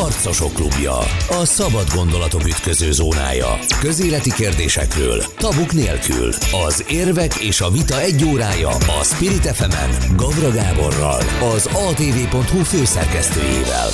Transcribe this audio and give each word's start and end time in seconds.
Harcosok 0.00 0.52
klubja. 0.52 0.98
A 1.28 1.44
szabad 1.44 1.86
gondolatok 1.94 2.46
ütköző 2.46 2.92
zónája. 2.92 3.58
Közéleti 3.80 4.32
kérdésekről, 4.32 5.22
tabuk 5.36 5.72
nélkül. 5.72 6.32
Az 6.66 6.84
érvek 6.88 7.34
és 7.34 7.60
a 7.60 7.70
vita 7.70 8.00
egy 8.00 8.24
órája 8.24 8.68
a 8.68 9.04
Spirit 9.04 9.46
fm 9.46 10.16
Gavra 10.16 10.50
Gáborral, 10.50 11.20
az 11.54 11.66
atv.hu 11.66 12.62
főszerkesztőjével. 12.62 13.88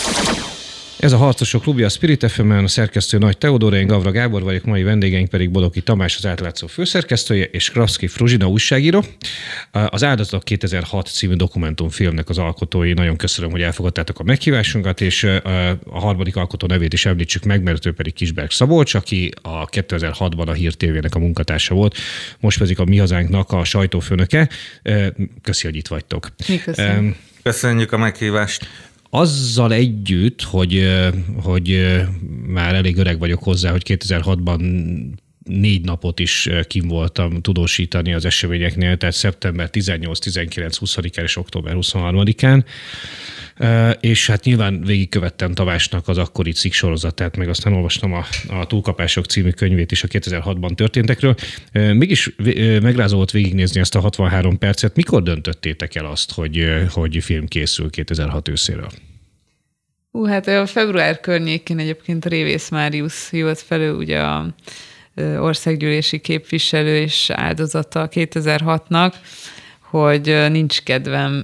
Ez 1.02 1.12
a 1.12 1.16
Harcosok 1.16 1.62
Klubja, 1.62 1.86
a 1.86 1.88
Spirit 1.88 2.30
fm 2.30 2.50
a 2.50 2.68
szerkesztő 2.68 3.18
Nagy 3.18 3.38
Teodóra, 3.38 3.76
én 3.76 3.86
Gavra 3.86 4.10
Gábor 4.10 4.42
vagyok, 4.42 4.64
mai 4.64 4.82
vendégeink 4.82 5.28
pedig 5.28 5.50
Bodoki 5.50 5.80
Tamás, 5.80 6.16
az 6.16 6.26
átlátszó 6.26 6.66
főszerkesztője, 6.66 7.44
és 7.44 7.70
Kraszki 7.70 8.06
Fruzsina 8.06 8.48
újságíró. 8.48 9.04
Az 9.70 10.04
Áldozatok 10.04 10.44
2006 10.44 11.06
című 11.06 11.34
dokumentumfilmnek 11.34 12.28
az 12.28 12.38
alkotói. 12.38 12.92
Nagyon 12.92 13.16
köszönöm, 13.16 13.50
hogy 13.50 13.62
elfogadtátok 13.62 14.18
a 14.18 14.22
meghívásunkat, 14.22 15.00
és 15.00 15.24
a 15.84 16.00
harmadik 16.00 16.36
alkotó 16.36 16.66
nevét 16.66 16.92
is 16.92 17.06
említsük 17.06 17.44
meg, 17.44 17.62
mert 17.62 17.86
ő 17.86 17.92
pedig 17.92 18.12
Kisberg 18.12 18.50
Szabolcs, 18.50 18.94
aki 18.94 19.30
a 19.42 19.66
2006-ban 19.66 20.46
a 20.46 20.52
Hír 20.52 20.74
TV-nek 20.74 21.14
a 21.14 21.18
munkatársa 21.18 21.74
volt, 21.74 21.96
most 22.40 22.58
pedig 22.58 22.80
a 22.80 22.84
Mi 22.84 22.98
Hazánknak 22.98 23.52
a 23.52 23.64
sajtófőnöke. 23.64 24.48
Köszi, 25.42 25.66
hogy 25.66 25.76
itt 25.76 25.88
vagytok. 25.88 26.28
Mi 26.48 26.58
köszönjük. 26.58 27.16
Köszönjük 27.42 27.92
a 27.92 27.98
meghívást 27.98 28.68
azzal 29.14 29.72
együtt, 29.72 30.42
hogy, 30.42 30.88
hogy 31.42 31.96
már 32.46 32.74
elég 32.74 32.96
öreg 32.96 33.18
vagyok 33.18 33.42
hozzá, 33.42 33.70
hogy 33.70 33.82
2006-ban 33.84 34.60
négy 35.44 35.84
napot 35.84 36.20
is 36.20 36.48
kim 36.66 36.88
voltam 36.88 37.40
tudósítani 37.40 38.14
az 38.14 38.24
eseményeknél, 38.24 38.96
tehát 38.96 39.14
szeptember 39.14 39.70
18, 39.70 40.18
19, 40.18 40.78
20-án 40.80 41.22
és 41.22 41.36
október 41.36 41.74
23-án 41.76 42.64
és 44.00 44.26
hát 44.26 44.44
nyilván 44.44 44.80
végigkövettem 44.84 45.52
Tavásnak 45.52 46.08
az 46.08 46.18
akkori 46.18 46.52
cikk 46.52 46.72
sorozatát, 46.72 47.36
meg 47.36 47.48
aztán 47.48 47.72
olvastam 47.72 48.12
a, 48.12 48.24
a 48.48 48.66
Túlkapások 48.66 49.24
című 49.24 49.50
könyvét 49.50 49.92
is 49.92 50.02
a 50.02 50.08
2006-ban 50.08 50.74
történtekről. 50.74 51.34
Mégis 51.72 52.34
megrázó 52.82 53.16
volt 53.16 53.30
végignézni 53.30 53.80
ezt 53.80 53.94
a 53.94 54.00
63 54.00 54.58
percet. 54.58 54.96
Mikor 54.96 55.22
döntöttétek 55.22 55.94
el 55.94 56.06
azt, 56.06 56.32
hogy, 56.32 56.68
hogy 56.90 57.18
film 57.22 57.46
készül 57.46 57.90
2006 57.90 58.48
őszéről? 58.48 58.88
Hú, 60.10 60.24
hát 60.24 60.48
a 60.48 60.66
február 60.66 61.20
környékén 61.20 61.78
egyébként 61.78 62.26
Révész 62.26 62.68
Máriusz 62.68 63.32
jött 63.32 63.58
felő, 63.58 63.94
ugye 63.94 64.20
a 64.20 64.54
országgyűlési 65.38 66.18
képviselő 66.18 66.96
és 66.96 67.30
áldozata 67.30 68.08
2006-nak, 68.10 69.12
hogy 69.80 70.46
nincs 70.50 70.82
kedvem 70.82 71.42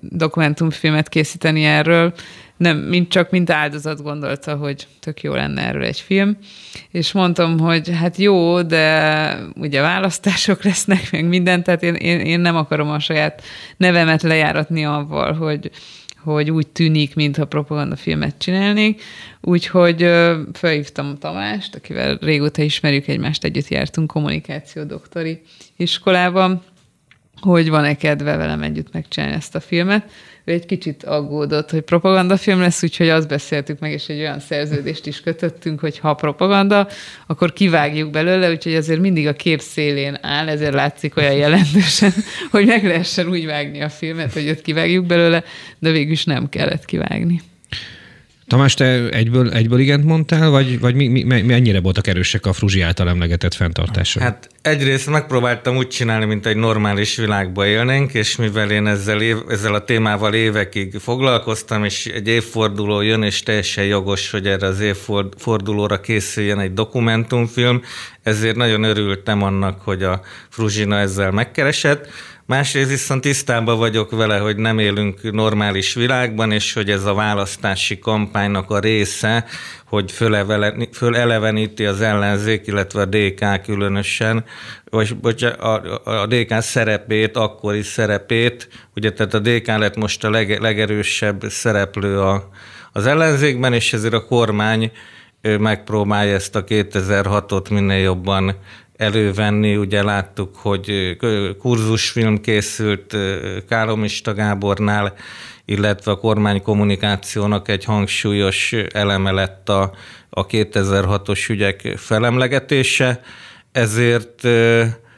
dokumentumfilmet 0.00 1.08
készíteni 1.08 1.64
erről, 1.64 2.14
nem, 2.60 2.78
mint 2.78 3.08
csak 3.08 3.30
mint 3.30 3.50
áldozat 3.50 4.02
gondolta, 4.02 4.56
hogy 4.56 4.86
tök 5.00 5.22
jó 5.22 5.34
lenne 5.34 5.66
erről 5.66 5.84
egy 5.84 6.00
film, 6.00 6.36
és 6.90 7.12
mondtam, 7.12 7.58
hogy 7.58 7.90
hát 7.94 8.16
jó, 8.16 8.62
de 8.62 9.34
ugye 9.54 9.80
választások 9.80 10.62
lesznek, 10.70 11.08
meg 11.12 11.28
minden, 11.28 11.62
tehát 11.62 11.82
én, 11.82 11.94
én, 11.94 12.20
én 12.20 12.40
nem 12.40 12.56
akarom 12.56 12.90
a 12.90 12.98
saját 12.98 13.42
nevemet 13.76 14.22
lejáratni 14.22 14.84
avval, 14.84 15.32
hogy, 15.32 15.70
hogy 16.22 16.50
úgy 16.50 16.66
tűnik, 16.66 17.14
mintha 17.14 17.44
propagandafilmet 17.44 18.38
csinálnék, 18.38 19.02
úgyhogy 19.40 20.10
felhívtam 20.52 21.18
Tamást, 21.18 21.74
akivel 21.74 22.18
régóta 22.20 22.62
ismerjük 22.62 23.06
egymást, 23.06 23.44
együtt 23.44 23.68
jártunk 23.68 24.10
kommunikáció 24.10 24.84
doktori 24.84 25.42
iskolában, 25.76 26.62
hogy 27.40 27.68
van-e 27.68 27.96
kedve 27.96 28.36
velem 28.36 28.62
együtt 28.62 28.92
megcsinálni 28.92 29.34
ezt 29.34 29.54
a 29.54 29.60
filmet. 29.60 30.10
Ő 30.44 30.52
egy 30.52 30.66
kicsit 30.66 31.04
aggódott, 31.04 31.70
hogy 31.70 31.80
propagandafilm 31.80 32.60
lesz, 32.60 32.82
úgyhogy 32.82 33.08
azt 33.08 33.28
beszéltük 33.28 33.78
meg, 33.78 33.92
és 33.92 34.08
egy 34.08 34.18
olyan 34.18 34.40
szerződést 34.40 35.06
is 35.06 35.20
kötöttünk, 35.20 35.80
hogy 35.80 35.98
ha 35.98 36.14
propaganda, 36.14 36.88
akkor 37.26 37.52
kivágjuk 37.52 38.10
belőle, 38.10 38.50
úgyhogy 38.50 38.74
azért 38.74 39.00
mindig 39.00 39.26
a 39.26 39.32
kép 39.32 39.60
szélén 39.60 40.18
áll, 40.20 40.48
ezért 40.48 40.74
látszik 40.74 41.16
olyan 41.16 41.34
jelentősen, 41.34 42.12
hogy 42.50 42.66
meg 42.66 42.84
lehessen 42.84 43.28
úgy 43.28 43.46
vágni 43.46 43.82
a 43.82 43.88
filmet, 43.88 44.32
hogy 44.32 44.48
ott 44.48 44.62
kivágjuk 44.62 45.06
belőle, 45.06 45.44
de 45.78 45.90
végül 45.90 46.12
is 46.12 46.24
nem 46.24 46.48
kellett 46.48 46.84
kivágni. 46.84 47.40
Tamás, 48.50 48.74
te 48.74 49.08
egyből, 49.08 49.52
egyből 49.52 49.78
igent 49.78 50.04
mondtál, 50.04 50.50
vagy, 50.50 50.80
vagy 50.80 50.94
mi, 50.94 51.08
mi, 51.08 51.22
mennyire 51.42 51.80
voltak 51.80 52.06
erősek 52.06 52.46
a 52.46 52.52
Fruzsi 52.52 52.80
által 52.80 53.08
emlegetett 53.08 53.54
fenntartások? 53.54 54.22
Hát 54.22 54.48
egyrészt 54.62 55.10
megpróbáltam 55.10 55.76
úgy 55.76 55.88
csinálni, 55.88 56.24
mint 56.24 56.46
egy 56.46 56.56
normális 56.56 57.16
világba 57.16 57.66
élnénk, 57.66 58.14
és 58.14 58.36
mivel 58.36 58.70
én 58.70 58.86
ezzel, 58.86 59.20
év, 59.20 59.36
ezzel 59.48 59.74
a 59.74 59.84
témával 59.84 60.34
évekig 60.34 60.98
foglalkoztam, 60.98 61.84
és 61.84 62.06
egy 62.06 62.28
évforduló 62.28 63.00
jön, 63.00 63.22
és 63.22 63.42
teljesen 63.42 63.84
jogos, 63.84 64.30
hogy 64.30 64.46
erre 64.46 64.66
az 64.66 64.80
évfordulóra 64.80 66.00
készüljen 66.00 66.60
egy 66.60 66.72
dokumentumfilm, 66.72 67.82
ezért 68.22 68.56
nagyon 68.56 68.82
örültem 68.82 69.42
annak, 69.42 69.80
hogy 69.80 70.02
a 70.02 70.20
Fruzsina 70.48 70.98
ezzel 70.98 71.30
megkeresett. 71.30 72.08
Másrészt 72.50 72.90
viszont 72.90 73.20
tisztában 73.20 73.78
vagyok 73.78 74.10
vele, 74.10 74.38
hogy 74.38 74.56
nem 74.56 74.78
élünk 74.78 75.32
normális 75.32 75.94
világban, 75.94 76.52
és 76.52 76.72
hogy 76.72 76.90
ez 76.90 77.04
a 77.04 77.14
választási 77.14 77.98
kampánynak 77.98 78.70
a 78.70 78.78
része, 78.78 79.44
hogy 79.86 80.12
föleleveníti 80.92 81.84
az 81.84 82.00
ellenzék, 82.00 82.66
illetve 82.66 83.00
a 83.00 83.04
DK 83.04 83.62
különösen, 83.62 84.44
vagy, 84.84 85.16
vagy 85.22 85.44
a, 85.44 86.00
a 86.04 86.26
DK 86.26 86.60
szerepét, 86.60 87.36
akkori 87.36 87.82
szerepét, 87.82 88.68
ugye 88.94 89.12
tehát 89.12 89.34
a 89.34 89.38
DK 89.38 89.66
lett 89.66 89.96
most 89.96 90.24
a 90.24 90.30
leg, 90.30 90.60
legerősebb 90.60 91.42
szereplő 91.48 92.20
a, 92.20 92.48
az 92.92 93.06
ellenzékben, 93.06 93.72
és 93.72 93.92
ezért 93.92 94.14
a 94.14 94.24
kormány 94.24 94.92
megpróbálja 95.42 96.34
ezt 96.34 96.56
a 96.56 96.64
2006-ot 96.64 97.70
minél 97.70 98.02
jobban 98.02 98.56
elővenni. 99.00 99.76
Ugye 99.76 100.02
láttuk, 100.02 100.56
hogy 100.56 101.16
kurzusfilm 101.58 102.40
készült 102.40 103.16
Kálomista 103.68 104.34
Gábornál, 104.34 105.14
illetve 105.64 106.10
a 106.10 106.18
kormánykommunikációnak 106.18 107.68
egy 107.68 107.84
hangsúlyos 107.84 108.72
eleme 108.92 109.30
lett 109.30 109.68
a, 109.68 109.92
a 110.30 110.46
2006-os 110.46 111.50
ügyek 111.50 111.94
felemlegetése, 111.96 113.20
ezért 113.72 114.48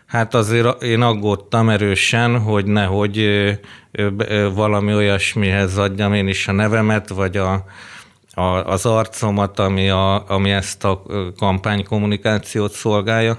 hát 0.07 0.35
azért 0.35 0.83
én 0.83 1.01
aggódtam 1.01 1.69
erősen, 1.69 2.39
hogy 2.39 2.67
nehogy 2.67 3.29
valami 4.55 4.95
olyasmihez 4.95 5.79
adjam 5.79 6.15
én 6.15 6.29
is 6.29 6.49
a 6.49 6.53
nevemet, 6.53 7.09
vagy 7.09 7.37
a, 7.37 7.65
a, 8.35 8.43
az 8.43 8.87
arcomat, 8.87 9.59
ami, 9.59 9.89
a, 9.89 10.31
ami 10.31 10.51
ezt 10.51 10.85
a 10.85 11.03
kampánykommunikációt 11.37 12.73
szolgálja. 12.73 13.39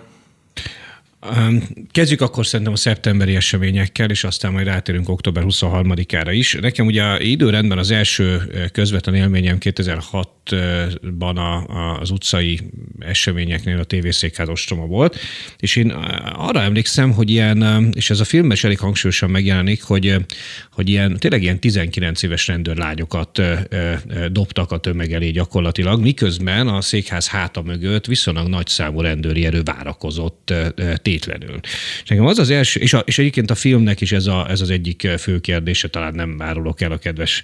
Kezdjük 1.92 2.22
akkor 2.22 2.46
szerintem 2.46 2.74
a 2.74 2.78
szeptemberi 2.78 3.36
eseményekkel, 3.36 4.10
és 4.10 4.24
aztán 4.24 4.52
majd 4.52 4.66
rátérünk 4.66 5.10
október 5.10 5.44
23-ára 5.48 6.32
is. 6.32 6.58
Nekem 6.62 6.86
ugye 6.86 7.20
időrendben 7.20 7.78
az 7.78 7.92
első 7.92 8.42
közvetlen 8.72 9.16
élményem 9.16 9.58
2006-ban 9.60 11.36
a, 11.36 12.00
az 12.00 12.12
utcai 12.12 12.60
eseményeknél 13.00 13.80
a 13.80 13.84
tévészékház 13.84 14.50
ostroma 14.50 14.86
volt, 14.86 15.20
és 15.58 15.76
én 15.76 15.90
arra 16.36 16.62
emlékszem, 16.62 17.12
hogy 17.12 17.30
ilyen, 17.30 17.90
és 17.96 18.10
ez 18.10 18.20
a 18.20 18.26
filmben 18.26 18.52
is 18.52 18.64
elég 18.64 18.80
hangsúlyosan 18.80 19.30
megjelenik, 19.30 19.84
hogy, 19.84 20.16
hogy 20.72 20.90
ilyen, 20.90 21.18
tényleg 21.18 21.42
ilyen 21.42 21.60
19 21.60 22.24
éves 22.24 22.48
rendőrlányokat 22.48 23.42
dobtak 24.32 24.72
a 24.72 24.78
tömeg 24.78 25.14
elé 25.14 25.30
gyakorlatilag, 25.30 26.02
miközben 26.02 26.68
a 26.68 26.82
székház 26.82 27.28
háta 27.28 27.62
mögött 27.62 28.06
viszonylag 28.06 28.48
nagy 28.48 28.68
számú 28.68 29.02
rendőri 29.02 29.46
erő 29.46 29.62
várakozott 29.64 30.54
tétlenül. 31.14 31.60
És 32.04 32.10
nekem 32.10 32.26
az 32.26 32.40
az 32.40 32.50
első, 32.50 32.80
és, 32.80 32.94
a, 32.94 33.00
és 33.00 33.18
egyébként 33.18 33.52
a 33.52 33.56
filmnek 33.56 34.02
is 34.02 34.12
ez, 34.12 34.28
a, 34.28 34.50
ez 34.50 34.62
az 34.62 34.70
egyik 34.70 35.08
fő 35.18 35.40
kérdése, 35.40 35.88
talán 35.88 36.14
nem 36.14 36.36
árulok 36.40 36.82
el 36.82 36.92
a 36.92 36.98
kedves 36.98 37.42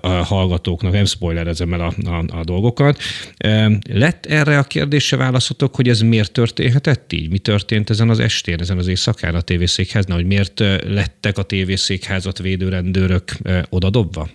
a 0.00 0.08
hallgatóknak, 0.08 0.92
nem 0.92 1.04
spoilerezem 1.04 1.72
el 1.72 1.80
a, 1.80 1.94
a, 2.08 2.38
a 2.38 2.44
dolgokat. 2.44 3.02
Lett 3.92 4.26
erre 4.26 4.58
a 4.58 4.62
kérdésre 4.62 5.16
válaszotok, 5.16 5.74
hogy 5.74 5.88
ez 5.88 6.00
miért 6.00 6.32
történhetett 6.32 7.12
így? 7.12 7.30
Mi 7.30 7.38
történt 7.38 7.90
ezen 7.90 8.08
az 8.08 8.18
estén, 8.18 8.60
ezen 8.60 8.78
az 8.78 8.86
éjszakán 8.86 9.34
a 9.34 9.40
tévészékháznál, 9.40 10.16
hogy 10.16 10.26
miért 10.26 10.60
lettek 10.86 11.38
a 11.38 11.42
tévészékházat 11.42 12.38
védőrendőrök 12.38 13.32
odadobva? 13.68 14.28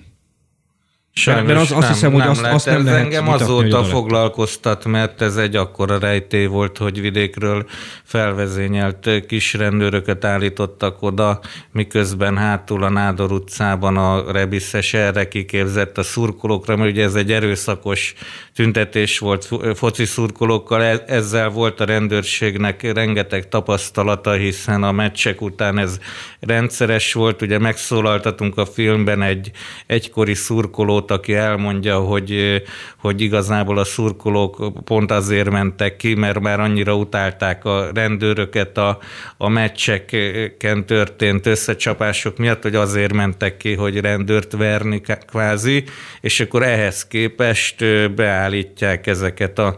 Sajnos 1.19 1.47
mert 1.47 1.59
az, 1.59 1.71
azt 1.71 1.79
nem, 1.79 1.91
hiszem, 1.91 2.11
hogy 2.11 2.19
nem 2.19 2.29
azt, 2.29 2.43
azt 2.43 2.65
nem 2.65 2.75
ez 2.75 2.83
lehet 2.83 2.99
engem 2.99 3.29
azóta 3.29 3.83
foglalkoztat, 3.83 4.85
mert 4.85 5.21
ez 5.21 5.35
egy 5.35 5.55
akkora 5.55 5.99
rejtély 5.99 6.45
volt, 6.45 6.77
hogy 6.77 7.01
vidékről 7.01 7.65
felvezényelt 8.03 9.09
kis 9.27 9.53
rendőröket 9.53 10.25
állítottak 10.25 11.01
oda, 11.01 11.39
miközben 11.71 12.37
hátul 12.37 12.83
a 12.83 12.89
Nádor 12.89 13.31
utcában 13.31 13.97
a 13.97 14.31
rebiszes 14.31 14.93
erre 14.93 15.27
kiképzett 15.27 15.97
a 15.97 16.03
szurkolókra, 16.03 16.75
mert 16.75 16.91
ugye 16.91 17.03
ez 17.03 17.15
egy 17.15 17.31
erőszakos 17.31 18.13
tüntetés 18.55 19.19
volt 19.19 19.49
foci 19.75 20.05
szurkolókkal, 20.05 20.83
e- 20.83 21.03
ezzel 21.07 21.49
volt 21.49 21.79
a 21.79 21.85
rendőrségnek 21.85 22.93
rengeteg 22.93 23.49
tapasztalata, 23.49 24.31
hiszen 24.31 24.83
a 24.83 24.91
meccsek 24.91 25.41
után 25.41 25.77
ez 25.77 25.99
rendszeres 26.39 27.13
volt, 27.13 27.41
ugye 27.41 27.59
megszólaltatunk 27.59 28.57
a 28.57 28.65
filmben 28.65 29.21
egy 29.21 29.51
egykori 29.87 30.33
szurkolót, 30.33 31.03
szurkolót, 31.05 31.11
aki 31.11 31.33
elmondja, 31.33 31.99
hogy, 31.99 32.61
hogy 32.97 33.21
igazából 33.21 33.77
a 33.77 33.83
szurkolók 33.83 34.83
pont 34.83 35.11
azért 35.11 35.49
mentek 35.49 35.95
ki, 35.95 36.13
mert 36.15 36.39
már 36.39 36.59
annyira 36.59 36.95
utálták 36.95 37.65
a 37.65 37.89
rendőröket 37.93 38.77
a, 38.77 38.97
a 39.37 39.49
meccseken 39.49 40.85
történt 40.85 41.45
összecsapások 41.45 42.37
miatt, 42.37 42.63
hogy 42.63 42.75
azért 42.75 43.13
mentek 43.13 43.57
ki, 43.57 43.73
hogy 43.73 43.99
rendőrt 43.99 44.51
verni 44.51 45.01
kvázi, 45.27 45.83
és 46.21 46.39
akkor 46.39 46.63
ehhez 46.63 47.07
képest 47.07 47.85
beállítják 48.15 49.07
ezeket 49.07 49.59
a 49.59 49.77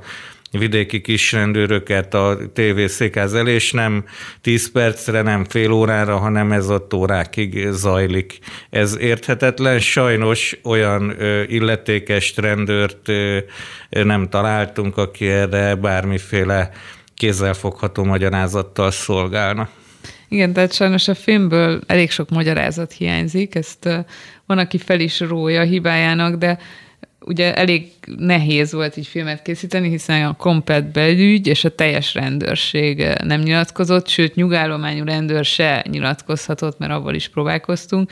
vidéki 0.51 1.01
kisrendőröket 1.01 2.13
a 2.13 2.37
tévészékház 2.53 3.33
elé, 3.33 3.53
és 3.53 3.71
nem 3.71 4.05
10 4.41 4.71
percre, 4.71 5.21
nem 5.21 5.45
fél 5.45 5.71
órára, 5.71 6.17
hanem 6.17 6.51
ez 6.51 6.69
ott 6.69 6.93
órákig 6.93 7.67
zajlik. 7.69 8.39
Ez 8.69 8.97
érthetetlen. 8.99 9.79
Sajnos 9.79 10.59
olyan 10.63 11.15
illetékes 11.47 12.33
rendőrt 12.35 13.11
nem 13.89 14.29
találtunk, 14.29 14.97
aki 14.97 15.27
erre 15.27 15.75
bármiféle 15.75 16.69
kézzelfogható 17.15 18.03
magyarázattal 18.03 18.91
szolgálna. 18.91 19.69
Igen, 20.29 20.53
tehát 20.53 20.73
sajnos 20.73 21.07
a 21.07 21.15
filmből 21.15 21.81
elég 21.87 22.11
sok 22.11 22.29
magyarázat 22.29 22.91
hiányzik, 22.91 23.55
ezt 23.55 23.89
van, 24.45 24.57
aki 24.57 24.77
fel 24.77 24.99
is 24.99 25.19
rója 25.19 25.63
hibájának, 25.63 26.35
de 26.35 26.59
ugye 27.27 27.55
elég 27.55 27.91
nehéz 28.17 28.73
volt 28.73 28.97
így 28.97 29.07
filmet 29.07 29.41
készíteni, 29.41 29.89
hiszen 29.89 30.25
a 30.25 30.35
komplet 30.35 30.91
belügy 30.91 31.47
és 31.47 31.63
a 31.63 31.75
teljes 31.75 32.13
rendőrség 32.13 33.07
nem 33.23 33.41
nyilatkozott, 33.41 34.07
sőt 34.07 34.35
nyugállományú 34.35 35.05
rendőr 35.05 35.45
se 35.45 35.85
nyilatkozhatott, 35.89 36.77
mert 36.77 36.91
avval 36.91 37.13
is 37.13 37.27
próbálkoztunk. 37.27 38.11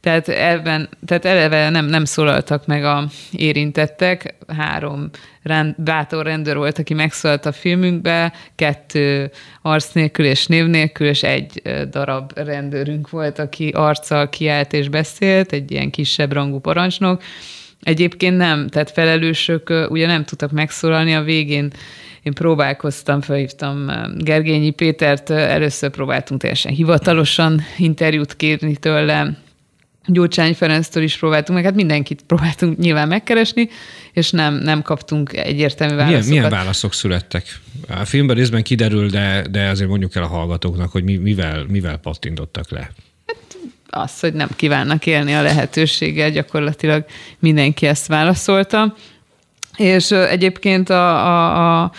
Tehát, 0.00 0.28
elven, 0.28 0.88
tehát 1.06 1.24
eleve 1.24 1.70
nem, 1.70 1.86
nem 1.86 2.04
szólaltak 2.04 2.66
meg 2.66 2.84
a 2.84 3.08
érintettek, 3.32 4.34
három 4.56 5.10
rend, 5.42 5.74
bátor 5.78 6.24
rendőr 6.24 6.56
volt, 6.56 6.78
aki 6.78 6.94
megszólalt 6.94 7.46
a 7.46 7.52
filmünkbe, 7.52 8.32
kettő 8.54 9.30
arc 9.62 9.92
nélkül 9.92 10.24
és 10.24 10.46
név 10.46 10.66
nélkül, 10.66 11.06
és 11.06 11.22
egy 11.22 11.62
darab 11.90 12.32
rendőrünk 12.34 13.10
volt, 13.10 13.38
aki 13.38 13.68
arccal 13.68 14.28
kiállt 14.28 14.72
és 14.72 14.88
beszélt, 14.88 15.52
egy 15.52 15.70
ilyen 15.70 15.90
kisebb 15.90 16.32
rangú 16.32 16.58
parancsnok, 16.58 17.22
Egyébként 17.82 18.36
nem, 18.36 18.68
tehát 18.68 18.90
felelősök 18.90 19.86
ugye 19.88 20.06
nem 20.06 20.24
tudtak 20.24 20.50
megszólalni 20.50 21.14
a 21.14 21.22
végén. 21.22 21.70
Én 22.22 22.32
próbálkoztam, 22.32 23.20
felhívtam 23.20 23.90
Gergényi 24.18 24.70
Pétert, 24.70 25.30
először 25.30 25.90
próbáltunk 25.90 26.40
teljesen 26.40 26.72
hivatalosan 26.72 27.62
interjút 27.76 28.36
kérni 28.36 28.76
tőle, 28.76 29.44
Gyurcsány 30.06 30.54
Ferenctől 30.54 31.02
is 31.02 31.16
próbáltunk, 31.16 31.58
meg 31.58 31.64
hát 31.64 31.74
mindenkit 31.74 32.22
próbáltunk 32.26 32.78
nyilván 32.78 33.08
megkeresni, 33.08 33.68
és 34.12 34.30
nem, 34.30 34.54
nem 34.54 34.82
kaptunk 34.82 35.32
egyértelmű 35.32 35.94
válaszokat. 35.94 36.26
Milyen, 36.26 36.44
milyen 36.44 36.58
válaszok 36.58 36.92
születtek? 36.92 37.60
A 37.88 38.04
filmben 38.04 38.36
részben 38.36 38.62
kiderül, 38.62 39.08
de, 39.08 39.46
de 39.50 39.68
azért 39.68 39.88
mondjuk 39.88 40.14
el 40.14 40.22
a 40.22 40.26
hallgatóknak, 40.26 40.90
hogy 40.90 41.04
mi, 41.04 41.16
mivel, 41.16 41.64
mivel 41.68 41.96
pattintottak 41.96 42.70
le 42.70 42.90
az, 43.96 44.20
hogy 44.20 44.32
nem 44.32 44.48
kívánnak 44.56 45.06
élni 45.06 45.34
a 45.34 45.42
lehetőséggel, 45.42 46.30
gyakorlatilag 46.30 47.04
mindenki 47.38 47.86
ezt 47.86 48.06
válaszolta. 48.06 48.94
És 49.76 50.10
egyébként 50.10 50.90
a, 50.90 51.26
a, 51.26 51.82
a 51.82 51.92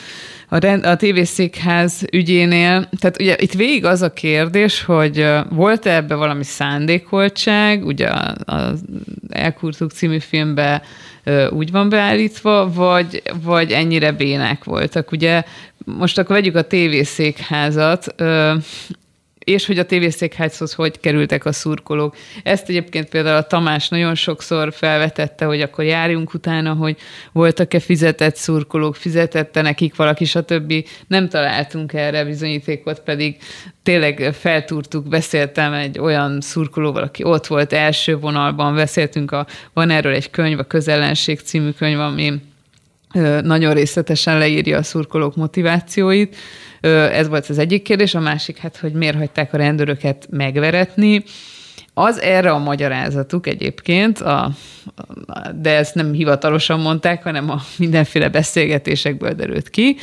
a, 0.49 0.57
rend, 0.57 0.85
a 0.85 0.95
tévészékház 0.95 2.05
ügyénél, 2.11 2.89
tehát 2.99 3.21
ugye 3.21 3.35
itt 3.39 3.53
végig 3.53 3.85
az 3.85 4.01
a 4.01 4.13
kérdés, 4.13 4.83
hogy 4.83 5.27
volt-e 5.49 5.95
ebbe 5.95 6.15
valami 6.15 6.43
szándékoltság, 6.43 7.85
ugye 7.85 8.09
az 8.45 8.81
Elkurtuk 9.29 9.91
című 9.91 10.19
filmben 10.19 10.81
úgy 11.49 11.71
van 11.71 11.89
beállítva, 11.89 12.71
vagy, 12.73 13.21
vagy 13.43 13.71
ennyire 13.71 14.11
bének 14.11 14.63
voltak. 14.63 15.11
Ugye 15.11 15.43
most 15.85 16.17
akkor 16.17 16.35
vegyük 16.35 16.55
a 16.55 16.61
tévészékházat, 16.61 18.15
és 19.47 19.65
hogy 19.65 19.79
a 19.79 19.85
tévészékházhoz 19.85 20.73
hogy 20.73 20.99
kerültek 20.99 21.45
a 21.45 21.51
szurkolók. 21.51 22.15
Ezt 22.43 22.69
egyébként 22.69 23.09
például 23.09 23.37
a 23.37 23.47
Tamás 23.47 23.89
nagyon 23.89 24.15
sokszor 24.15 24.73
felvetette, 24.73 25.45
hogy 25.45 25.61
akkor 25.61 25.83
járjunk 25.83 26.33
utána, 26.33 26.73
hogy 26.73 26.97
voltak-e 27.31 27.79
fizetett 27.79 28.35
szurkolók, 28.35 28.95
fizetette 28.95 29.61
nekik 29.61 29.95
valaki, 29.95 30.25
stb. 30.25 30.73
Nem 31.07 31.29
találtunk 31.29 31.93
erre 31.93 32.25
bizonyítékot, 32.25 32.99
pedig 32.99 33.37
tényleg 33.83 34.33
feltúrtuk, 34.39 35.07
beszéltem 35.07 35.73
egy 35.73 35.99
olyan 35.99 36.41
szurkolóval, 36.41 37.03
aki 37.03 37.23
ott 37.23 37.47
volt 37.47 37.73
első 37.73 38.17
vonalban, 38.17 38.75
beszéltünk, 38.75 39.31
a, 39.31 39.47
van 39.73 39.89
erről 39.89 40.13
egy 40.13 40.29
könyv, 40.29 40.59
a 40.59 40.63
Közellenség 40.63 41.39
című 41.39 41.71
könyv, 41.71 41.99
ami 41.99 42.33
nagyon 43.41 43.73
részletesen 43.73 44.37
leírja 44.37 44.77
a 44.77 44.83
szurkolók 44.83 45.35
motivációit, 45.35 46.35
ez 46.81 47.27
volt 47.27 47.45
az 47.49 47.57
egyik 47.57 47.81
kérdés, 47.81 48.15
a 48.15 48.19
másik, 48.19 48.57
hát, 48.57 48.77
hogy 48.77 48.93
miért 48.93 49.17
hagyták 49.17 49.53
a 49.53 49.57
rendőröket 49.57 50.27
megveretni. 50.29 51.23
Az 51.93 52.21
erre 52.21 52.51
a 52.51 52.57
magyarázatuk 52.57 53.47
egyébként, 53.47 54.19
a, 54.19 54.51
de 55.55 55.75
ezt 55.75 55.95
nem 55.95 56.13
hivatalosan 56.13 56.79
mondták, 56.79 57.23
hanem 57.23 57.49
a 57.49 57.61
mindenféle 57.77 58.29
beszélgetésekből 58.29 59.33
derült 59.33 59.69
ki, 59.69 59.95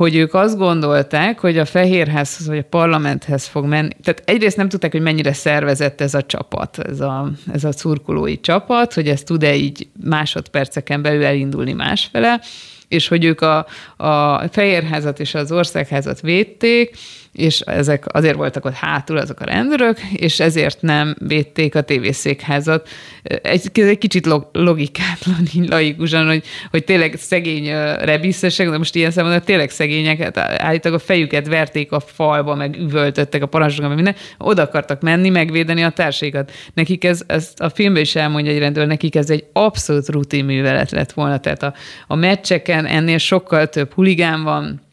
hogy 0.00 0.16
ők 0.16 0.34
azt 0.34 0.56
gondolták, 0.56 1.38
hogy 1.38 1.58
a 1.58 1.64
Fehérházhoz 1.64 2.46
vagy 2.46 2.58
a 2.58 2.68
parlamenthez 2.70 3.46
fog 3.46 3.64
menni. 3.64 3.90
Tehát 4.02 4.22
egyrészt 4.24 4.56
nem 4.56 4.68
tudták, 4.68 4.92
hogy 4.92 5.00
mennyire 5.00 5.32
szervezett 5.32 6.00
ez 6.00 6.14
a 6.14 6.22
csapat, 6.22 6.78
ez 6.78 7.00
a, 7.00 7.30
ez 7.52 7.64
a 7.64 7.72
szurkolói 7.72 8.40
csapat, 8.40 8.94
hogy 8.94 9.08
ez 9.08 9.22
tud-e 9.22 9.54
így 9.54 9.88
másodperceken 10.04 11.02
belül 11.02 11.24
elindulni 11.24 11.72
másfele 11.72 12.40
és 12.88 13.08
hogy 13.08 13.24
ők 13.24 13.40
a, 13.40 13.66
a 13.96 14.42
Fehérházat 14.50 15.20
és 15.20 15.34
az 15.34 15.52
Országházat 15.52 16.20
védték, 16.20 16.96
és 17.32 17.60
ezek 17.60 18.04
azért 18.14 18.36
voltak 18.36 18.64
ott 18.64 18.72
hátul 18.72 19.16
azok 19.16 19.40
a 19.40 19.44
rendőrök, 19.44 19.98
és 20.12 20.40
ezért 20.40 20.82
nem 20.82 21.16
védték 21.18 21.74
a 21.74 21.80
tévészékházat. 21.80 22.88
Egy, 23.22 23.70
egy 23.74 23.98
kicsit 23.98 24.28
logikátlan, 24.52 25.40
így 25.54 25.68
laikusan, 25.68 26.26
hogy, 26.26 26.44
hogy 26.70 26.84
tényleg 26.84 27.14
szegény 27.16 27.68
rebiszesek, 28.00 28.70
de 28.70 28.78
most 28.78 28.94
ilyen 28.94 29.10
szemben 29.10 29.42
tényleg 29.44 29.70
hát 30.18 30.38
állítólag 30.38 31.00
a 31.00 31.04
fejüket 31.04 31.48
verték 31.48 31.92
a 31.92 32.00
falba, 32.00 32.54
meg 32.54 32.76
üvöltöttek 32.78 33.42
a 33.42 33.46
parancsnokok, 33.46 33.94
meg 33.94 34.04
minden, 34.04 34.22
oda 34.38 34.62
akartak 34.62 35.00
menni, 35.00 35.28
megvédeni 35.28 35.82
a 35.82 35.90
társaikat. 35.90 36.52
Nekik 36.74 37.04
ez, 37.04 37.22
ez 37.26 37.52
a 37.56 37.68
filmben 37.68 38.02
is 38.02 38.14
elmondja 38.14 38.52
egy 38.52 38.58
rendőr, 38.58 38.86
nekik 38.86 39.14
ez 39.14 39.30
egy 39.30 39.44
abszolút 39.52 40.08
rutin 40.08 40.44
művelet 40.44 40.90
lett 40.90 41.12
volna, 41.12 41.38
tehát 41.38 41.62
a, 41.62 41.74
a 42.06 42.14
meccseken 42.14 42.86
ennél 42.86 43.18
sokkal 43.18 43.68
több 43.68 43.92
huligán 43.92 44.42
van, 44.42 44.88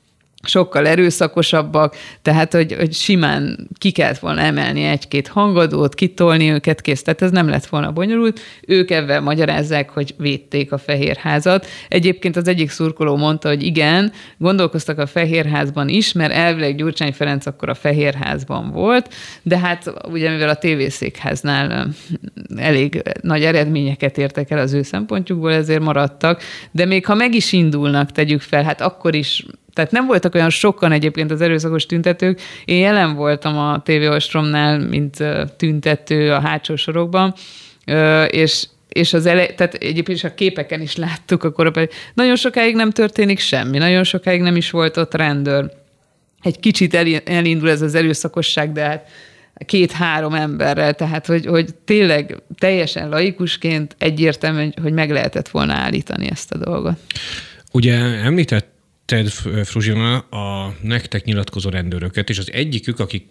sokkal 0.47 0.87
erőszakosabbak, 0.87 1.95
tehát 2.21 2.53
hogy, 2.53 2.73
hogy 2.73 2.93
simán 2.93 3.67
ki 3.77 3.91
kellett 3.91 4.19
volna 4.19 4.41
emelni 4.41 4.83
egy-két 4.83 5.27
hangadót, 5.27 5.93
kitolni 5.93 6.51
őket, 6.51 6.81
kész. 6.81 7.01
Tehát 7.01 7.21
ez 7.21 7.31
nem 7.31 7.49
lett 7.49 7.65
volna 7.65 7.91
bonyolult. 7.91 8.39
Ők 8.67 8.91
ebben 8.91 9.23
magyarázzák, 9.23 9.89
hogy 9.89 10.15
védték 10.17 10.71
a 10.71 10.77
Fehérházat. 10.77 11.67
Egyébként 11.87 12.35
az 12.35 12.47
egyik 12.47 12.69
szurkoló 12.69 13.15
mondta, 13.15 13.47
hogy 13.47 13.63
igen, 13.63 14.11
gondolkoztak 14.37 14.97
a 14.97 15.05
Fehérházban 15.05 15.89
is, 15.89 16.11
mert 16.11 16.33
elvileg 16.33 16.75
Gyurcsány 16.75 17.13
Ferenc 17.13 17.45
akkor 17.45 17.69
a 17.69 17.73
Fehérházban 17.73 18.71
volt, 18.71 19.13
de 19.41 19.57
hát 19.57 19.93
ugye 20.11 20.31
mivel 20.31 20.49
a 20.49 20.55
tévészékháznál 20.55 21.87
elég 22.55 23.01
nagy 23.21 23.43
eredményeket 23.43 24.17
értek 24.17 24.51
el 24.51 24.59
az 24.59 24.73
ő 24.73 24.81
szempontjukból, 24.81 25.53
ezért 25.53 25.83
maradtak, 25.83 26.41
de 26.71 26.85
még 26.85 27.05
ha 27.05 27.15
meg 27.15 27.33
is 27.33 27.53
indulnak, 27.53 28.11
tegyük 28.11 28.41
fel, 28.41 28.63
hát 28.63 28.81
akkor 28.81 29.15
is 29.15 29.45
tehát 29.77 29.91
nem 29.91 30.05
voltak 30.05 30.35
olyan 30.35 30.49
sokan 30.49 30.91
egyébként 30.91 31.31
az 31.31 31.41
erőszakos 31.41 31.85
tüntetők. 31.85 32.41
Én 32.65 32.79
jelen 32.79 33.15
voltam 33.15 33.57
a 33.57 33.81
TV 33.81 34.11
Ostromnál, 34.11 34.79
mint 34.79 35.23
tüntető 35.57 36.31
a 36.31 36.39
hátsó 36.39 36.75
sorokban, 36.75 37.33
és 38.27 38.67
és 38.87 39.13
az 39.13 39.25
ele, 39.25 39.45
tehát 39.45 39.73
egyébként 39.73 40.17
is 40.17 40.23
a 40.23 40.33
képeken 40.33 40.81
is 40.81 40.95
láttuk, 40.95 41.43
akkor 41.43 41.71
pedig 41.71 41.89
nagyon 42.13 42.35
sokáig 42.35 42.75
nem 42.75 42.91
történik 42.91 43.39
semmi, 43.39 43.77
nagyon 43.77 44.03
sokáig 44.03 44.41
nem 44.41 44.55
is 44.55 44.71
volt 44.71 44.97
ott 44.97 45.13
rendőr. 45.13 45.71
Egy 46.41 46.59
kicsit 46.59 46.93
elindul 47.25 47.69
ez 47.69 47.81
az 47.81 47.95
erőszakosság, 47.95 48.71
de 48.71 48.83
hát 48.83 49.09
két-három 49.65 50.33
emberrel, 50.33 50.93
tehát 50.93 51.25
hogy, 51.25 51.45
hogy 51.45 51.75
tényleg 51.85 52.37
teljesen 52.57 53.09
laikusként 53.09 53.95
egyértelmű, 53.97 54.69
hogy 54.81 54.93
meg 54.93 55.11
lehetett 55.11 55.49
volna 55.49 55.73
állítani 55.73 56.27
ezt 56.31 56.51
a 56.51 56.57
dolgot. 56.57 56.97
Ugye 57.71 57.93
említett 58.23 58.76
Ted 59.07 59.29
Fruzsina 59.63 60.17
a 60.17 60.75
nektek 60.81 61.23
nyilatkozó 61.23 61.69
rendőröket, 61.69 62.29
és 62.29 62.37
az 62.37 62.51
egyikük, 62.51 62.99
aki 62.99 63.29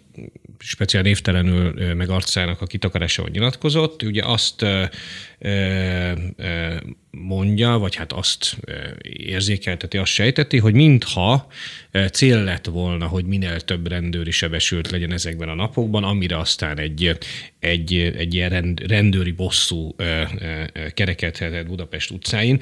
speciál 0.59 1.03
névtelenül 1.03 1.93
meg 1.93 2.09
arcának 2.09 2.61
a 2.61 2.65
kitakarásával 2.65 3.31
nyilatkozott, 3.31 4.03
ugye 4.03 4.25
azt 4.25 4.65
mondja, 7.11 7.77
vagy 7.77 7.95
hát 7.95 8.13
azt 8.13 8.57
érzékelteti, 9.01 9.97
azt 9.97 10.11
sejteti, 10.11 10.57
hogy 10.57 10.73
mintha 10.73 11.47
cél 12.11 12.43
lett 12.43 12.65
volna, 12.65 13.07
hogy 13.07 13.25
minél 13.25 13.59
több 13.61 13.87
rendőri 13.87 14.31
sebesült 14.31 14.91
legyen 14.91 15.11
ezekben 15.11 15.49
a 15.49 15.55
napokban, 15.55 16.03
amire 16.03 16.37
aztán 16.37 16.79
egy, 16.79 17.17
egy, 17.59 18.13
egy 18.17 18.33
ilyen 18.33 18.49
rend, 18.49 18.79
rendőri 18.87 19.31
bosszú 19.31 19.95
kerekedhetett 20.93 21.67
Budapest 21.67 22.11
utcáin. 22.11 22.61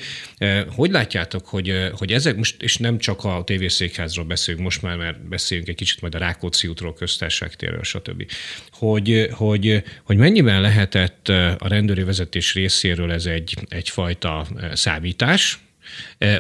Hogy 0.69 0.91
látjátok, 0.91 1.45
hogy, 1.45 1.89
hogy 1.91 2.11
ezek 2.11 2.35
most, 2.35 2.61
és 2.61 2.77
nem 2.77 2.97
csak 2.97 3.23
a 3.23 3.43
tévészékházról 3.45 4.25
beszélünk 4.25 4.63
most 4.63 4.81
már, 4.81 4.97
mert 4.97 5.27
beszélünk 5.27 5.67
egy 5.67 5.75
kicsit 5.75 6.01
majd 6.01 6.15
a 6.15 6.17
Rákóczi 6.17 6.67
útról, 6.67 6.93
köztársaságtérről, 6.93 7.83
stb. 7.83 8.31
Hogy, 8.71 9.27
hogy, 9.31 9.83
hogy 10.03 10.17
mennyiben 10.17 10.61
lehetett 10.61 11.27
a 11.57 11.67
rendőri 11.67 12.03
vezetés 12.03 12.53
részéről 12.53 13.11
ez 13.11 13.25
egy, 13.25 13.55
egyfajta 13.69 14.47
számítás, 14.73 15.59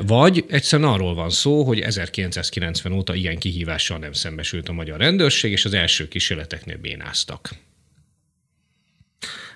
vagy 0.05 0.45
egyszerűen 0.49 0.89
arról 0.89 1.13
van 1.13 1.29
szó, 1.29 1.63
hogy 1.63 1.79
1990 1.79 2.93
óta 2.93 3.15
ilyen 3.15 3.37
kihívással 3.37 3.97
nem 3.97 4.13
szembesült 4.13 4.69
a 4.69 4.73
magyar 4.73 4.99
rendőrség, 4.99 5.51
és 5.51 5.65
az 5.65 5.73
első 5.73 6.07
kísérleteknél 6.07 6.77
bénáztak. 6.77 7.49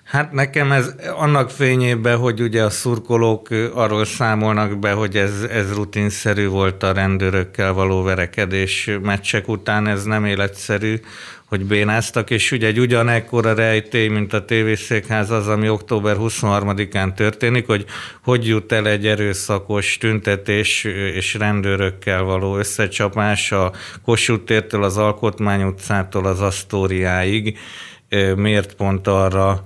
Hát 0.09 0.31
nekem 0.31 0.71
ez 0.71 0.95
annak 1.15 1.49
fényében, 1.49 2.17
hogy 2.17 2.41
ugye 2.41 2.63
a 2.63 2.69
szurkolók 2.69 3.47
arról 3.73 4.05
számolnak 4.05 4.79
be, 4.79 4.91
hogy 4.91 5.17
ez, 5.17 5.41
ez 5.41 5.73
rutinszerű 5.73 6.47
volt 6.47 6.83
a 6.83 6.93
rendőrökkel 6.93 7.73
való 7.73 8.03
verekedés 8.03 8.89
meccsek 9.01 9.47
után, 9.47 9.87
ez 9.87 10.03
nem 10.03 10.25
életszerű, 10.25 10.99
hogy 11.45 11.65
bénáztak, 11.65 12.29
és 12.29 12.51
ugye 12.51 12.67
egy 12.67 12.79
ugyanekkora 12.79 13.53
rejtély, 13.53 14.07
mint 14.07 14.33
a 14.33 14.45
tévészékház 14.45 15.31
az, 15.31 15.47
ami 15.47 15.69
október 15.69 16.15
23-án 16.19 17.13
történik, 17.13 17.65
hogy 17.65 17.85
hogy 18.23 18.47
jut 18.47 18.71
el 18.71 18.87
egy 18.87 19.07
erőszakos 19.07 19.97
tüntetés 19.97 20.83
és 21.13 21.33
rendőrökkel 21.33 22.23
való 22.23 22.57
összecsapás 22.57 23.51
a 23.51 23.71
Kossuth 24.05 24.43
tértől, 24.43 24.83
az 24.83 24.97
Alkotmány 24.97 25.63
utcától 25.63 26.25
az 26.25 26.41
Asztóriáig, 26.41 27.57
miért 28.35 28.73
pont 28.73 29.07
arra 29.07 29.63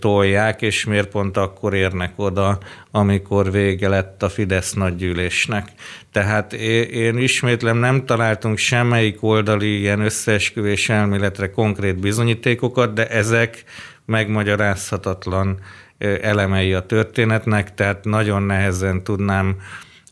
tolják, 0.00 0.62
és 0.62 0.84
miért 0.84 1.08
pont 1.08 1.36
akkor 1.36 1.74
érnek 1.74 2.12
oda, 2.16 2.58
amikor 2.90 3.50
vége 3.50 3.88
lett 3.88 4.22
a 4.22 4.28
Fidesz 4.28 4.72
nagygyűlésnek. 4.72 5.68
Tehát 6.12 6.52
én 6.92 7.18
ismétlem 7.18 7.76
nem 7.76 8.04
találtunk 8.04 8.58
semmelyik 8.58 9.22
oldali 9.22 9.78
ilyen 9.78 10.00
összeesküvés 10.00 10.88
elméletre 10.88 11.50
konkrét 11.50 11.96
bizonyítékokat, 11.96 12.92
de 12.92 13.08
ezek 13.08 13.64
megmagyarázhatatlan 14.04 15.58
elemei 15.98 16.72
a 16.72 16.86
történetnek, 16.86 17.74
tehát 17.74 18.04
nagyon 18.04 18.42
nehezen 18.42 19.04
tudnám 19.04 19.56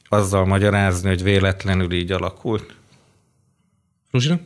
azzal 0.08 0.44
magyarázni, 0.46 1.08
hogy 1.08 1.22
véletlenül 1.22 1.92
így 1.92 2.12
alakult. 2.12 2.74
Ruzsina? 4.10 4.38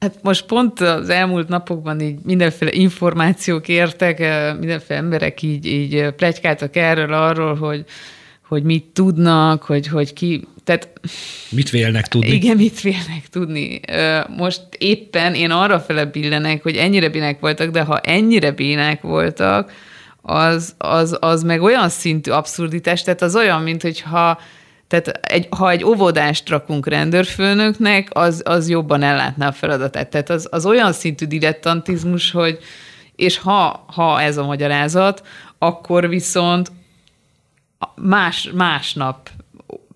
Hát 0.00 0.18
most 0.22 0.46
pont 0.46 0.80
az 0.80 1.08
elmúlt 1.08 1.48
napokban 1.48 2.00
így 2.00 2.18
mindenféle 2.24 2.72
információk 2.72 3.68
értek, 3.68 4.18
mindenféle 4.58 4.98
emberek 4.98 5.42
így, 5.42 5.66
így 5.66 6.08
plegykáltak 6.16 6.76
erről, 6.76 7.12
arról, 7.12 7.54
hogy, 7.54 7.84
hogy 8.48 8.62
mit 8.62 8.84
tudnak, 8.84 9.62
hogy, 9.62 9.86
hogy 9.86 10.12
ki... 10.12 10.46
Tehát, 10.64 10.88
mit 11.50 11.70
vélnek 11.70 12.08
tudni? 12.08 12.30
Igen, 12.30 12.56
mit 12.56 12.80
vélnek 12.80 13.28
tudni. 13.30 13.80
Most 14.36 14.62
éppen 14.78 15.34
én 15.34 15.50
arra 15.50 15.80
fele 15.80 16.04
billenek, 16.04 16.62
hogy 16.62 16.76
ennyire 16.76 17.08
bének 17.08 17.40
voltak, 17.40 17.70
de 17.70 17.82
ha 17.82 17.98
ennyire 17.98 18.50
bének 18.50 19.00
voltak, 19.00 19.72
az, 20.22 20.74
az, 20.78 21.16
az 21.20 21.42
meg 21.42 21.62
olyan 21.62 21.88
szintű 21.88 22.30
abszurditás, 22.30 23.02
tehát 23.02 23.22
az 23.22 23.36
olyan, 23.36 23.62
mint 23.62 23.82
hogyha 23.82 24.38
tehát 24.88 25.08
egy, 25.08 25.46
ha 25.50 25.70
egy 25.70 25.84
óvodást 25.84 26.48
rakunk 26.48 26.86
rendőrfőnöknek, 26.86 28.08
az, 28.12 28.42
az 28.44 28.68
jobban 28.68 29.02
ellátná 29.02 29.48
a 29.48 29.52
feladatát. 29.52 30.08
Tehát 30.08 30.30
az, 30.30 30.48
az 30.50 30.66
olyan 30.66 30.92
szintű 30.92 31.26
dilettantizmus, 31.26 32.30
hogy 32.30 32.58
és 33.16 33.38
ha, 33.38 33.84
ha 33.86 34.20
ez 34.20 34.36
a 34.36 34.44
magyarázat, 34.44 35.26
akkor 35.58 36.08
viszont 36.08 36.72
más, 37.94 38.50
másnap 38.54 39.30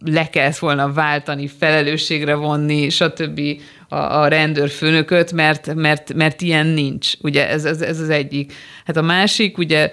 le 0.05 0.31
kellett 0.31 0.59
volna 0.59 0.93
váltani, 0.93 1.47
felelősségre 1.47 2.35
vonni, 2.35 2.89
stb. 2.89 3.41
a, 3.89 3.97
a 3.97 4.29
rendőrfőnököt, 4.29 5.33
mert, 5.33 5.75
mert, 5.75 6.15
mert 6.15 6.41
ilyen 6.41 6.67
nincs. 6.67 7.13
Ugye 7.21 7.49
ez, 7.49 7.65
ez, 7.65 7.81
ez 7.81 8.01
az 8.01 8.09
egyik. 8.09 8.53
Hát 8.85 8.97
a 8.97 9.03
másik, 9.03 9.59
ugye 9.59 9.91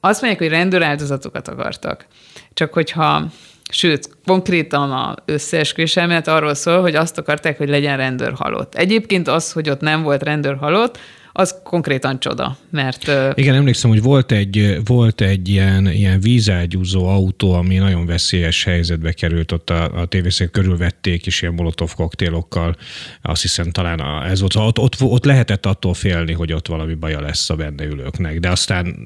azt 0.00 0.20
mondják, 0.20 0.42
hogy 0.42 0.58
rendőráldozatokat 0.58 1.48
akartak. 1.48 2.06
Csak 2.52 2.72
hogyha 2.72 3.26
Sőt, 3.70 4.08
konkrétan 4.26 4.92
a 4.92 5.14
összeesküvés 5.24 5.96
elmélet 5.96 6.28
arról 6.28 6.54
szól, 6.54 6.80
hogy 6.80 6.94
azt 6.94 7.18
akarták, 7.18 7.58
hogy 7.58 7.68
legyen 7.68 7.96
rendőr 7.96 8.32
halott. 8.32 8.74
Egyébként 8.74 9.28
az, 9.28 9.52
hogy 9.52 9.70
ott 9.70 9.80
nem 9.80 10.02
volt 10.02 10.22
rendőr 10.22 10.56
halott, 10.56 10.98
az 11.36 11.60
konkrétan 11.62 12.20
csoda, 12.20 12.56
mert... 12.70 13.10
Igen, 13.34 13.54
emlékszem, 13.54 13.90
hogy 13.90 14.02
volt 14.02 14.32
egy, 14.32 14.78
volt 14.84 15.20
egy 15.20 15.48
ilyen, 15.48 15.86
ilyen 15.86 16.20
vízágyúzó 16.20 17.06
autó, 17.06 17.52
ami 17.52 17.76
nagyon 17.76 18.06
veszélyes 18.06 18.64
helyzetbe 18.64 19.12
került, 19.12 19.52
ott 19.52 19.70
a, 19.70 20.00
a 20.00 20.06
tévészék 20.06 20.50
körülvették, 20.50 21.26
és 21.26 21.42
ilyen 21.42 21.54
molotov 21.54 21.94
koktélokkal, 21.94 22.76
azt 23.22 23.42
hiszem 23.42 23.70
talán 23.70 24.00
a, 24.00 24.26
ez 24.26 24.40
volt, 24.40 24.54
ott, 24.56 24.78
ott, 24.78 24.96
ott 25.00 25.24
lehetett 25.24 25.66
attól 25.66 25.94
félni, 25.94 26.32
hogy 26.32 26.52
ott 26.52 26.68
valami 26.68 26.94
baja 26.94 27.20
lesz 27.20 27.50
a 27.50 27.54
benne 27.54 27.84
ülőknek, 27.84 28.40
de 28.40 28.50
aztán 28.50 28.96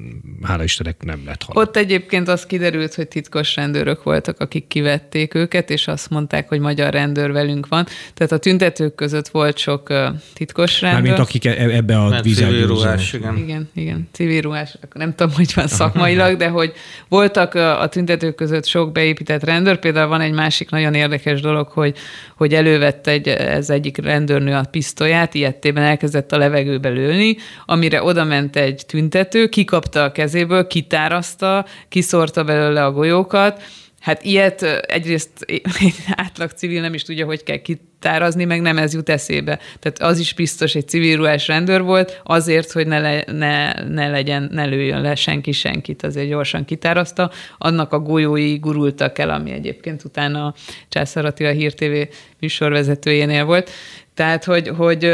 hála 0.41 0.63
Istennek 0.63 1.03
nem 1.03 1.21
lett 1.25 1.43
halott. 1.43 1.67
Ott 1.67 1.77
egyébként 1.77 2.27
az 2.27 2.45
kiderült, 2.45 2.93
hogy 2.93 3.07
titkos 3.07 3.55
rendőrök 3.55 4.03
voltak, 4.03 4.39
akik 4.39 4.67
kivették 4.67 5.33
őket, 5.33 5.69
és 5.69 5.87
azt 5.87 6.09
mondták, 6.09 6.47
hogy 6.47 6.59
magyar 6.59 6.93
rendőr 6.93 7.31
velünk 7.31 7.67
van. 7.67 7.85
Tehát 8.13 8.31
a 8.31 8.37
tüntetők 8.37 8.95
között 8.95 9.27
volt 9.27 9.57
sok 9.57 9.93
titkos 10.33 10.81
rendőr. 10.81 11.01
Mármint 11.01 11.27
akik 11.27 11.45
e, 11.45 11.75
ebbe 11.75 11.97
a 11.99 12.18
Hát 12.25 12.33
civil 12.35 12.67
ruhás, 12.67 13.13
igen. 13.13 13.37
Igen, 13.37 13.69
igen, 13.75 14.07
civil 14.11 14.41
ruhás, 14.41 14.77
akkor 14.81 15.01
nem 15.01 15.15
tudom, 15.15 15.33
hogy 15.35 15.51
van 15.55 15.67
szakmailag, 15.67 16.37
de 16.37 16.47
hogy 16.47 16.73
voltak 17.07 17.53
a 17.53 17.87
tüntetők 17.89 18.35
között 18.35 18.65
sok 18.65 18.91
beépített 18.91 19.43
rendőr, 19.43 19.79
például 19.79 20.07
van 20.07 20.21
egy 20.21 20.31
másik 20.31 20.69
nagyon 20.69 20.93
érdekes 20.93 21.41
dolog, 21.41 21.67
hogy, 21.67 21.97
hogy 22.35 22.53
elővette 22.53 23.11
egy, 23.11 23.27
ez 23.27 23.69
egyik 23.69 23.97
rendőrnő 23.97 24.53
a 24.53 24.63
pisztolyát, 24.71 25.33
ilyettében 25.33 25.83
elkezdett 25.83 26.31
a 26.31 26.37
levegőbe 26.37 26.89
lőni, 26.89 27.37
amire 27.65 28.03
oda 28.03 28.23
ment 28.23 28.55
egy 28.55 28.83
tüntető, 28.87 29.47
kikapta 29.47 30.03
a 30.03 30.11
kezéből, 30.11 30.67
kitárazta, 30.67 31.65
kiszórta 31.89 32.43
belőle 32.43 32.85
a 32.85 32.91
golyókat, 32.91 33.61
Hát 33.99 34.23
ilyet 34.23 34.61
egyrészt 34.87 35.29
egy 35.79 35.95
átlag 36.15 36.51
civil 36.51 36.81
nem 36.81 36.93
is 36.93 37.03
tudja, 37.03 37.25
hogy 37.25 37.43
kell 37.43 37.57
kitárazni, 37.57 38.45
meg 38.45 38.61
nem 38.61 38.77
ez 38.77 38.93
jut 38.93 39.09
eszébe. 39.09 39.59
Tehát 39.79 40.01
az 40.01 40.19
is 40.19 40.33
biztos 40.33 40.75
egy 40.75 40.87
civil 40.87 41.17
ruhás 41.17 41.47
rendőr 41.47 41.81
volt, 41.81 42.21
azért, 42.23 42.71
hogy 42.71 42.87
ne, 42.87 42.99
le, 42.99 43.23
ne, 43.31 43.83
ne 43.83 44.09
legyen, 44.09 44.49
ne 44.51 44.65
lőjön 44.65 45.01
le 45.01 45.15
senki 45.15 45.51
senkit, 45.51 46.03
azért 46.03 46.27
gyorsan 46.27 46.65
kitárazta. 46.65 47.31
Annak 47.57 47.93
a 47.93 47.99
golyói 47.99 48.57
gurultak 48.57 49.17
el, 49.17 49.29
ami 49.29 49.51
egyébként 49.51 50.03
utána 50.03 50.45
a 50.45 50.53
Császár 50.89 51.25
Attila 51.25 51.51
Hír 51.51 51.73
TV 51.73 52.15
műsorvezetőjénél 52.39 53.45
volt. 53.45 53.69
Tehát, 54.13 54.43
hogy, 54.43 54.67
hogy 54.67 55.13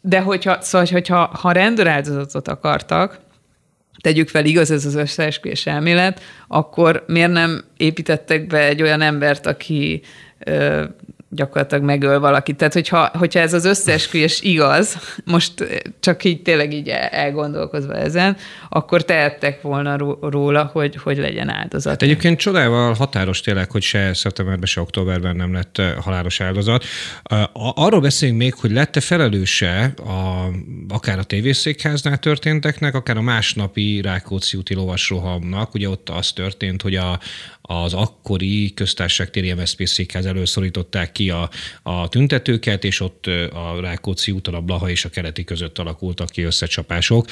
de 0.00 0.20
hogyha, 0.20 0.60
szóval, 0.60 0.86
hogyha 0.90 1.30
ha 1.40 1.52
rendőráldozatot 1.52 2.48
akartak, 2.48 3.20
tegyük 4.02 4.28
fel, 4.28 4.44
igaz 4.44 4.70
ez 4.70 4.86
az 4.86 4.94
összeesküvés 4.94 5.66
elmélet, 5.66 6.20
akkor 6.48 7.04
miért 7.06 7.32
nem 7.32 7.64
építettek 7.76 8.46
be 8.46 8.58
egy 8.66 8.82
olyan 8.82 9.00
embert, 9.00 9.46
aki 9.46 10.02
gyakorlatilag 11.34 11.84
megöl 11.84 12.20
valakit. 12.20 12.56
Tehát, 12.56 12.72
hogyha, 12.72 13.10
hogyha 13.18 13.40
ez 13.40 13.52
az 13.52 13.64
összeesküvés 13.64 14.42
igaz, 14.42 14.98
most 15.24 15.52
csak 16.00 16.24
így 16.24 16.42
tényleg 16.42 16.72
így 16.72 16.88
elgondolkozva 17.10 17.94
ezen, 17.94 18.36
akkor 18.68 19.04
tehettek 19.04 19.62
volna 19.62 19.96
róla, 20.20 20.70
hogy, 20.72 20.96
hogy 20.96 21.16
legyen 21.16 21.48
áldozat. 21.48 21.92
Hát 21.92 22.02
egyébként 22.02 22.38
csodával 22.38 22.94
határos 22.94 23.40
tényleg, 23.40 23.70
hogy 23.70 23.82
se 23.82 24.14
szeptemberben, 24.14 24.66
se 24.66 24.80
októberben 24.80 25.36
nem 25.36 25.52
lett 25.52 25.78
eh, 25.78 25.94
halálos 26.00 26.40
áldozat. 26.40 26.84
Arról 27.74 28.00
beszéljünk 28.00 28.40
még, 28.40 28.54
hogy 28.54 28.70
lette 28.70 29.00
felelőse 29.00 29.94
a, 29.96 30.46
akár 30.88 31.18
a 31.18 31.22
tévészékháznál 31.22 32.18
történteknek, 32.18 32.94
akár 32.94 33.16
a 33.16 33.22
másnapi 33.22 34.00
Rákóczi 34.00 34.56
úti 34.56 34.74
lovasrohamnak. 34.74 35.74
Ugye 35.74 35.88
ott 35.88 36.08
az 36.08 36.32
történt, 36.32 36.82
hogy 36.82 36.94
a, 36.94 37.18
az 37.62 37.94
akkori 37.94 38.74
köztársaságtéri 38.74 39.52
MSZP 39.52 39.86
székház 39.86 40.26
előszorították 40.26 41.12
ki 41.12 41.30
a, 41.30 41.50
a 41.82 42.08
tüntetőket, 42.08 42.84
és 42.84 43.00
ott 43.00 43.26
a 43.52 43.80
Rákóczi 43.80 44.30
úton, 44.30 44.54
a 44.54 44.60
Blaha 44.60 44.90
és 44.90 45.04
a 45.04 45.08
Keleti 45.08 45.44
között 45.44 45.78
alakultak 45.78 46.28
ki 46.28 46.42
összecsapások. 46.42 47.26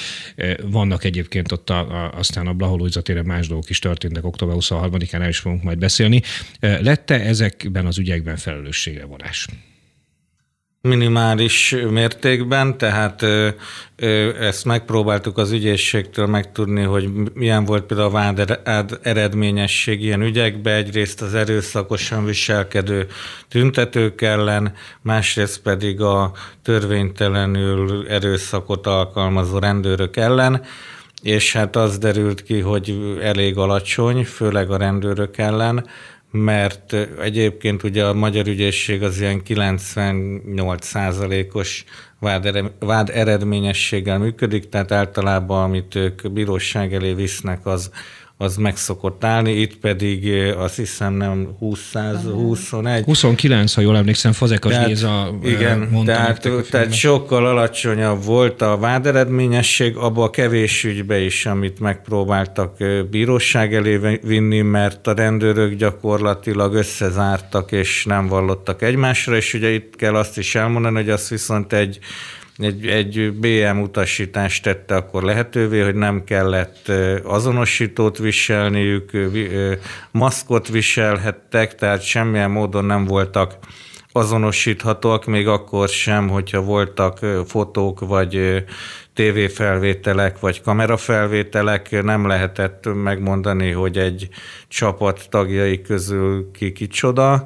Vannak 0.63 1.05
egyébként 1.05 1.53
ott 1.53 1.71
a, 1.71 1.79
a, 1.79 2.13
aztán 2.19 2.47
a 2.47 2.53
Blaha 2.53 2.75
Lujza 2.75 3.03
más 3.25 3.49
dolgok 3.49 3.71
is 3.71 3.79
történtek, 3.79 4.25
október 4.25 4.57
23-án 4.59 5.23
el 5.23 5.29
is 5.29 5.39
fogunk 5.39 5.63
majd 5.63 5.79
beszélni. 5.79 6.23
Lette 6.61 7.21
ezekben 7.21 7.87
az 7.87 7.99
ügyekben 7.99 8.37
felelősségre 8.37 9.05
vonás? 9.05 9.47
Minimális 10.91 11.77
mértékben, 11.91 12.79
tehát 12.79 13.23
ezt 14.41 14.65
megpróbáltuk 14.65 15.39
az 15.39 15.53
ügyészségtől 15.53 16.27
megtudni, 16.27 16.83
hogy 16.83 17.09
milyen 17.35 17.65
volt 17.65 17.83
például 17.83 18.09
a 18.09 18.13
vád 18.13 18.61
eredményesség 19.03 20.03
ilyen 20.03 20.23
ügyekben, 20.23 20.75
egyrészt 20.75 21.23
az 21.23 21.35
erőszakosan 21.35 22.25
viselkedő 22.25 23.07
tüntetők 23.49 24.21
ellen, 24.21 24.75
másrészt 25.01 25.61
pedig 25.61 26.01
a 26.01 26.33
törvénytelenül 26.63 28.07
erőszakot 28.09 28.87
alkalmazó 28.87 29.59
rendőrök 29.59 30.17
ellen, 30.17 30.63
és 31.23 31.53
hát 31.53 31.77
az 31.77 31.99
derült 31.99 32.43
ki, 32.43 32.61
hogy 32.61 33.17
elég 33.23 33.57
alacsony, 33.57 34.25
főleg 34.25 34.71
a 34.71 34.77
rendőrök 34.77 35.39
ellen, 35.39 35.87
mert 36.31 36.93
egyébként 37.21 37.83
ugye 37.83 38.05
a 38.05 38.15
magyar 38.15 38.47
ügyészség 38.47 39.03
az 39.03 39.21
ilyen 39.21 39.43
98 39.43 40.87
százalékos 40.87 41.85
vád, 42.19 42.73
vád 42.79 43.11
eredményességgel 43.11 44.19
működik, 44.19 44.69
tehát 44.69 44.93
általában 44.93 45.63
amit 45.63 45.95
ők 45.95 46.33
bíróság 46.33 46.95
elé 46.95 47.13
visznek, 47.13 47.67
az 47.67 47.91
az 48.41 48.57
meg 48.57 48.77
szokott 48.77 49.25
állni, 49.25 49.53
itt 49.53 49.77
pedig 49.77 50.33
azt 50.57 50.77
hiszem 50.77 51.13
nem 51.13 51.49
20, 51.59 51.93
21. 52.23 53.05
29, 53.05 53.75
ha 53.75 53.81
jól 53.81 53.97
emlékszem, 53.97 54.33
Fazekas 54.33 54.73
tehát, 54.73 54.87
Géza 54.87 55.39
Igen, 55.43 55.89
mondta 55.91 56.13
tehát, 56.13 56.49
tehát 56.71 56.93
sokkal 56.93 57.47
alacsonyabb 57.47 58.25
volt 58.25 58.63
a 58.63 58.77
váderedményesség 58.77 59.97
abba 59.97 60.23
a 60.23 60.31
kevés 60.31 60.85
ügybe 60.85 61.19
is, 61.19 61.47
amit 61.47 61.81
megpróbáltak 61.81 62.77
bíróság 63.11 63.75
elé 63.75 64.19
vinni, 64.23 64.61
mert 64.61 65.07
a 65.07 65.15
rendőrök 65.15 65.75
gyakorlatilag 65.75 66.75
összezártak 66.75 67.73
és 67.73 68.05
nem 68.05 68.27
vallottak 68.27 68.83
egymásra, 68.83 69.37
és 69.37 69.55
ugye 69.55 69.69
itt 69.69 69.97
kell 69.97 70.15
azt 70.15 70.39
is 70.39 70.55
elmondani, 70.55 70.97
hogy 70.97 71.11
az 71.11 71.29
viszont 71.29 71.73
egy 71.73 71.99
egy, 72.61 72.87
egy 72.87 73.33
BM 73.33 73.81
utasítást 73.81 74.63
tette 74.63 74.95
akkor 74.95 75.23
lehetővé, 75.23 75.81
hogy 75.81 75.95
nem 75.95 76.25
kellett 76.25 76.89
azonosítót 77.25 78.19
viselniük, 78.19 79.11
maszkot 80.11 80.69
viselhettek, 80.69 81.75
tehát 81.75 82.03
semmilyen 82.03 82.51
módon 82.51 82.85
nem 82.85 83.05
voltak 83.05 83.59
azonosíthatóak, 84.13 85.27
még 85.27 85.49
akkor 85.49 85.89
sem, 85.89 86.29
hogyha 86.29 86.61
voltak 86.61 87.19
fotók, 87.47 88.01
vagy 88.01 88.65
tévéfelvételek, 89.15 90.39
vagy 90.39 90.63
kamerafelvételek, 90.63 92.03
nem 92.03 92.27
lehetett 92.27 92.89
megmondani, 92.95 93.71
hogy 93.71 93.99
egy 93.99 94.29
csapat 94.69 95.27
tagjai 95.31 95.81
közül 95.81 96.51
ki 96.53 96.73
kicsoda 96.73 97.45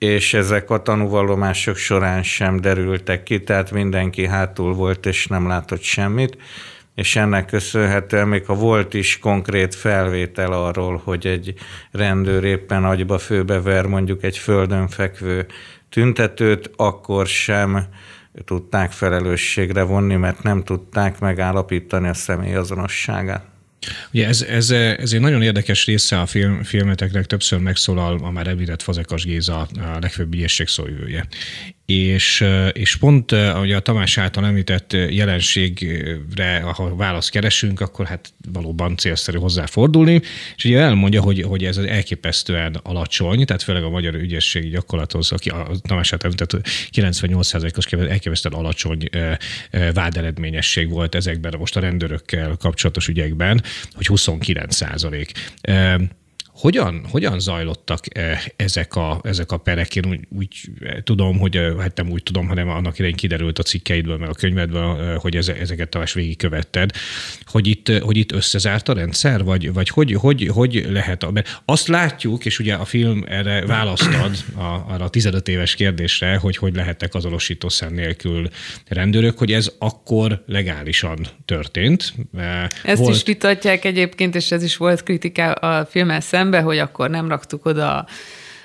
és 0.00 0.34
ezek 0.34 0.70
a 0.70 0.82
tanúvallomások 0.82 1.76
során 1.76 2.22
sem 2.22 2.60
derültek 2.60 3.22
ki, 3.22 3.42
tehát 3.42 3.70
mindenki 3.70 4.26
hátul 4.26 4.74
volt, 4.74 5.06
és 5.06 5.26
nem 5.26 5.46
látott 5.46 5.82
semmit, 5.82 6.36
és 6.94 7.16
ennek 7.16 7.46
köszönhetően 7.46 8.28
még 8.28 8.44
ha 8.44 8.54
volt 8.54 8.94
is 8.94 9.18
konkrét 9.18 9.74
felvétel 9.74 10.52
arról, 10.52 11.00
hogy 11.04 11.26
egy 11.26 11.54
rendőr 11.90 12.44
éppen 12.44 12.84
agyba 12.84 13.18
főbever 13.18 13.86
mondjuk 13.86 14.22
egy 14.22 14.38
földön 14.38 14.88
fekvő 14.88 15.46
tüntetőt, 15.88 16.70
akkor 16.76 17.26
sem 17.26 17.84
tudták 18.44 18.92
felelősségre 18.92 19.82
vonni, 19.82 20.16
mert 20.16 20.42
nem 20.42 20.62
tudták 20.62 21.18
megállapítani 21.18 22.08
a 22.08 22.14
személy 22.14 22.54
azonosságát. 22.54 23.44
Ugye 24.12 24.26
ez, 24.26 24.42
ez, 24.42 24.70
ez 24.70 25.12
egy 25.12 25.20
nagyon 25.20 25.42
érdekes 25.42 25.86
része 25.86 26.20
a 26.20 26.26
film, 26.26 26.62
filmeteknek, 26.62 27.26
többször 27.26 27.58
megszólal 27.58 28.18
a 28.22 28.30
már 28.30 28.46
említett 28.46 28.82
Fazekas 28.82 29.24
Géza, 29.24 29.58
a 29.60 29.98
legfőbb 30.00 30.34
ügyészség 30.34 30.68
szóvivője 30.68 31.26
és, 31.90 32.44
és 32.72 32.96
pont 32.96 33.32
ahogy 33.32 33.72
a 33.72 33.80
Tamás 33.80 34.18
által 34.18 34.46
említett 34.46 34.92
jelenségre, 34.92 36.60
ha 36.60 36.96
választ 36.96 37.30
keresünk, 37.30 37.80
akkor 37.80 38.06
hát 38.06 38.32
valóban 38.52 38.96
célszerű 38.96 39.38
hozzáfordulni, 39.38 40.20
és 40.56 40.64
ugye 40.64 40.78
elmondja, 40.78 41.22
hogy, 41.22 41.42
hogy 41.42 41.64
ez 41.64 41.76
elképesztően 41.76 42.80
alacsony, 42.82 43.44
tehát 43.44 43.62
főleg 43.62 43.82
a 43.82 43.90
magyar 43.90 44.14
ügyességi 44.14 44.68
gyakorlathoz, 44.68 45.32
aki 45.32 45.48
a 45.48 45.70
Tamás 45.82 46.12
által 46.12 46.30
említett 46.30 46.68
98%-os 46.92 47.86
elképesztően 47.86 48.54
alacsony 48.54 49.08
váderedményesség 49.94 50.88
volt 50.88 51.14
ezekben 51.14 51.54
most 51.58 51.76
a 51.76 51.80
rendőrökkel 51.80 52.56
kapcsolatos 52.58 53.08
ügyekben, 53.08 53.62
hogy 53.92 54.06
29 54.06 54.74
százalék. 54.74 55.32
Hogyan, 56.52 57.04
hogyan 57.10 57.40
zajlottak 57.40 58.16
eh, 58.16 58.42
ezek 58.56 58.96
a, 58.96 59.20
ezek 59.22 59.52
a 59.52 59.56
perek? 59.56 59.96
Én 59.96 60.06
úgy, 60.06 60.20
úgy 60.38 60.56
eh, 60.80 60.96
tudom, 61.02 61.38
hogy 61.38 61.56
eh, 61.56 61.76
hát 61.78 61.96
nem 61.96 62.10
úgy 62.10 62.22
tudom, 62.22 62.46
hanem 62.46 62.68
annak 62.68 62.98
idején 62.98 63.16
kiderült 63.16 63.58
a 63.58 63.62
cikkeidből, 63.62 64.16
meg 64.16 64.28
a 64.28 64.34
könyvedből, 64.34 65.18
hogy 65.18 65.36
ezeket 65.36 65.88
talán 65.88 66.06
végigkövetted, 66.14 66.90
hogy 67.44 67.66
itt, 67.66 67.88
hogy 67.88 68.16
itt 68.16 68.32
összezárt 68.32 68.88
a 68.88 68.92
rendszer, 68.92 69.44
vagy, 69.44 69.72
vagy 69.72 69.88
hogy, 69.88 70.12
hogy, 70.12 70.48
hogy 70.52 70.86
lehet? 70.90 71.30
Mert 71.30 71.62
azt 71.64 71.88
látjuk, 71.88 72.44
és 72.44 72.58
ugye 72.58 72.74
a 72.74 72.84
film 72.84 73.24
erre 73.28 73.66
választad 73.66 74.36
a, 74.56 74.62
arra 74.62 75.04
a 75.04 75.08
15 75.08 75.48
éves 75.48 75.74
kérdésre, 75.74 76.36
hogy 76.36 76.56
hogy 76.56 76.74
lehettek 76.74 77.14
azonosítószám 77.14 77.92
nélkül 77.92 78.48
rendőrök, 78.88 79.38
hogy 79.38 79.52
ez 79.52 79.72
akkor 79.78 80.42
legálisan 80.46 81.26
történt. 81.44 82.14
Ezt 82.84 83.00
volt... 83.00 83.14
is 83.14 83.22
vitatják 83.22 83.84
egyébként, 83.84 84.34
és 84.34 84.50
ez 84.50 84.62
is 84.62 84.76
volt 84.76 85.02
kritika 85.02 85.52
a 85.52 85.86
filmmel 85.86 86.20
szemben, 86.20 86.49
szembe, 86.50 86.60
hogy 86.60 86.78
akkor 86.78 87.10
nem 87.10 87.28
raktuk 87.28 87.66
oda 87.66 88.06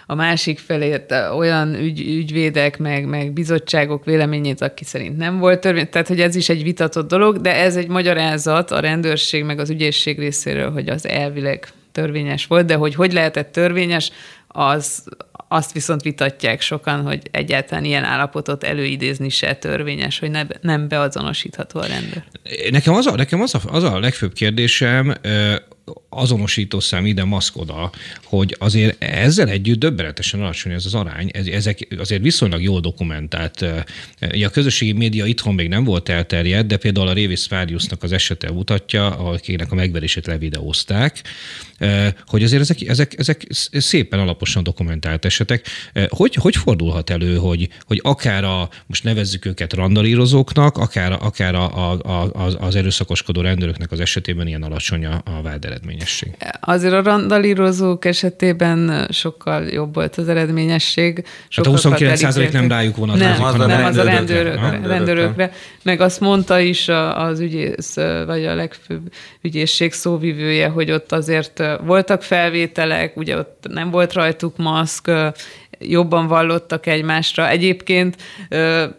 a 0.08 0.16
másik 0.16 0.60
felét 0.60 1.14
olyan 1.38 1.76
ügy, 1.76 2.00
ügyvédek, 2.00 2.78
meg, 2.78 3.06
meg 3.06 3.32
bizottságok 3.32 4.06
véleményét, 4.06 4.62
aki 4.62 4.84
szerint 4.84 5.18
nem 5.18 5.40
volt 5.40 5.60
törvény. 5.60 5.90
Tehát, 5.90 6.08
hogy 6.08 6.22
ez 6.22 6.36
is 6.36 6.50
egy 6.50 6.64
vitatott 6.64 7.08
dolog, 7.08 7.42
de 7.42 7.56
ez 7.56 7.76
egy 7.76 7.88
magyarázat 7.88 8.72
a 8.72 8.80
rendőrség, 8.80 9.44
meg 9.44 9.60
az 9.60 9.70
ügyészség 9.70 10.20
részéről, 10.20 10.72
hogy 10.72 10.90
az 10.90 11.08
elvileg 11.08 11.68
törvényes 11.92 12.46
volt, 12.46 12.66
de 12.66 12.76
hogy 12.76 12.96
hogy 12.96 13.14
lehetett 13.14 13.52
törvényes, 13.52 14.12
az, 14.48 15.04
azt 15.48 15.72
viszont 15.72 16.02
vitatják 16.02 16.62
sokan, 16.62 17.02
hogy 17.02 17.22
egyáltalán 17.32 17.84
ilyen 17.84 18.04
állapotot 18.04 18.64
előidézni 18.64 19.30
se 19.30 19.56
törvényes, 19.56 20.20
hogy 20.20 20.32
ne, 20.32 20.42
nem 20.62 20.88
beazonosítható 20.88 21.80
a 21.80 21.86
rendőr. 21.86 22.24
Nekem 22.72 22.94
az 22.94 23.06
a, 23.06 23.16
nekem 23.16 23.42
az 23.42 23.56
a, 23.56 23.60
az 23.68 23.84
a 23.84 24.00
legfőbb 24.00 24.34
kérdésem, 24.34 25.16
azonosítószám 26.16 27.06
ide, 27.06 27.24
maszk 27.24 27.58
oda, 27.58 27.92
hogy 28.24 28.56
azért 28.60 29.04
ezzel 29.04 29.50
együtt 29.50 29.80
döbbenetesen 29.80 30.42
alacsony 30.42 30.72
ez 30.72 30.86
az 30.86 30.94
arány, 30.94 31.30
ez, 31.34 31.48
ezek 31.48 31.88
azért 31.98 32.22
viszonylag 32.22 32.62
jól 32.62 32.80
dokumentált. 32.80 33.66
A 34.20 34.50
közösségi 34.52 34.92
média 34.92 35.26
itthon 35.26 35.54
még 35.54 35.68
nem 35.68 35.84
volt 35.84 36.10
elterjedt, 36.10 36.68
de 36.68 36.78
például 36.78 37.08
a 37.08 37.14
Révis 37.14 37.48
Váriusnak 37.48 38.04
az 38.04 38.12
esete 38.12 38.52
mutatja, 38.52 39.08
akinek 39.18 39.72
a 39.72 39.76
megverését 39.76 40.26
levideózták, 40.26 41.22
hogy 42.26 42.44
azért 42.44 42.62
ezek, 42.62 42.82
ezek, 42.82 43.14
ezek 43.18 43.46
szépen 43.72 44.20
alaposan 44.20 44.64
dokumentált 44.64 45.26
esetek. 45.26 45.68
Hogy, 46.08 46.36
hogy 46.36 46.56
fordulhat 46.56 47.10
elő, 47.10 47.36
hogy, 47.36 47.70
hogy 47.86 48.00
akár 48.04 48.44
a, 48.44 48.70
most 48.88 49.04
nevezzük 49.04 49.46
őket 49.46 49.74
randalírozóknak, 49.74 50.78
akár, 50.78 51.12
akár 51.12 51.56
a, 51.56 51.92
a, 51.92 52.00
a, 52.04 52.66
az 52.66 52.76
erőszakoskodó 52.76 53.42
rendőröknek 53.42 53.92
az 53.92 54.00
esetében 54.00 54.48
ilyen 54.48 54.64
alacsony 54.64 55.06
a, 55.06 55.22
a 55.26 55.42
vád 55.42 55.66
eredményesség? 56.06 56.36
Azért 56.60 56.94
a 56.94 57.02
randalírozók 57.04 58.06
esetében 58.06 59.08
sokkal 59.12 59.64
jobb 59.64 59.94
volt 59.94 60.16
az 60.16 60.28
eredményesség. 60.28 61.24
Hát 61.50 61.66
a 61.66 61.72
29% 61.72 62.52
nem 62.52 62.68
rájuk 62.68 62.96
vonatkozik, 62.96 63.32
nem, 63.32 63.42
hanem 63.42 63.68
nem, 63.68 63.86
az 63.86 63.98
a 63.98 64.04
rendőrökre, 64.04 64.80
rendőrökre. 64.84 65.52
Meg 65.84 66.02
azt 66.02 66.20
mondta 66.20 66.60
is 66.60 66.88
az 67.14 67.40
ügyész, 67.40 67.96
vagy 68.26 68.46
a 68.46 68.56
legfőbb 68.56 69.12
ügyészség 69.42 69.94
szóvivője, 69.94 70.68
hogy 70.68 70.92
ott 70.92 71.12
azért 71.12 71.64
voltak 71.86 72.24
felvételek, 72.24 73.18
ugye 73.18 73.38
ott 73.38 73.66
nem 73.70 73.92
volt 73.92 74.14
rajtuk 74.14 74.58
maszk, 74.58 75.12
jobban 75.88 76.28
vallottak 76.28 76.86
egymásra. 76.86 77.50
Egyébként 77.50 78.16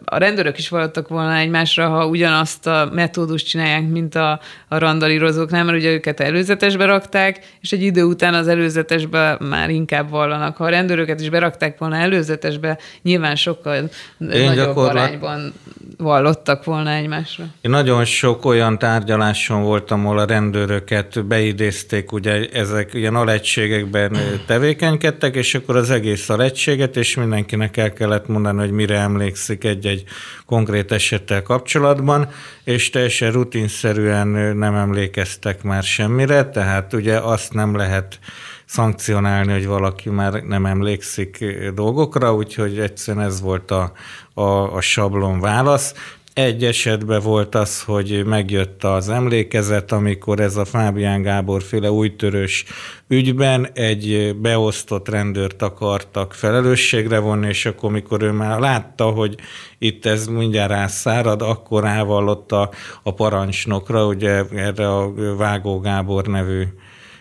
a 0.05 0.17
rendőrök 0.17 0.57
is 0.57 0.69
vallottak 0.69 1.07
volna 1.07 1.35
egymásra, 1.35 1.87
ha 1.87 2.07
ugyanazt 2.07 2.67
a 2.67 2.89
metódust 2.93 3.47
csinálják, 3.47 3.87
mint 3.87 4.15
a, 4.15 4.39
a 4.67 4.77
randalírozóknál, 4.77 5.63
mert 5.63 5.77
ugye 5.77 5.91
őket 5.91 6.19
előzetesbe 6.19 6.85
rakták, 6.85 7.39
és 7.61 7.71
egy 7.71 7.81
idő 7.81 8.03
után 8.03 8.33
az 8.33 8.47
előzetesbe 8.47 9.37
már 9.39 9.69
inkább 9.69 10.09
vallanak. 10.09 10.57
Ha 10.57 10.63
a 10.63 10.69
rendőröket 10.69 11.21
is 11.21 11.29
berakták 11.29 11.77
volna 11.77 11.95
előzetesbe, 11.95 12.77
nyilván 13.01 13.35
sokkal 13.35 13.75
Én 13.75 13.89
nagyobb 14.19 14.55
gyakorlat... 14.55 14.95
arányban 14.95 15.53
vallottak 15.97 16.63
volna 16.63 16.91
egymásra. 16.91 17.45
Én 17.61 17.71
nagyon 17.71 18.05
sok 18.05 18.45
olyan 18.45 18.77
tárgyaláson 18.77 19.63
voltam, 19.63 20.05
ahol 20.05 20.19
a 20.19 20.25
rendőröket 20.25 21.25
beidézték, 21.25 22.11
ugye 22.11 22.49
ezek 22.53 22.93
ilyen 22.93 23.15
alegységekben 23.15 24.17
tevékenykedtek, 24.45 25.35
és 25.35 25.55
akkor 25.55 25.75
az 25.75 25.89
egész 25.89 26.29
alegységet, 26.77 26.95
és 26.95 27.15
mindenkinek 27.15 27.77
el 27.77 27.93
kellett 27.93 28.27
mondani, 28.27 28.59
hogy 28.59 28.71
mire 28.71 28.97
emlékszik 28.99 29.63
egy-egy 29.63 30.03
konkrét 30.45 30.91
esettel 30.91 31.41
kapcsolatban, 31.41 32.29
és 32.63 32.89
teljesen 32.89 33.31
rutinszerűen 33.31 34.27
nem 34.57 34.75
emlékeztek 34.75 35.63
már 35.63 35.83
semmire, 35.83 36.43
Tehát 36.43 36.93
ugye 36.93 37.17
azt 37.19 37.53
nem 37.53 37.75
lehet 37.75 38.19
szankcionálni, 38.65 39.51
hogy 39.51 39.67
valaki 39.67 40.09
már 40.09 40.33
nem 40.33 40.65
emlékszik 40.65 41.45
dolgokra, 41.73 42.33
úgyhogy 42.33 42.79
egyszerűen 42.79 43.25
ez 43.25 43.41
volt 43.41 43.71
a, 43.71 43.91
a, 44.33 44.75
a 44.75 44.81
sablon 44.81 45.39
válasz. 45.39 45.93
Egy 46.37 46.63
esetben 46.63 47.21
volt 47.21 47.55
az, 47.55 47.83
hogy 47.83 48.25
megjött 48.25 48.83
az 48.83 49.09
emlékezet, 49.09 49.91
amikor 49.91 50.39
ez 50.39 50.55
a 50.55 50.65
Fábián 50.65 51.21
Gábor 51.21 51.61
féle 51.63 51.91
újtörős 51.91 52.65
ügyben 53.07 53.67
egy 53.73 54.35
beosztott 54.35 55.09
rendőrt 55.09 55.61
akartak 55.61 56.33
felelősségre 56.33 57.19
vonni, 57.19 57.47
és 57.47 57.65
akkor, 57.65 57.91
mikor 57.91 58.21
ő 58.21 58.31
már 58.31 58.59
látta, 58.59 59.05
hogy 59.05 59.35
itt 59.77 60.05
ez 60.05 60.27
mindjárt 60.27 60.69
rászárad, 60.69 61.41
akkor 61.41 61.83
rávallott 61.83 62.51
a, 62.51 62.69
a 63.03 63.13
parancsnokra, 63.13 64.05
ugye 64.05 64.43
erre 64.55 64.93
a 64.95 65.13
Vágó 65.37 65.79
Gábor 65.79 66.25
nevű 66.25 66.63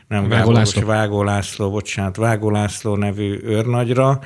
nem 0.09 0.29
Vágó 0.29 0.37
Gábor, 0.37 0.55
László. 0.55 0.87
Vágó 0.87 1.23
László, 1.23 1.71
bocsánat, 1.71 2.17
Vágó 2.17 2.51
László 2.51 2.97
nevű 2.97 3.39
őrnagyra, 3.43 4.21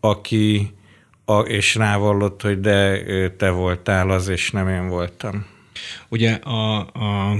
aki 0.00 0.74
a, 1.24 1.38
és 1.40 1.74
rávallott, 1.74 2.42
hogy 2.42 2.60
de 2.60 3.30
te 3.30 3.50
voltál 3.50 4.10
az, 4.10 4.28
és 4.28 4.50
nem 4.50 4.68
én 4.68 4.88
voltam. 4.88 5.46
Ugye 6.08 6.32
a, 6.32 6.78
a 6.78 7.36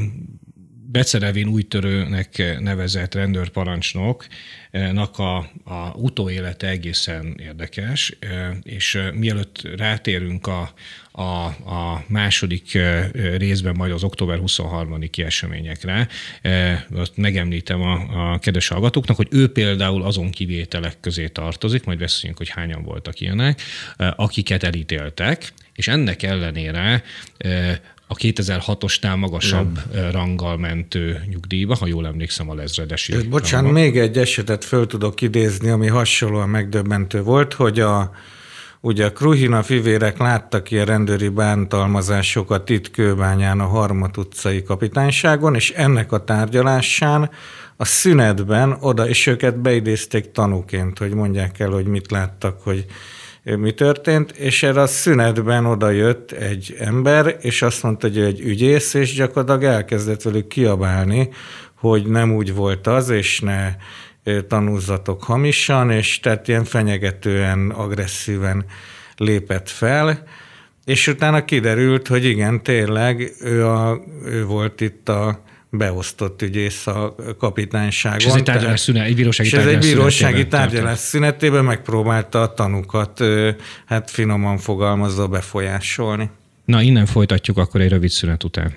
Becerevin 0.92 1.48
újtörőnek 1.48 2.58
nevezett 2.60 3.14
rendőrparancsnoknak 4.72 5.18
a, 5.18 5.37
a 5.74 5.92
utóélete 5.94 6.68
egészen 6.68 7.35
érdekes, 7.38 8.16
és 8.62 8.98
mielőtt 9.14 9.68
rátérünk 9.76 10.46
a, 10.46 10.72
a, 11.12 11.44
a 11.74 12.04
második 12.06 12.78
részben, 13.37 13.76
majd 13.76 13.92
az 13.92 14.04
október 14.04 14.38
23-i 14.46 15.24
eseményekre, 15.24 16.08
ott 16.96 17.16
megemlítem 17.16 17.82
a, 17.82 18.32
a 18.32 18.38
kedves 18.38 18.68
hallgatóknak, 18.68 19.16
hogy 19.16 19.28
ő 19.30 19.52
például 19.52 20.02
azon 20.02 20.30
kivételek 20.30 21.00
közé 21.00 21.28
tartozik, 21.28 21.85
majd 21.85 21.98
beszéljünk, 21.98 22.38
hogy 22.38 22.48
hányan 22.48 22.82
voltak 22.82 23.20
ilyenek, 23.20 23.61
akiket 23.96 24.62
elítéltek, 24.62 25.52
és 25.74 25.88
ennek 25.88 26.22
ellenére 26.22 27.02
a 28.12 28.14
2006-osnál 28.14 29.16
magasabb 29.16 29.79
ja. 29.94 30.11
ranggal 30.11 30.57
mentő 30.57 31.25
nyugdíjba, 31.29 31.77
ha 31.77 31.87
jól 31.87 32.07
emlékszem 32.07 32.51
a 32.51 32.55
lezredesi. 32.55 33.29
Bocsánat, 33.29 33.64
rangba. 33.64 33.81
még 33.81 33.98
egy 33.98 34.18
esetet 34.18 34.64
föl 34.64 34.87
tudok 34.87 35.20
idézni, 35.20 35.68
ami 35.68 35.87
hasonlóan 35.87 36.48
megdöbbentő 36.48 37.22
volt, 37.22 37.53
hogy 37.53 37.81
a 37.81 38.11
Ugye 38.85 39.05
a 39.05 39.12
Kruhina 39.12 39.62
fivérek 39.62 40.18
láttak 40.18 40.70
ilyen 40.70 40.87
rendőri 40.87 41.29
bántalmazásokat 41.29 42.70
itt 42.70 42.90
Kőbányán 42.90 43.61
a 43.61 43.66
Harmat 43.66 44.16
utcai 44.16 44.62
kapitányságon, 44.62 45.55
és 45.55 45.70
ennek 45.70 46.12
a 46.12 46.25
tárgyalásán 46.25 47.31
a 47.77 47.85
szünetben 47.85 48.77
oda, 48.81 49.09
és 49.09 49.27
őket 49.27 49.61
beidézték 49.61 50.33
tanúként, 50.33 50.98
hogy 50.98 51.14
mondják 51.14 51.61
el, 51.61 51.70
hogy 51.70 51.87
mit 51.87 52.11
láttak, 52.11 52.61
hogy 52.62 52.87
mi 53.42 53.72
történt, 53.72 54.31
és 54.31 54.62
erre 54.62 54.81
a 54.81 54.87
szünetben 54.87 55.66
oda 55.66 55.90
jött 55.90 56.33
egy 56.33 56.76
ember, 56.78 57.37
és 57.40 57.62
azt 57.62 57.83
mondta, 57.83 58.07
hogy 58.07 58.16
ő 58.16 58.24
egy 58.24 58.40
ügyész, 58.40 58.94
és 58.94 59.14
gyakorlatilag 59.14 59.74
elkezdett 59.74 60.22
velük 60.22 60.48
kiabálni, 60.48 61.28
hogy 61.74 62.07
nem 62.07 62.35
úgy 62.35 62.55
volt 62.55 62.87
az, 62.87 63.09
és 63.09 63.40
ne 63.40 63.74
tanúzatok 64.48 65.22
hamisan, 65.24 65.90
és 65.90 66.20
tehát 66.20 66.48
ilyen 66.48 66.64
fenyegetően, 66.64 67.70
agresszíven 67.70 68.64
lépett 69.16 69.68
fel, 69.68 70.22
és 70.85 71.07
utána 71.07 71.44
kiderült, 71.44 72.09
hogy 72.09 72.24
igen, 72.24 72.62
tényleg 72.62 73.33
ő, 73.40 73.66
a, 73.66 74.00
ő 74.24 74.44
volt 74.44 74.81
itt 74.81 75.09
a 75.09 75.42
beosztott 75.76 76.42
ügyész 76.42 76.87
a 76.87 77.14
kapitányságon. 77.38 78.18
És 78.18 78.24
ez 78.24 78.35
egy 78.35 78.42
tárgyalás 78.42 78.80
szünet, 78.80 79.06
egy 79.06 79.14
bírósági 79.14 79.48
és 79.48 79.54
ez 79.54 79.66
egy 79.66 79.78
bírósági 79.78 80.46
tárgyalás 80.46 80.98
szünetében 80.98 81.64
megpróbálta 81.64 82.40
a 82.40 82.54
tanukat, 82.54 83.24
hát 83.87 84.11
finoman 84.11 84.58
fogalmazva 84.58 85.26
befolyásolni. 85.26 86.30
Na, 86.64 86.82
innen 86.82 87.06
folytatjuk 87.06 87.58
akkor 87.58 87.80
egy 87.80 87.88
rövid 87.88 88.11
szünet 88.11 88.44
után. 88.44 88.74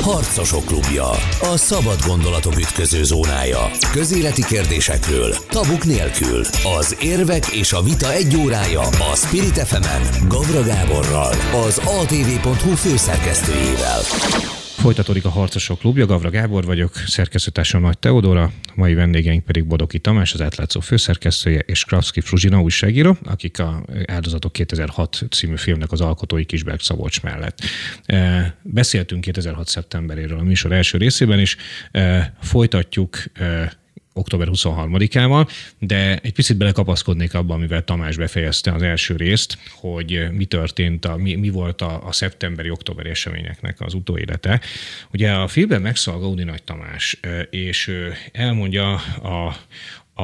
Harcosok 0.00 0.64
klubja. 0.64 1.10
A 1.40 1.56
szabad 1.56 1.96
gondolatok 2.06 2.58
ütköző 2.58 3.04
zónája. 3.04 3.70
Közéleti 3.92 4.44
kérdésekről, 4.44 5.34
tabuk 5.48 5.84
nélkül. 5.84 6.40
Az 6.78 6.96
érvek 7.02 7.46
és 7.46 7.72
a 7.72 7.82
vita 7.82 8.12
egy 8.12 8.36
órája 8.36 8.80
a 8.80 9.14
Spirit 9.14 9.58
fm 9.58 10.26
Gavra 10.28 10.62
Gáborral, 10.62 11.34
az 11.66 11.78
atv.hu 11.78 12.74
főszerkesztőjével. 12.74 14.00
Folytatódik 14.82 15.24
a 15.24 15.28
Harcosok 15.28 15.78
Klubja, 15.78 16.06
Gavra 16.06 16.30
Gábor 16.30 16.64
vagyok, 16.64 16.94
szerkesztőtársam 16.94 17.80
Nagy 17.80 17.98
Teodora, 17.98 18.52
mai 18.74 18.94
vendégeink 18.94 19.44
pedig 19.44 19.64
Bodoki 19.64 19.98
Tamás, 19.98 20.34
az 20.34 20.40
átlátszó 20.40 20.80
főszerkesztője, 20.80 21.58
és 21.58 21.84
Kravski 21.84 22.20
Fruzsina 22.20 22.60
újságíró, 22.60 23.16
akik 23.24 23.58
a 23.58 23.84
Áldozatok 24.06 24.52
2006 24.52 25.22
című 25.30 25.56
filmnek 25.56 25.92
az 25.92 26.00
alkotói 26.00 26.44
Kisberg 26.44 26.80
Szabolcs 26.80 27.22
mellett. 27.22 27.58
E, 28.04 28.54
beszéltünk 28.62 29.20
2006. 29.20 29.68
szeptemberéről 29.68 30.38
a 30.38 30.42
műsor 30.42 30.72
első 30.72 30.98
részében 30.98 31.38
is, 31.38 31.56
e, 31.90 32.34
folytatjuk 32.40 33.16
e, 33.32 33.72
október 34.12 34.48
23-ával, 34.50 35.50
de 35.78 36.16
egy 36.16 36.32
picit 36.32 36.56
belekapaszkodnék 36.56 37.34
abban, 37.34 37.60
mivel 37.60 37.84
Tamás 37.84 38.16
befejezte 38.16 38.72
az 38.72 38.82
első 38.82 39.16
részt, 39.16 39.58
hogy 39.70 40.26
mi 40.30 40.44
történt, 40.44 41.04
a, 41.04 41.16
mi, 41.16 41.34
mi 41.34 41.50
volt 41.50 41.80
a, 41.80 42.06
a 42.06 42.12
szeptemberi-októberi 42.12 43.08
eseményeknek 43.08 43.80
az 43.80 43.94
utóélete. 43.94 44.60
Ugye 45.12 45.32
a 45.32 45.48
filmben 45.48 45.82
megszól 45.82 46.18
Gaudi 46.18 46.44
Nagy 46.44 46.62
Tamás, 46.62 47.20
és 47.50 47.90
elmondja 48.32 48.94
a, 49.22 49.56
a, 50.14 50.22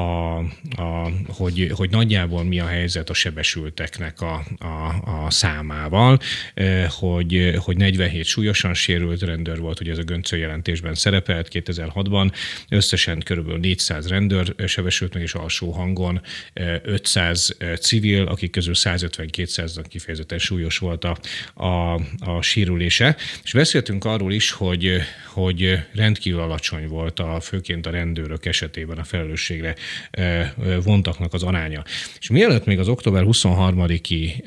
a, 0.82 1.10
hogy, 1.28 1.70
hogy 1.74 1.90
nagyjából 1.90 2.44
mi 2.44 2.60
a 2.60 2.66
helyzet 2.66 3.10
a 3.10 3.14
sebesülteknek 3.14 4.20
a, 4.20 4.44
a, 4.58 5.24
a 5.24 5.30
számával, 5.30 6.18
hogy, 6.88 7.54
hogy 7.56 7.76
47 7.76 8.24
súlyosan 8.24 8.74
sérült 8.74 9.22
rendőr 9.22 9.58
volt, 9.58 9.78
hogy 9.78 9.88
ez 9.88 9.98
a 9.98 10.02
Göncő 10.02 10.36
jelentésben 10.36 10.94
szerepelt 10.94 11.48
2006-ban, 11.52 12.32
összesen 12.68 13.18
kb. 13.18 13.50
400 13.50 14.08
rendőr 14.08 14.54
sebesült 14.66 15.14
meg, 15.14 15.22
és 15.22 15.34
alsó 15.34 15.70
hangon 15.70 16.22
500 16.82 17.56
civil, 17.80 18.22
akik 18.22 18.50
közül 18.50 18.74
150-200 18.76 19.84
kifejezetten 19.88 20.38
súlyos 20.38 20.78
volt 20.78 21.04
a, 21.04 21.18
a, 21.54 21.94
a 22.18 22.42
sérülése. 22.42 23.16
És 23.44 23.52
beszéltünk 23.52 24.04
arról 24.04 24.32
is, 24.32 24.50
hogy, 24.50 25.00
hogy 25.26 25.78
rendkívül 25.94 26.40
alacsony 26.40 26.88
volt 26.88 27.18
a 27.20 27.40
főként 27.40 27.86
a 27.86 27.90
rendőrök 27.90 28.46
esetében 28.46 28.98
a 28.98 29.04
felelősségre 29.04 29.76
vontaknak 30.82 31.34
az 31.34 31.42
aránya. 31.42 31.82
És 32.18 32.30
mielőtt 32.30 32.64
még 32.64 32.78
az 32.78 32.88
október 32.88 33.22
23-i 33.26 34.44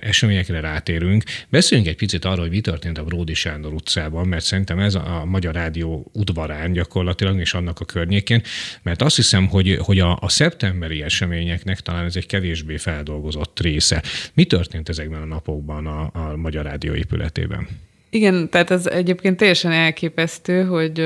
eseményekre 0.00 0.60
rátérünk, 0.60 1.22
beszéljünk 1.48 1.90
egy 1.90 1.96
picit 1.96 2.24
arról, 2.24 2.40
hogy 2.40 2.50
mi 2.50 2.60
történt 2.60 2.98
a 2.98 3.04
Bródi 3.04 3.34
Sándor 3.34 3.72
utcában, 3.72 4.28
mert 4.28 4.44
szerintem 4.44 4.78
ez 4.78 4.94
a 4.94 5.22
Magyar 5.24 5.54
Rádió 5.54 6.10
udvarán 6.12 6.72
gyakorlatilag, 6.72 7.38
és 7.38 7.54
annak 7.54 7.80
a 7.80 7.84
környékén, 7.84 8.42
mert 8.82 9.02
azt 9.02 9.16
hiszem, 9.16 9.48
hogy, 9.48 9.78
hogy 9.80 9.98
a, 9.98 10.18
a 10.20 10.28
szeptemberi 10.28 11.02
eseményeknek 11.02 11.80
talán 11.80 12.04
ez 12.04 12.16
egy 12.16 12.26
kevésbé 12.26 12.76
feldolgozott 12.76 13.60
része. 13.60 14.02
Mi 14.34 14.44
történt 14.44 14.88
ezekben 14.88 15.22
a 15.22 15.24
napokban 15.24 15.86
a, 15.86 16.10
a 16.12 16.36
Magyar 16.36 16.64
Rádió 16.64 16.94
épületében? 16.94 17.68
Igen, 18.14 18.48
tehát 18.50 18.70
ez 18.70 18.86
egyébként 18.86 19.36
teljesen 19.36 19.72
elképesztő, 19.72 20.64
hogy 20.64 21.00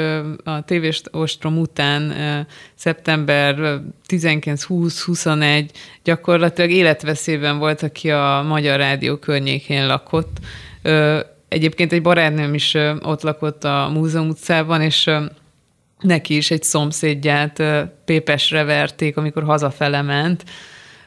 a 0.45 0.65
tévés 0.65 1.03
ostrom 1.11 1.59
után 1.59 2.13
szeptember 2.75 3.81
19-20-21 4.09 5.69
gyakorlatilag 6.05 6.71
életveszélyben 6.71 7.59
volt, 7.59 7.83
aki 7.83 8.11
a 8.11 8.45
Magyar 8.49 8.79
Rádió 8.79 9.17
környékén 9.17 9.87
lakott. 9.87 10.37
Egyébként 11.49 11.93
egy 11.93 12.03
barátnőm 12.03 12.55
is 12.55 12.75
ott 13.03 13.23
lakott 13.23 13.65
a 13.65 13.91
Múzeum 13.93 14.29
utcában, 14.29 14.81
és 14.81 15.11
neki 16.01 16.37
is 16.37 16.51
egy 16.51 16.63
szomszédját 16.63 17.63
pépesre 18.05 18.65
verték, 18.65 19.17
amikor 19.17 19.43
hazafele 19.43 20.03
ment, 20.03 20.45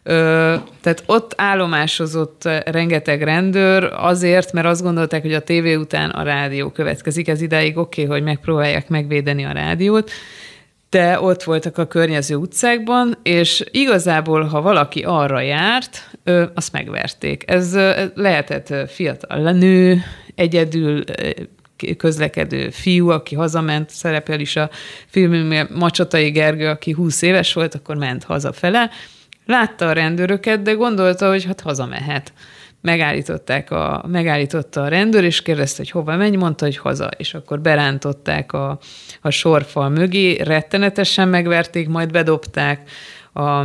Tehát 0.04 1.04
ott 1.06 1.34
állomásozott 1.38 2.50
rengeteg 2.66 3.24
rendőr 3.24 3.84
azért, 3.84 4.54
mert 4.54 4.68
azt 4.68 4.82
gondolták, 4.82 5.22
hogy 5.22 5.34
a 5.34 5.40
tévé 5.40 5.76
után 5.76 6.10
a 6.10 6.24
rádió 6.24 6.70
következik. 6.70 7.28
Ez 7.28 7.42
idáig 7.42 7.78
oké, 7.78 8.04
okay, 8.04 8.14
hogy 8.16 8.24
megpróbálják 8.24 8.90
megvédeni 8.90 9.46
a 9.46 9.52
rádiót, 9.52 10.12
de 10.90 11.20
ott 11.20 11.44
voltak 11.44 11.78
a 11.78 11.88
környező 11.88 12.36
utcákban, 12.36 13.18
és 13.24 13.64
igazából, 13.72 14.44
ha 14.44 14.62
valaki 14.62 15.02
arra 15.02 15.40
járt, 15.40 16.10
azt 16.54 16.72
megverték. 16.72 17.44
Ez 17.48 17.78
lehetett 18.16 18.92
fiatal 18.92 19.52
nő, 19.52 20.02
egyedül 20.36 21.04
közlekedő 21.98 22.70
fiú, 22.70 23.10
aki 23.10 23.36
hazament, 23.36 23.90
szerepel 23.90 24.40
is 24.40 24.56
a 24.56 24.70
filmünkben 25.06 25.70
Macsatai 25.74 26.30
Gergő, 26.30 26.68
aki 26.68 26.92
20 26.92 27.22
éves 27.22 27.54
volt, 27.54 27.76
akkor 27.76 27.96
ment 27.96 28.24
hazafele, 28.24 28.90
Látta 29.52 29.88
a 29.88 29.92
rendőröket, 29.92 30.62
de 30.62 30.74
gondolta, 30.74 31.30
hogy 31.30 31.46
hát 31.46 31.62
hazamehet. 31.62 32.34
megállították 32.82 33.72
a, 33.72 34.06
megállította 34.08 34.82
a 34.82 34.88
rendőr, 34.88 35.24
és 35.24 35.42
kérdezte, 35.42 35.78
hogy 35.78 35.90
hova 35.90 36.16
menj, 36.16 36.36
mondta, 36.36 36.66
hogy 36.66 36.78
haza, 36.78 37.10
és 37.18 37.34
akkor 37.34 37.62
berántották 37.62 38.54
a, 38.54 38.80
a 39.22 39.30
sorfal 39.30 39.90
mögé, 39.90 40.42
rettenetesen 40.42 41.28
megverték, 41.28 41.88
majd 41.88 42.12
bedobták 42.12 42.90
a 43.34 43.62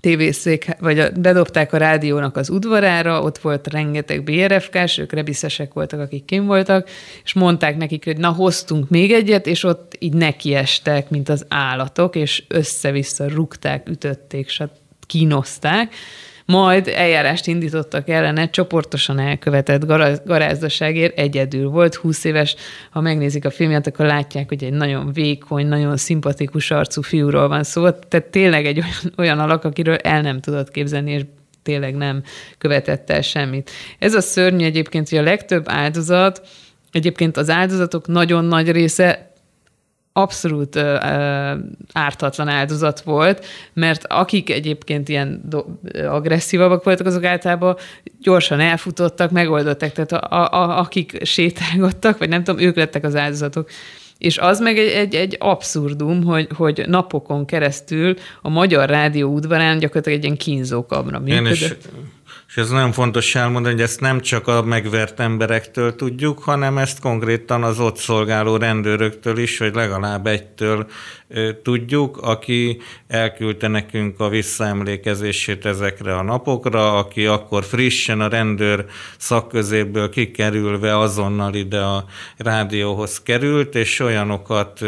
tévészék, 0.00 0.76
vagy 0.80 0.98
a, 0.98 1.10
bedobták 1.10 1.72
a 1.72 1.76
rádiónak 1.76 2.36
az 2.36 2.50
udvarára, 2.50 3.22
ott 3.22 3.38
volt 3.38 3.72
rengeteg 3.72 4.22
BRFK-s, 4.22 4.98
ők 4.98 5.12
rebiszesek 5.12 5.72
voltak, 5.72 6.00
akik 6.00 6.24
kim 6.24 6.46
voltak, 6.46 6.88
és 7.24 7.32
mondták 7.32 7.76
nekik, 7.76 8.04
hogy 8.04 8.16
na, 8.16 8.28
hoztunk 8.28 8.88
még 8.88 9.12
egyet, 9.12 9.46
és 9.46 9.64
ott 9.64 9.96
így 9.98 10.14
nekiestek, 10.14 11.10
mint 11.10 11.28
az 11.28 11.44
állatok, 11.48 12.16
és 12.16 12.44
össze-vissza 12.48 13.28
rúgták, 13.28 13.88
ütötték, 13.88 14.48
stb 14.48 14.81
kínozták, 15.12 15.94
majd 16.46 16.88
eljárást 16.88 17.46
indítottak 17.46 18.08
ellene, 18.08 18.50
csoportosan 18.50 19.18
elkövetett 19.18 19.86
garázdaságért 20.24 21.18
egyedül 21.18 21.68
volt, 21.68 21.94
20 21.94 22.24
éves, 22.24 22.56
ha 22.90 23.00
megnézik 23.00 23.44
a 23.44 23.50
filmet, 23.50 23.86
akkor 23.86 24.06
látják, 24.06 24.48
hogy 24.48 24.64
egy 24.64 24.72
nagyon 24.72 25.12
vékony, 25.12 25.66
nagyon 25.66 25.96
szimpatikus 25.96 26.70
arcú 26.70 27.02
fiúról 27.02 27.48
van 27.48 27.62
szó, 27.62 27.90
tehát 27.90 28.26
tényleg 28.26 28.66
egy 28.66 28.78
olyan, 28.78 29.12
olyan 29.16 29.38
alak, 29.38 29.64
akiről 29.64 29.96
el 29.96 30.20
nem 30.20 30.40
tudott 30.40 30.70
képzelni, 30.70 31.10
és 31.10 31.22
tényleg 31.62 31.94
nem 31.94 32.22
követett 32.58 33.10
el 33.10 33.22
semmit. 33.22 33.70
Ez 33.98 34.14
a 34.14 34.20
szörnyű 34.20 34.64
egyébként, 34.64 35.08
hogy 35.08 35.18
a 35.18 35.22
legtöbb 35.22 35.64
áldozat, 35.68 36.42
egyébként 36.90 37.36
az 37.36 37.50
áldozatok 37.50 38.06
nagyon 38.06 38.44
nagy 38.44 38.70
része 38.70 39.31
abszolút 40.12 40.76
ö, 40.76 40.80
ö, 40.80 41.54
ártatlan 41.92 42.48
áldozat 42.48 43.00
volt, 43.00 43.46
mert 43.72 44.04
akik 44.06 44.50
egyébként 44.50 45.08
ilyen 45.08 45.40
do, 45.44 45.64
agresszívabbak 46.08 46.84
voltak, 46.84 47.06
azok 47.06 47.24
általában 47.24 47.76
gyorsan 48.20 48.60
elfutottak, 48.60 49.30
megoldották, 49.30 49.92
tehát 49.92 50.12
a, 50.12 50.36
a, 50.36 50.52
a, 50.52 50.78
akik 50.78 51.24
sétálgattak, 51.24 52.18
vagy 52.18 52.28
nem 52.28 52.44
tudom, 52.44 52.60
ők 52.60 52.76
lettek 52.76 53.04
az 53.04 53.16
áldozatok. 53.16 53.70
És 54.18 54.38
az 54.38 54.60
meg 54.60 54.78
egy, 54.78 54.88
egy, 54.88 55.14
egy 55.14 55.36
abszurdum, 55.40 56.24
hogy, 56.24 56.48
hogy 56.56 56.84
napokon 56.86 57.44
keresztül 57.44 58.14
a 58.42 58.48
Magyar 58.48 58.88
Rádió 58.88 59.32
udvarán 59.32 59.78
gyakorlatilag 59.78 60.18
egy 60.18 60.24
ilyen 60.24 60.36
kínzókamra 60.36 61.20
működött. 61.20 61.88
És 62.52 62.58
ez 62.58 62.70
nagyon 62.70 62.92
fontos 62.92 63.34
elmondani, 63.34 63.74
hogy 63.74 63.82
ezt 63.82 64.00
nem 64.00 64.20
csak 64.20 64.48
a 64.48 64.62
megvert 64.62 65.20
emberektől 65.20 65.96
tudjuk, 65.96 66.38
hanem 66.38 66.78
ezt 66.78 67.00
konkrétan 67.00 67.62
az 67.62 67.80
ott 67.80 67.96
szolgáló 67.96 68.56
rendőröktől 68.56 69.38
is, 69.38 69.58
vagy 69.58 69.74
legalább 69.74 70.26
egytől 70.26 70.86
tudjuk, 71.62 72.16
aki 72.16 72.80
elküldte 73.08 73.68
nekünk 73.68 74.20
a 74.20 74.28
visszaemlékezését 74.28 75.66
ezekre 75.66 76.16
a 76.16 76.22
napokra, 76.22 76.96
aki 76.96 77.26
akkor 77.26 77.64
frissen 77.64 78.20
a 78.20 78.28
rendőr 78.28 78.84
szakközéből 79.16 80.10
kikerülve 80.10 80.98
azonnal 80.98 81.54
ide 81.54 81.80
a 81.80 82.04
rádióhoz 82.36 83.22
került, 83.22 83.74
és 83.74 84.00
olyanokat 84.00 84.80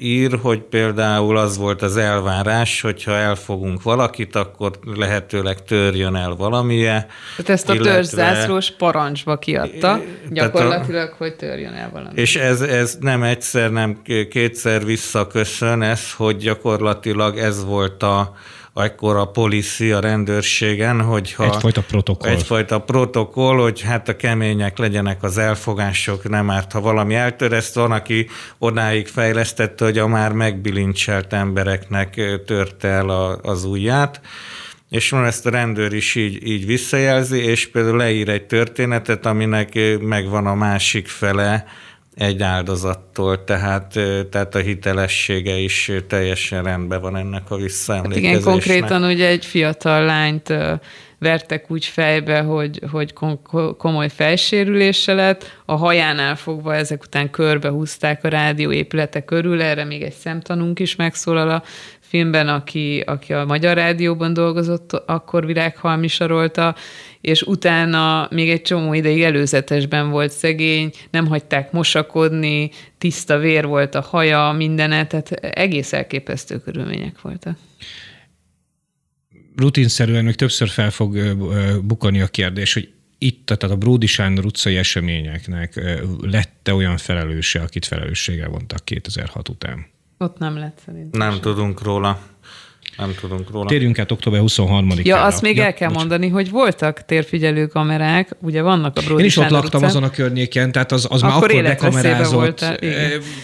ír, 0.00 0.38
hogy 0.42 0.60
például 0.60 1.36
az 1.36 1.56
volt 1.56 1.82
az 1.82 1.96
elvárás, 1.96 2.80
hogyha 2.80 3.12
elfogunk 3.12 3.82
valakit, 3.82 4.36
akkor 4.36 4.70
lehetőleg 4.94 5.64
törjön 5.64 6.16
el 6.16 6.34
valamije. 6.34 7.06
Tehát 7.36 7.48
ezt 7.48 7.68
a 7.68 7.74
illetve... 7.74 7.92
törzszászlós 7.92 8.70
parancsba 8.70 9.38
kiadta, 9.38 10.00
gyakorlatilag, 10.30 11.10
a... 11.10 11.14
hogy 11.18 11.36
törjön 11.36 11.72
el 11.72 11.90
valami. 11.92 12.20
És 12.20 12.36
ez, 12.36 12.60
ez 12.60 12.96
nem 13.00 13.22
egyszer, 13.22 13.70
nem 13.70 14.02
kétszer 14.30 14.84
visszaköszön, 14.84 15.82
ez, 15.82 16.12
hogy 16.12 16.36
gyakorlatilag 16.36 17.38
ez 17.38 17.64
volt 17.64 18.02
a, 18.02 18.34
akkor 18.78 19.16
a 19.16 19.24
policy 19.24 19.92
a 19.92 20.00
rendőrségen, 20.00 21.00
hogyha... 21.00 21.44
Egyfajta 21.44 21.82
protokoll. 21.82 22.30
Egyfajta 22.30 22.80
protokoll, 22.80 23.56
hogy 23.56 23.80
hát 23.80 24.08
a 24.08 24.16
kemények 24.16 24.78
legyenek 24.78 25.22
az 25.22 25.38
elfogások, 25.38 26.28
nem 26.28 26.50
árt, 26.50 26.72
ha 26.72 26.80
valami 26.80 27.14
eltöreszt, 27.14 27.74
van, 27.74 27.92
aki 27.92 28.28
odáig 28.58 29.06
fejlesztette, 29.06 29.84
hogy 29.84 29.98
a 29.98 30.06
már 30.06 30.32
megbilincselt 30.32 31.32
embereknek 31.32 32.20
törte 32.46 32.88
el 32.88 33.08
a, 33.08 33.38
az 33.42 33.64
ujját 33.64 34.20
és 34.90 35.10
van 35.10 35.24
ezt 35.24 35.46
a 35.46 35.50
rendőr 35.50 35.92
is 35.92 36.14
így, 36.14 36.46
így 36.46 36.66
visszajelzi, 36.66 37.38
és 37.38 37.70
például 37.70 37.96
leír 37.96 38.28
egy 38.28 38.46
történetet, 38.46 39.26
aminek 39.26 39.98
megvan 40.00 40.46
a 40.46 40.54
másik 40.54 41.08
fele, 41.08 41.66
egy 42.16 42.42
áldozattól, 42.42 43.44
tehát, 43.44 43.92
tehát 44.30 44.54
a 44.54 44.58
hitelessége 44.58 45.56
is 45.56 45.92
teljesen 46.08 46.62
rendben 46.62 47.00
van 47.00 47.16
ennek 47.16 47.50
a 47.50 47.56
visszaemlékezésnek. 47.56 48.32
Hát 48.32 48.40
igen, 48.40 48.52
konkrétan 48.52 49.10
ugye 49.10 49.28
egy 49.28 49.44
fiatal 49.44 50.04
lányt 50.04 50.54
vertek 51.18 51.70
úgy 51.70 51.84
fejbe, 51.84 52.40
hogy, 52.40 52.80
hogy 52.90 53.12
komoly 53.78 54.08
fejsérülése 54.08 55.14
lett, 55.14 55.60
a 55.64 55.74
hajánál 55.74 56.36
fogva 56.36 56.74
ezek 56.74 57.02
után 57.02 57.30
körbehúzták 57.30 58.24
a 58.24 58.28
rádió 58.28 58.72
épülete 58.72 59.24
körül, 59.24 59.62
erre 59.62 59.84
még 59.84 60.02
egy 60.02 60.12
szemtanunk 60.12 60.78
is 60.78 60.96
megszólal 60.96 61.50
a 61.50 61.62
filmben, 62.00 62.48
aki, 62.48 63.02
aki 63.06 63.32
a 63.32 63.44
Magyar 63.44 63.76
Rádióban 63.76 64.32
dolgozott, 64.32 64.92
akkor 64.92 65.46
Virág 65.46 65.78
sorolta, 66.06 66.74
és 67.26 67.42
utána 67.42 68.28
még 68.30 68.50
egy 68.50 68.62
csomó 68.62 68.92
ideig 68.92 69.22
előzetesben 69.22 70.10
volt 70.10 70.32
szegény, 70.32 70.90
nem 71.10 71.26
hagyták 71.26 71.72
mosakodni, 71.72 72.70
tiszta 72.98 73.38
vér 73.38 73.66
volt 73.66 73.94
a 73.94 74.00
haja, 74.00 74.52
mindene, 74.52 75.06
tehát 75.06 75.30
egész 75.32 75.92
elképesztő 75.92 76.58
körülmények 76.58 77.20
voltak. 77.20 77.56
Rutinszerűen 79.56 80.24
még 80.24 80.34
többször 80.34 80.68
fel 80.68 80.90
fog 80.90 81.36
bukani 81.84 82.20
a 82.20 82.26
kérdés, 82.26 82.72
hogy 82.72 82.92
itt, 83.18 83.46
tehát 83.46 83.74
a 83.74 83.76
Bródi 83.76 84.06
Sándor 84.06 84.44
utcai 84.44 84.76
eseményeknek 84.76 85.80
lette 86.20 86.74
olyan 86.74 86.96
felelőse, 86.96 87.60
akit 87.60 87.86
felelősséggel 87.86 88.48
vontak 88.48 88.84
2006 88.84 89.48
után? 89.48 89.86
Ott 90.18 90.38
nem 90.38 90.56
lett 90.56 90.78
szerintem. 90.84 91.20
Nem 91.20 91.32
sem. 91.32 91.40
tudunk 91.40 91.82
róla. 91.82 92.20
Nem 92.96 93.14
tudunk 93.20 93.50
róla. 93.50 93.68
Térjünk 93.68 93.98
át 93.98 94.12
október 94.12 94.40
23-ára. 94.44 95.04
Ja, 95.04 95.22
azt 95.22 95.42
még 95.42 95.56
ja, 95.56 95.64
el 95.64 95.74
kell 95.74 95.88
bocs. 95.88 95.98
mondani, 95.98 96.28
hogy 96.28 96.50
voltak 96.50 97.04
térfigyelő 97.04 97.66
kamerák, 97.66 98.36
ugye 98.40 98.62
vannak 98.62 98.96
a 98.96 99.00
Bródi 99.00 99.20
Én 99.20 99.28
is 99.28 99.36
ott 99.36 99.48
laktam 99.48 99.82
utcán. 99.82 99.84
azon 99.84 100.02
a 100.02 100.10
környéken, 100.10 100.72
tehát 100.72 100.92
az, 100.92 101.06
az 101.10 101.22
akkor 101.22 101.52
már 101.52 101.58
akkor 101.58 101.62
bekamerázott. 101.62 102.60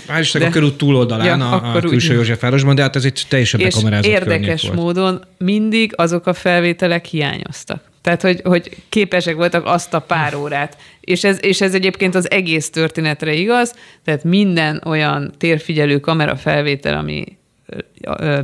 Hál' 0.08 0.18
Istennek 0.20 0.48
a 0.48 0.52
körút 0.52 0.76
túloldalán, 0.76 1.38
ja, 1.38 1.50
a, 1.50 1.76
a 1.76 1.80
külső 1.80 2.14
Józsefvárosban, 2.14 2.74
de 2.74 2.82
hát 2.82 2.96
ez 2.96 3.04
egy 3.04 3.22
teljesen 3.28 3.60
és 3.60 3.74
bekamerázott 3.74 4.10
érdekes 4.10 4.70
módon 4.70 5.24
mindig 5.38 5.92
azok 5.96 6.26
a 6.26 6.32
felvételek 6.32 7.04
hiányoztak. 7.04 7.90
Tehát, 8.02 8.22
hogy, 8.22 8.40
hogy 8.44 8.76
képesek 8.88 9.34
voltak 9.34 9.66
azt 9.66 9.94
a 9.94 9.98
pár 9.98 10.34
órát. 10.34 10.76
És 11.00 11.24
ez, 11.24 11.38
és 11.40 11.60
ez 11.60 11.74
egyébként 11.74 12.14
az 12.14 12.30
egész 12.30 12.70
történetre 12.70 13.32
igaz, 13.32 13.74
tehát 14.04 14.24
minden 14.24 14.82
olyan 14.84 15.32
térfigyelő 15.38 15.98
kamera 15.98 16.36
felvétel, 16.36 16.96
ami 16.96 17.24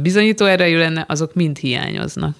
bizonyító 0.02 0.46
erejű 0.46 0.78
lenne, 0.78 1.04
azok 1.08 1.34
mind 1.34 1.58
hiányoznak. 1.58 2.36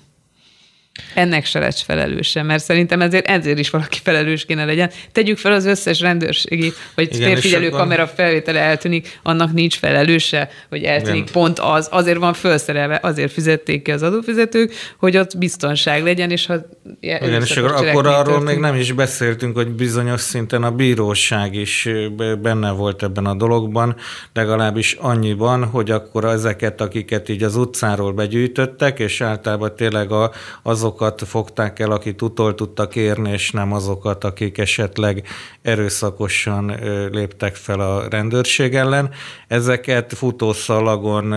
Ennek 1.14 1.44
se 1.44 1.58
lesz 1.58 1.82
felelőse, 1.82 2.42
mert 2.42 2.64
szerintem 2.64 3.00
ezért, 3.00 3.26
ezért 3.26 3.58
is 3.58 3.70
valaki 3.70 3.98
felelős 4.02 4.44
kéne 4.44 4.64
legyen. 4.64 4.90
Tegyük 5.12 5.38
fel 5.38 5.52
az 5.52 5.64
összes 5.64 6.00
rendőrségi, 6.00 6.72
vagy 6.94 7.14
Igen, 7.14 7.28
térfigyelő 7.28 7.68
kamera 7.68 8.06
felvétele 8.06 8.60
eltűnik, 8.60 9.18
annak 9.22 9.52
nincs 9.52 9.78
felelőse, 9.78 10.50
hogy 10.68 10.82
eltűnik 10.82 11.20
Igen. 11.20 11.32
pont 11.32 11.58
az. 11.58 11.88
Azért 11.90 12.18
van 12.18 12.32
felszerelve, 12.32 12.98
azért 13.02 13.32
fizették 13.32 13.82
ki 13.82 13.90
az 13.90 14.02
adófizetők, 14.02 14.72
hogy 14.98 15.16
ott 15.16 15.38
biztonság 15.38 16.02
legyen, 16.02 16.30
és 16.30 16.46
ha 16.46 16.54
Igen, 17.00 17.42
és 17.42 17.56
akkor, 17.56 17.72
akkor 17.72 18.06
arról 18.06 18.22
történik. 18.22 18.44
még 18.46 18.58
nem 18.58 18.74
is 18.74 18.92
beszéltünk, 18.92 19.56
hogy 19.56 19.68
bizonyos 19.68 20.20
szinten 20.20 20.62
a 20.62 20.70
bíróság 20.70 21.54
is 21.54 21.88
benne 22.42 22.70
volt 22.70 23.02
ebben 23.02 23.26
a 23.26 23.34
dologban, 23.34 23.96
legalábbis 24.32 24.96
annyiban, 25.00 25.64
hogy 25.64 25.90
akkor 25.90 26.24
ezeket, 26.24 26.80
akiket 26.80 27.28
így 27.28 27.42
az 27.42 27.56
utcáról 27.56 28.12
begyűjtöttek, 28.12 28.98
és 28.98 29.20
általában 29.20 29.76
tényleg 29.76 30.12
a, 30.12 30.32
azok 30.62 30.87
azokat 30.88 31.22
fogták 31.26 31.78
el, 31.78 31.90
akik 31.90 32.22
utol 32.22 32.54
tudtak 32.54 32.96
érni, 32.96 33.30
és 33.30 33.50
nem 33.50 33.72
azokat, 33.72 34.24
akik 34.24 34.58
esetleg 34.58 35.26
erőszakosan 35.62 36.74
léptek 37.12 37.54
fel 37.54 37.80
a 37.80 38.08
rendőrség 38.08 38.74
ellen. 38.74 39.10
Ezeket 39.48 40.12
futószalagon 40.12 41.34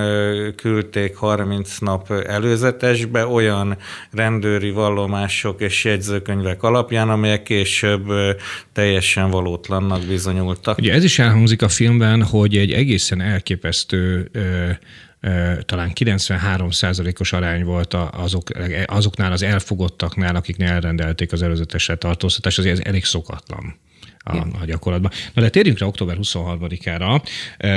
küldték 0.55 1.15
30 1.15 1.77
nap 1.77 2.11
előzetesbe 2.11 3.25
olyan 3.25 3.77
rendőri 4.11 4.71
vallomások 4.71 5.61
és 5.61 5.83
jegyzőkönyvek 5.83 6.63
alapján, 6.63 7.09
amelyek 7.09 7.43
később 7.43 8.03
teljesen 8.73 9.29
valótlannak 9.29 10.05
bizonyultak. 10.05 10.77
Ugye 10.77 10.93
ez 10.93 11.03
is 11.03 11.19
elhangzik 11.19 11.61
a 11.61 11.69
filmben, 11.69 12.23
hogy 12.23 12.57
egy 12.57 12.71
egészen 12.71 13.21
elképesztő 13.21 14.31
talán 15.65 15.91
93%-os 15.95 17.33
arány 17.33 17.63
volt 17.63 17.93
azok, 17.93 18.49
azoknál 18.85 19.31
az 19.31 19.41
elfogottaknál, 19.41 20.35
akiknél 20.35 20.67
elrendelték 20.67 21.31
az 21.31 21.41
előzetesre 21.41 21.95
tartóztatást, 21.95 22.57
azért 22.57 22.79
ez 22.79 22.85
elég 22.85 23.05
szokatlan 23.05 23.75
a, 24.23 24.37
a 24.37 24.65
gyakorlatban. 24.65 25.11
Na 25.33 25.41
de 25.41 25.49
térjünk 25.49 25.79
rá 25.79 25.85
október 25.85 26.17
23-ára, 26.21 27.21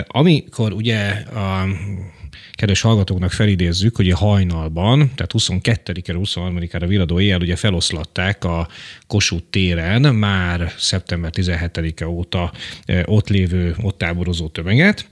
amikor 0.07 0.73
ugye 0.73 1.09
a 1.35 1.67
kedves 2.53 2.81
hallgatóknak 2.81 3.33
felidézzük, 3.33 3.97
hogy 3.97 4.11
a 4.11 4.17
hajnalban, 4.17 4.99
tehát 4.99 5.33
22-re, 5.39 6.15
23-ára 6.17 6.87
viradó 6.87 7.21
éjjel 7.21 7.41
ugye 7.41 7.57
feloszlatták 7.57 8.45
a 8.45 8.69
Kossuth 9.07 9.45
téren 9.51 10.15
már 10.15 10.73
szeptember 10.79 11.31
17-e 11.35 12.09
óta 12.09 12.53
ott 13.05 13.29
lévő, 13.29 13.77
ott 13.83 13.99
táborozó 13.99 14.49
tömeget, 14.49 15.07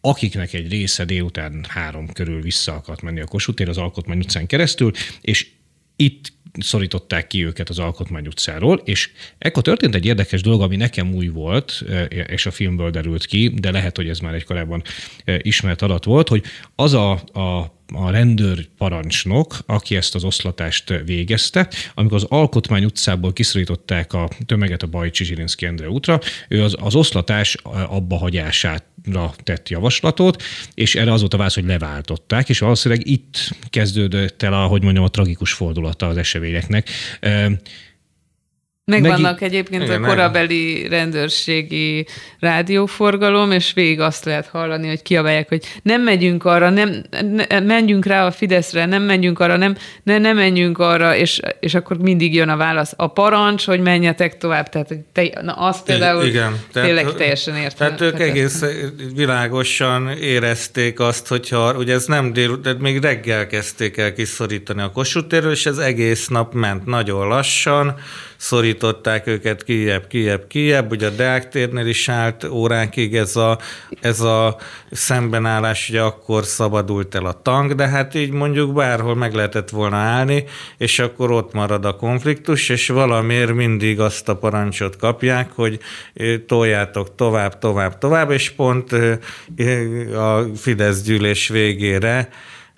akiknek 0.00 0.52
egy 0.52 0.68
része 0.70 1.04
délután 1.04 1.64
három 1.68 2.12
körül 2.12 2.42
vissza 2.42 2.74
akart 2.74 3.02
menni 3.02 3.20
a 3.20 3.26
Kossuth 3.26 3.58
tér 3.58 3.68
az 3.68 3.78
Alkotmány 3.78 4.18
utcán 4.18 4.46
keresztül, 4.46 4.90
és 5.20 5.50
itt 5.96 6.32
szorították 6.58 7.26
ki 7.26 7.44
őket 7.44 7.68
az 7.68 7.78
Alkotmány 7.78 8.26
utcáról, 8.26 8.80
és 8.84 9.10
ekkor 9.38 9.62
történt 9.62 9.94
egy 9.94 10.06
érdekes 10.06 10.42
dolog, 10.42 10.62
ami 10.62 10.76
nekem 10.76 11.14
új 11.14 11.28
volt, 11.28 11.82
e, 11.88 12.04
és 12.04 12.46
a 12.46 12.50
filmből 12.50 12.90
derült 12.90 13.26
ki, 13.26 13.48
de 13.48 13.70
lehet, 13.70 13.96
hogy 13.96 14.08
ez 14.08 14.18
már 14.18 14.34
egy 14.34 14.44
korábban 14.44 14.82
e, 15.24 15.38
ismert 15.42 15.82
adat 15.82 16.04
volt, 16.04 16.28
hogy 16.28 16.44
az 16.74 16.94
a, 16.94 17.10
a 17.12 17.77
a 17.94 18.10
rendőr 18.10 18.68
parancsnok, 18.76 19.58
aki 19.66 19.96
ezt 19.96 20.14
az 20.14 20.24
oszlatást 20.24 21.02
végezte, 21.04 21.68
amikor 21.94 22.16
az 22.16 22.26
Alkotmány 22.28 22.84
utcából 22.84 23.32
kiszorították 23.32 24.12
a 24.12 24.28
tömeget 24.46 24.82
a 24.82 24.86
Bajcsi 24.86 25.24
Zsirinszki 25.24 25.66
Endre 25.66 25.88
útra, 25.88 26.20
ő 26.48 26.62
az, 26.62 26.76
az 26.80 26.94
oszlatás 26.94 27.54
abba 27.88 28.16
hagyását 28.16 28.84
tett 29.42 29.68
javaslatot, 29.68 30.42
és 30.74 30.94
erre 30.94 31.12
az 31.12 31.20
volt 31.20 31.34
a 31.34 31.36
válasz, 31.36 31.54
hogy 31.54 31.64
leváltották, 31.64 32.48
és 32.48 32.58
valószínűleg 32.58 33.06
itt 33.06 33.50
kezdődött 33.70 34.42
el, 34.42 34.52
ahogy 34.52 34.82
mondjam, 34.82 35.04
a 35.04 35.08
tragikus 35.08 35.52
fordulata 35.52 36.06
az 36.06 36.16
eseményeknek. 36.16 36.88
Megvannak 38.88 39.40
Meg... 39.40 39.42
egyébként 39.42 39.82
Igen, 39.82 40.04
a 40.04 40.06
korabeli 40.06 40.88
rendőrségi 40.88 42.06
rádióforgalom, 42.38 43.50
és 43.52 43.72
végig 43.72 44.00
azt 44.00 44.24
lehet 44.24 44.46
hallani, 44.46 44.88
hogy 44.88 45.02
kiabálják, 45.02 45.48
hogy 45.48 45.64
nem 45.82 46.02
megyünk 46.02 46.44
arra, 46.44 46.70
nem, 46.70 47.04
ne, 47.48 47.60
menjünk 47.60 48.06
rá 48.06 48.26
a 48.26 48.30
Fideszre, 48.30 48.86
nem 48.86 49.02
menjünk 49.02 49.38
arra, 49.38 49.56
nem, 49.56 49.76
ne, 50.02 50.18
nem 50.18 50.36
menjünk 50.36 50.78
arra, 50.78 51.16
és, 51.16 51.40
és 51.60 51.74
akkor 51.74 51.98
mindig 51.98 52.34
jön 52.34 52.48
a 52.48 52.56
válasz. 52.56 52.92
A 52.96 53.06
parancs, 53.06 53.66
hogy 53.66 53.80
menjetek 53.80 54.38
tovább, 54.38 54.68
tehát 54.68 54.94
te, 55.12 55.30
na, 55.42 55.52
az 55.52 55.82
például 55.82 56.24
Igen, 56.24 56.58
tényleg 56.72 57.04
tehát, 57.04 57.18
teljesen 57.18 57.56
értem. 57.56 57.96
Tehát 57.96 58.00
ők 58.00 58.20
egész 58.20 58.64
világosan 59.14 60.08
érezték 60.08 61.00
azt, 61.00 61.28
hogyha 61.28 61.74
ugye 61.74 61.94
ez 61.94 62.04
nem 62.04 62.32
dél, 62.32 62.56
de 62.56 62.74
még 62.78 63.00
reggel 63.00 63.46
kezdték 63.46 63.96
el 63.96 64.12
kiszorítani 64.12 64.82
a 64.82 64.90
Kossuth 64.90 65.50
és 65.50 65.66
ez 65.66 65.78
egész 65.78 66.28
nap 66.28 66.54
ment 66.54 66.86
nagyon 66.86 67.28
lassan, 67.28 67.94
szorították 68.38 69.26
őket 69.26 69.64
kijebb, 69.64 70.06
kijebb, 70.06 70.46
kijebb. 70.46 70.90
Ugye 70.90 71.06
a 71.06 71.10
Deák 71.10 71.48
térnél 71.48 71.86
is 71.86 72.08
állt 72.08 72.44
óránkig 72.44 73.16
ez 73.16 73.36
a, 73.36 73.58
ez 74.00 74.20
a 74.20 74.56
szembenállás, 74.90 75.88
ugye 75.88 76.00
akkor 76.00 76.44
szabadult 76.44 77.14
el 77.14 77.24
a 77.26 77.42
tank, 77.42 77.72
de 77.72 77.88
hát 77.88 78.14
így 78.14 78.30
mondjuk 78.30 78.72
bárhol 78.72 79.14
meg 79.14 79.34
lehetett 79.34 79.70
volna 79.70 79.96
állni, 79.96 80.44
és 80.76 80.98
akkor 80.98 81.30
ott 81.30 81.52
marad 81.52 81.84
a 81.84 81.96
konfliktus, 81.96 82.68
és 82.68 82.88
valamiért 82.88 83.54
mindig 83.54 84.00
azt 84.00 84.28
a 84.28 84.36
parancsot 84.36 84.96
kapják, 84.96 85.50
hogy 85.54 85.78
toljátok 86.46 87.14
tovább, 87.14 87.58
tovább, 87.58 87.98
tovább, 87.98 88.30
és 88.30 88.50
pont 88.50 88.92
a 90.14 90.44
Fidesz 90.56 91.02
gyűlés 91.02 91.48
végére 91.48 92.28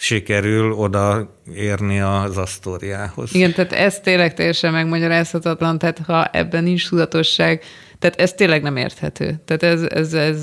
sikerül 0.00 0.72
oda 0.72 1.36
érni 1.54 2.00
az 2.00 2.36
asztóriához. 2.36 3.34
Igen, 3.34 3.52
tehát 3.52 3.72
ez 3.72 4.00
tényleg 4.00 4.34
teljesen 4.34 4.72
megmagyarázhatatlan, 4.72 5.78
tehát 5.78 5.98
ha 6.06 6.24
ebben 6.24 6.62
nincs 6.62 6.88
tudatosság, 6.88 7.62
tehát 7.98 8.20
ez 8.20 8.32
tényleg 8.32 8.62
nem 8.62 8.76
érthető. 8.76 9.40
Tehát 9.44 9.62
ez, 9.62 9.82
ez, 9.82 10.12
ez 10.12 10.42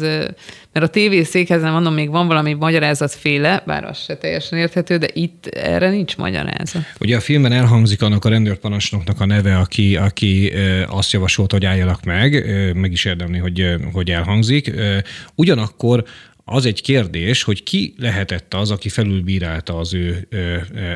mert 0.73 0.85
a 0.85 0.87
tévészékhez 0.87 1.61
nem 1.61 1.71
mondom, 1.71 1.93
még 1.93 2.09
van 2.09 2.27
valami 2.27 2.53
magyarázatféle, 2.53 3.63
bár 3.65 3.83
az 3.83 3.97
se 3.97 4.17
teljesen 4.17 4.59
érthető, 4.59 4.97
de 4.97 5.07
itt 5.13 5.45
erre 5.45 5.89
nincs 5.89 6.17
magyarázat. 6.17 6.81
Ugye 6.99 7.15
a 7.15 7.19
filmben 7.19 7.51
elhangzik 7.51 8.01
annak 8.01 8.25
a 8.25 8.29
rendőrparancsnoknak 8.29 9.21
a 9.21 9.25
neve, 9.25 9.57
aki, 9.57 9.95
aki 9.95 10.51
azt 10.87 11.11
javasolt, 11.11 11.51
hogy 11.51 11.65
álljanak 11.65 12.03
meg, 12.03 12.45
meg 12.75 12.91
is 12.91 13.05
érdemli, 13.05 13.37
hogy, 13.37 13.75
hogy 13.93 14.09
elhangzik. 14.09 14.71
Ugyanakkor 15.35 16.03
az 16.49 16.65
egy 16.65 16.81
kérdés, 16.81 17.43
hogy 17.43 17.63
ki 17.63 17.93
lehetett 17.97 18.53
az, 18.53 18.71
aki 18.71 18.89
felülbírálta 18.89 19.77
az 19.77 19.93
ő 19.93 20.27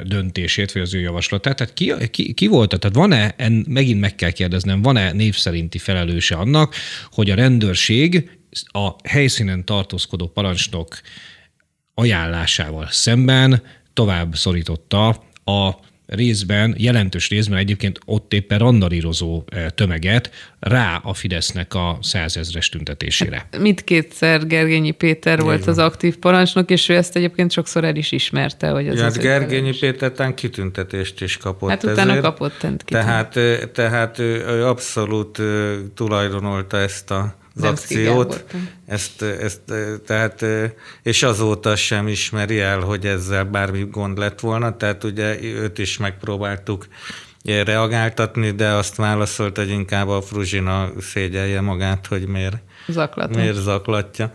döntését, 0.03 0.71
vagy 0.71 0.81
az 0.81 0.93
ő 0.93 0.99
javaslatát. 0.99 1.55
Tehát 1.55 1.73
ki, 1.73 1.93
ki, 2.11 2.33
ki 2.33 2.47
volt? 2.47 2.79
Tehát 2.79 2.95
van-e, 2.95 3.33
en, 3.37 3.65
megint 3.69 3.99
meg 3.99 4.15
kell 4.15 4.29
kérdeznem, 4.29 4.81
van-e 4.81 5.11
név 5.11 5.35
szerinti 5.35 5.77
felelőse 5.77 6.35
annak, 6.35 6.75
hogy 7.11 7.29
a 7.29 7.35
rendőrség 7.35 8.29
a 8.65 8.89
helyszínen 9.03 9.65
tartózkodó 9.65 10.27
parancsnok 10.27 11.01
ajánlásával 11.93 12.87
szemben 12.89 13.63
tovább 13.93 14.35
szorította 14.35 15.07
a 15.43 15.75
részben, 16.11 16.75
jelentős 16.77 17.29
részben 17.29 17.57
egyébként 17.57 17.99
ott 18.05 18.33
éppen 18.33 18.59
randalírozó 18.59 19.43
eh, 19.47 19.65
tömeget 19.75 20.31
rá 20.59 21.01
a 21.03 21.13
Fidesznek 21.13 21.73
a 21.73 21.97
százezres 22.01 22.69
tüntetésére. 22.69 23.47
Hát, 23.51 23.83
kétszer 23.83 24.47
Gergényi 24.47 24.91
Péter 24.91 25.37
Így 25.39 25.43
volt 25.43 25.59
van. 25.59 25.69
az 25.69 25.77
aktív 25.77 26.17
parancsnok, 26.17 26.69
és 26.69 26.89
ő 26.89 26.95
ezt 26.95 27.15
egyébként 27.15 27.51
sokszor 27.51 27.83
el 27.83 27.95
is 27.95 28.11
ismerte, 28.11 28.69
hogy 28.69 28.87
az 28.87 28.97
ja, 28.97 29.03
hát 29.03 29.17
Gergényi 29.17 29.77
Péter 29.79 30.11
tán 30.11 30.35
kitüntetést 30.35 31.21
is 31.21 31.37
kapott 31.37 31.69
Hát 31.69 31.83
utána 31.83 32.09
ezért. 32.09 32.21
kapott 32.21 32.65
Tehát, 32.85 33.39
tehát 33.73 34.19
ő 34.19 34.65
abszolút 34.65 35.41
tulajdonolta 35.95 36.77
ezt 36.77 37.11
a 37.11 37.39
az 37.55 37.63
akciót. 37.63 38.45
Ezt, 38.85 39.21
ezt, 39.21 39.61
tehát, 40.05 40.45
és 41.03 41.23
azóta 41.23 41.75
sem 41.75 42.07
ismeri 42.07 42.59
el, 42.59 42.79
hogy 42.79 43.05
ezzel 43.05 43.43
bármi 43.43 43.87
gond 43.91 44.17
lett 44.17 44.39
volna, 44.39 44.77
tehát 44.77 45.03
ugye 45.03 45.41
őt 45.43 45.77
is 45.77 45.97
megpróbáltuk 45.97 46.87
reagáltatni, 47.43 48.51
de 48.51 48.67
azt 48.67 48.95
válaszolt, 48.95 49.57
hogy 49.57 49.69
inkább 49.69 50.07
a 50.07 50.21
Fruzsina 50.21 50.89
szégyelje 50.99 51.61
magát, 51.61 52.07
hogy 52.07 52.27
miért, 52.27 52.57
miért 53.35 53.57
zaklatja. 53.57 54.31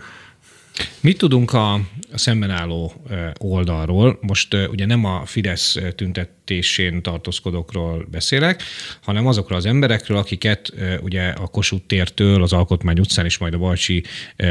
Mit 1.00 1.18
tudunk 1.18 1.52
a 1.52 1.80
szemben 2.14 2.50
álló 2.50 2.92
oldalról? 3.38 4.18
Most 4.20 4.54
ugye 4.70 4.86
nem 4.86 5.04
a 5.04 5.22
Fidesz 5.26 5.76
tüntet 5.94 6.30
tüntetésén 6.46 7.02
tartózkodókról 7.02 8.06
beszélek, 8.10 8.62
hanem 9.02 9.26
azokról 9.26 9.58
az 9.58 9.66
emberekről, 9.66 10.16
akiket 10.16 10.72
ugye 11.02 11.28
a 11.28 11.46
Kossuth 11.46 11.86
tértől, 11.86 12.42
az 12.42 12.52
Alkotmány 12.52 12.98
utcán 12.98 13.24
és 13.24 13.38
majd 13.38 13.54
a 13.54 13.58
Balcsi 13.58 14.02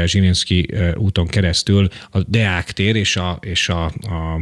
Zsilinszki 0.04 0.68
úton 0.94 1.26
keresztül 1.26 1.88
a 2.10 2.22
Deák 2.22 2.72
tér 2.72 2.96
és, 2.96 3.16
a, 3.16 3.38
és 3.40 3.68
a, 3.68 3.84
a, 3.84 4.40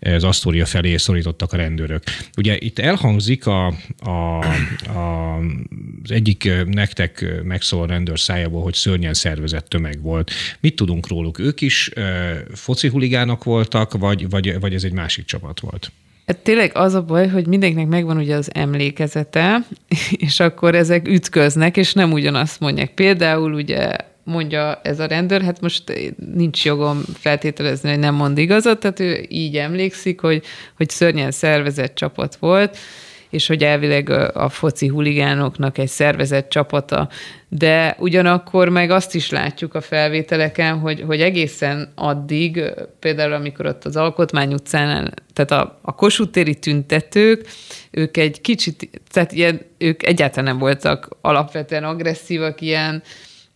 az 0.00 0.24
Asztória 0.24 0.66
felé 0.66 0.96
szorítottak 0.96 1.52
a 1.52 1.56
rendőrök. 1.56 2.02
Ugye 2.36 2.56
itt 2.58 2.78
elhangzik 2.78 3.46
a, 3.46 3.66
a, 3.98 4.10
a, 4.94 5.36
az 6.02 6.10
egyik 6.10 6.50
nektek 6.66 7.42
megszóló 7.42 7.84
rendőr 7.84 8.18
szájából, 8.18 8.62
hogy 8.62 8.74
szörnyen 8.74 9.14
szervezett 9.14 9.68
tömeg 9.68 10.02
volt. 10.02 10.30
Mit 10.60 10.76
tudunk 10.76 11.08
róluk? 11.08 11.38
Ők 11.38 11.60
is 11.60 11.90
foci 12.54 12.88
huligánok 12.88 13.44
voltak, 13.44 13.92
vagy, 13.92 14.28
vagy, 14.30 14.60
vagy 14.60 14.74
ez 14.74 14.84
egy 14.84 14.92
másik 14.92 15.24
csapat 15.24 15.60
volt? 15.60 15.92
Hát 16.26 16.38
tényleg 16.38 16.70
az 16.74 16.94
a 16.94 17.02
baj, 17.02 17.28
hogy 17.28 17.46
mindenkinek 17.46 17.86
megvan 17.86 18.16
ugye 18.16 18.36
az 18.36 18.50
emlékezete, 18.54 19.66
és 20.26 20.40
akkor 20.40 20.74
ezek 20.74 21.08
ütköznek, 21.08 21.76
és 21.76 21.92
nem 21.92 22.12
ugyanazt 22.12 22.60
mondják. 22.60 22.94
Például 22.94 23.52
ugye 23.52 23.96
mondja 24.24 24.80
ez 24.82 25.00
a 25.00 25.06
rendőr, 25.06 25.42
hát 25.42 25.60
most 25.60 26.14
nincs 26.34 26.64
jogom 26.64 27.02
feltételezni, 27.18 27.90
hogy 27.90 27.98
nem 27.98 28.14
mond 28.14 28.38
igazat, 28.38 28.80
tehát 28.80 29.00
ő 29.00 29.26
így 29.28 29.56
emlékszik, 29.56 30.20
hogy, 30.20 30.44
hogy 30.76 30.88
szörnyen 30.88 31.30
szervezett 31.30 31.94
csapat 31.94 32.36
volt, 32.36 32.78
és 33.36 33.46
hogy 33.46 33.62
elvileg 33.62 34.10
a 34.34 34.48
foci 34.48 34.86
huligánoknak 34.86 35.78
egy 35.78 35.88
szervezett 35.88 36.48
csapata, 36.48 37.08
de 37.48 37.96
ugyanakkor 37.98 38.68
meg 38.68 38.90
azt 38.90 39.14
is 39.14 39.30
látjuk 39.30 39.74
a 39.74 39.80
felvételeken, 39.80 40.78
hogy, 40.78 41.02
hogy 41.06 41.20
egészen 41.20 41.92
addig, 41.94 42.62
például 42.98 43.32
amikor 43.32 43.66
ott 43.66 43.84
az 43.84 43.96
Alkotmány 43.96 44.52
utcán, 44.52 45.14
tehát 45.32 45.50
a, 45.50 45.78
a 45.82 45.94
Kossuth 45.94 46.58
tüntetők, 46.60 47.46
ők 47.90 48.16
egy 48.16 48.40
kicsit, 48.40 49.00
tehát 49.10 49.32
ilyen, 49.32 49.60
ők 49.78 50.02
egyáltalán 50.02 50.44
nem 50.44 50.58
voltak 50.58 51.08
alapvetően 51.20 51.84
agresszívak, 51.84 52.60
ilyen, 52.60 53.02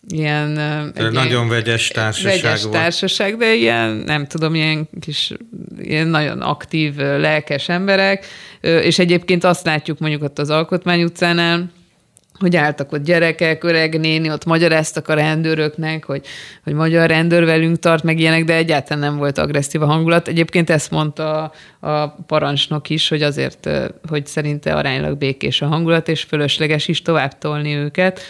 ilyen... 0.08 0.58
Egy 0.94 1.10
nagyon 1.10 1.30
ilyen, 1.30 1.48
vegyes 1.48 1.88
társaság 1.88 2.42
vegyes 2.42 2.62
volt. 2.62 2.74
társaság, 2.74 3.36
de 3.36 3.54
ilyen, 3.54 3.90
nem 3.90 4.26
tudom, 4.26 4.54
ilyen 4.54 4.88
kis, 5.00 5.32
ilyen 5.78 6.06
nagyon 6.06 6.40
aktív, 6.40 6.96
lelkes 6.96 7.68
emberek, 7.68 8.26
és 8.60 8.98
egyébként 8.98 9.44
azt 9.44 9.64
látjuk 9.64 9.98
mondjuk 9.98 10.22
ott 10.22 10.38
az 10.38 10.50
Alkotmány 10.50 11.02
utcánál, 11.02 11.70
hogy 12.38 12.56
álltak 12.56 12.92
ott 12.92 13.04
gyerekek, 13.04 13.64
öreg 13.64 14.00
néni, 14.00 14.30
ott 14.30 14.44
magyaráztak 14.44 15.08
a 15.08 15.14
rendőröknek, 15.14 16.04
hogy, 16.04 16.26
hogy 16.64 16.72
magyar 16.72 17.08
rendőr 17.08 17.44
velünk 17.44 17.78
tart, 17.78 18.02
meg 18.02 18.18
ilyenek, 18.18 18.44
de 18.44 18.54
egyáltalán 18.54 19.02
nem 19.02 19.16
volt 19.16 19.38
agresszív 19.38 19.82
a 19.82 19.86
hangulat. 19.86 20.28
Egyébként 20.28 20.70
ezt 20.70 20.90
mondta 20.90 21.42
a, 21.42 21.52
a 21.90 22.16
parancsnok 22.26 22.90
is, 22.90 23.08
hogy 23.08 23.22
azért, 23.22 23.70
hogy 24.08 24.26
szerinte 24.26 24.74
aránylag 24.74 25.18
békés 25.18 25.62
a 25.62 25.66
hangulat, 25.66 26.08
és 26.08 26.22
fölösleges 26.22 26.88
is 26.88 27.02
tovább 27.02 27.38
tolni 27.38 27.74
őket 27.74 28.20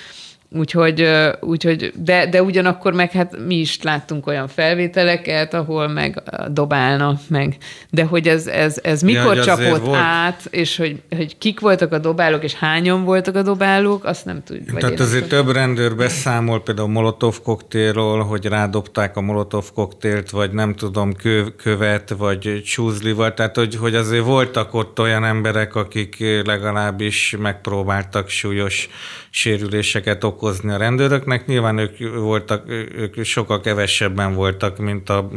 Úgyhogy, 0.53 1.09
úgyhogy 1.41 1.93
de, 1.97 2.27
de 2.27 2.43
ugyanakkor 2.43 2.93
meg 2.93 3.11
hát 3.11 3.37
mi 3.47 3.55
is 3.55 3.83
láttunk 3.83 4.27
olyan 4.27 4.49
felvételeket, 4.49 5.55
ahol 5.55 5.89
meg 5.89 6.23
dobálnak 6.49 7.21
meg. 7.29 7.57
De 7.91 8.05
hogy 8.05 8.29
ez, 8.29 8.47
ez, 8.47 8.79
ez 8.83 9.03
mikor 9.03 9.37
ja, 9.37 9.43
csapott 9.43 9.85
volt... 9.85 9.99
át, 9.99 10.47
és 10.51 10.77
hogy, 10.77 11.03
hogy 11.17 11.39
kik 11.39 11.61
voltak 11.61 11.93
a 11.93 11.99
dobálók, 11.99 12.45
és 12.45 12.55
hányan 12.55 13.05
voltak 13.05 13.35
a 13.35 13.43
dobálók, 13.43 14.05
azt 14.05 14.25
nem 14.25 14.43
tudjuk. 14.45 14.79
Tehát 14.79 15.01
azért 15.01 15.29
több 15.29 15.51
rendőr 15.51 15.97
beszámol 15.97 16.63
például 16.63 16.89
Molotov 16.89 17.43
koktélról, 17.43 18.23
hogy 18.23 18.45
rádobták 18.45 19.17
a 19.17 19.21
Molotov 19.21 19.65
koktélt, 19.75 20.31
vagy 20.31 20.53
nem 20.53 20.75
tudom, 20.75 21.15
kö, 21.15 21.45
követ, 21.57 22.15
vagy 22.19 22.63
csúzlival. 22.65 23.35
Tehát, 23.35 23.57
hogy, 23.57 23.77
hogy 23.77 23.95
azért 23.95 24.25
voltak 24.25 24.75
ott 24.75 25.01
olyan 25.01 25.25
emberek, 25.25 25.75
akik 25.75 26.17
legalábbis 26.45 27.37
megpróbáltak 27.39 28.29
súlyos 28.29 28.89
sérüléseket 29.31 30.25
okozni 30.25 30.39
a 30.73 30.77
rendőröknek. 30.77 31.47
Nyilván 31.47 31.79
ők 31.79 32.15
voltak, 32.15 32.69
ők 32.69 33.25
sokkal 33.25 33.61
kevesebben 33.61 34.35
voltak, 34.35 34.79
mint 34.79 35.09
a 35.09 35.31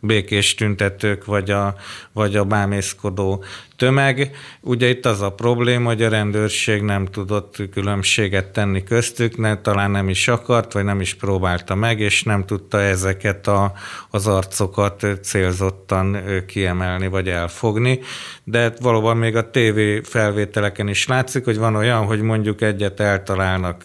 békés 0.00 0.54
tüntetők, 0.54 1.24
vagy 1.24 1.50
a, 1.50 1.74
vagy 2.12 2.36
a 2.36 2.44
bámészkodó 2.44 3.44
tömeg. 3.80 4.30
Ugye 4.60 4.88
itt 4.88 5.06
az 5.06 5.20
a 5.20 5.32
probléma, 5.32 5.88
hogy 5.88 6.02
a 6.02 6.08
rendőrség 6.08 6.82
nem 6.82 7.06
tudott 7.06 7.56
különbséget 7.72 8.52
tenni 8.52 8.82
köztük, 8.82 9.36
ne, 9.36 9.60
talán 9.60 9.90
nem 9.90 10.08
is 10.08 10.28
akart, 10.28 10.72
vagy 10.72 10.84
nem 10.84 11.00
is 11.00 11.14
próbálta 11.14 11.74
meg, 11.74 12.00
és 12.00 12.22
nem 12.22 12.44
tudta 12.44 12.80
ezeket 12.80 13.46
a, 13.46 13.72
az 14.10 14.26
arcokat 14.26 15.06
célzottan 15.22 16.16
kiemelni, 16.46 17.06
vagy 17.06 17.28
elfogni. 17.28 18.00
De 18.44 18.72
valóban 18.80 19.16
még 19.16 19.36
a 19.36 19.50
TV 19.50 19.78
felvételeken 20.02 20.88
is 20.88 21.06
látszik, 21.06 21.44
hogy 21.44 21.58
van 21.58 21.76
olyan, 21.76 22.04
hogy 22.04 22.20
mondjuk 22.20 22.60
egyet 22.60 23.00
eltalálnak 23.00 23.82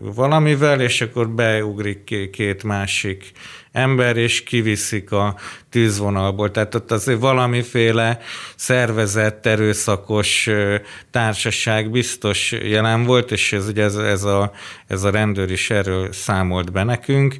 valamivel, 0.00 0.80
és 0.80 1.00
akkor 1.00 1.28
beugrik 1.28 2.30
két 2.30 2.62
másik 2.62 3.32
ember, 3.74 4.16
és 4.16 4.42
kiviszik 4.42 5.12
a 5.12 5.36
tűzvonalból. 5.70 6.50
Tehát 6.50 6.74
ott 6.74 6.90
azért 6.90 7.20
valamiféle 7.20 8.18
szervezett, 8.56 9.46
erőszakos 9.46 10.48
társaság 11.10 11.90
biztos 11.90 12.52
jelen 12.52 13.04
volt, 13.04 13.30
és 13.30 13.52
ez, 13.52 13.68
ugye 13.68 13.82
ez, 13.82 13.96
ez, 13.96 14.24
a, 14.24 14.52
ez 14.86 15.02
a 15.02 15.10
rendőr 15.10 15.50
is 15.50 15.70
erről 15.70 16.12
számolt 16.12 16.72
be 16.72 16.82
nekünk, 16.82 17.36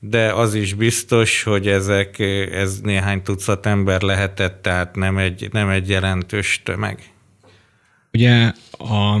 de 0.00 0.32
az 0.32 0.54
is 0.54 0.74
biztos, 0.74 1.42
hogy 1.42 1.68
ezek, 1.68 2.18
ez 2.52 2.80
néhány 2.80 3.22
tucat 3.22 3.66
ember 3.66 4.02
lehetett, 4.02 4.62
tehát 4.62 4.96
nem 4.96 5.18
egy, 5.18 5.48
nem 5.52 5.68
egy 5.68 5.88
jelentős 5.88 6.60
tömeg. 6.64 6.98
Ugye 8.12 8.52
a 8.78 9.20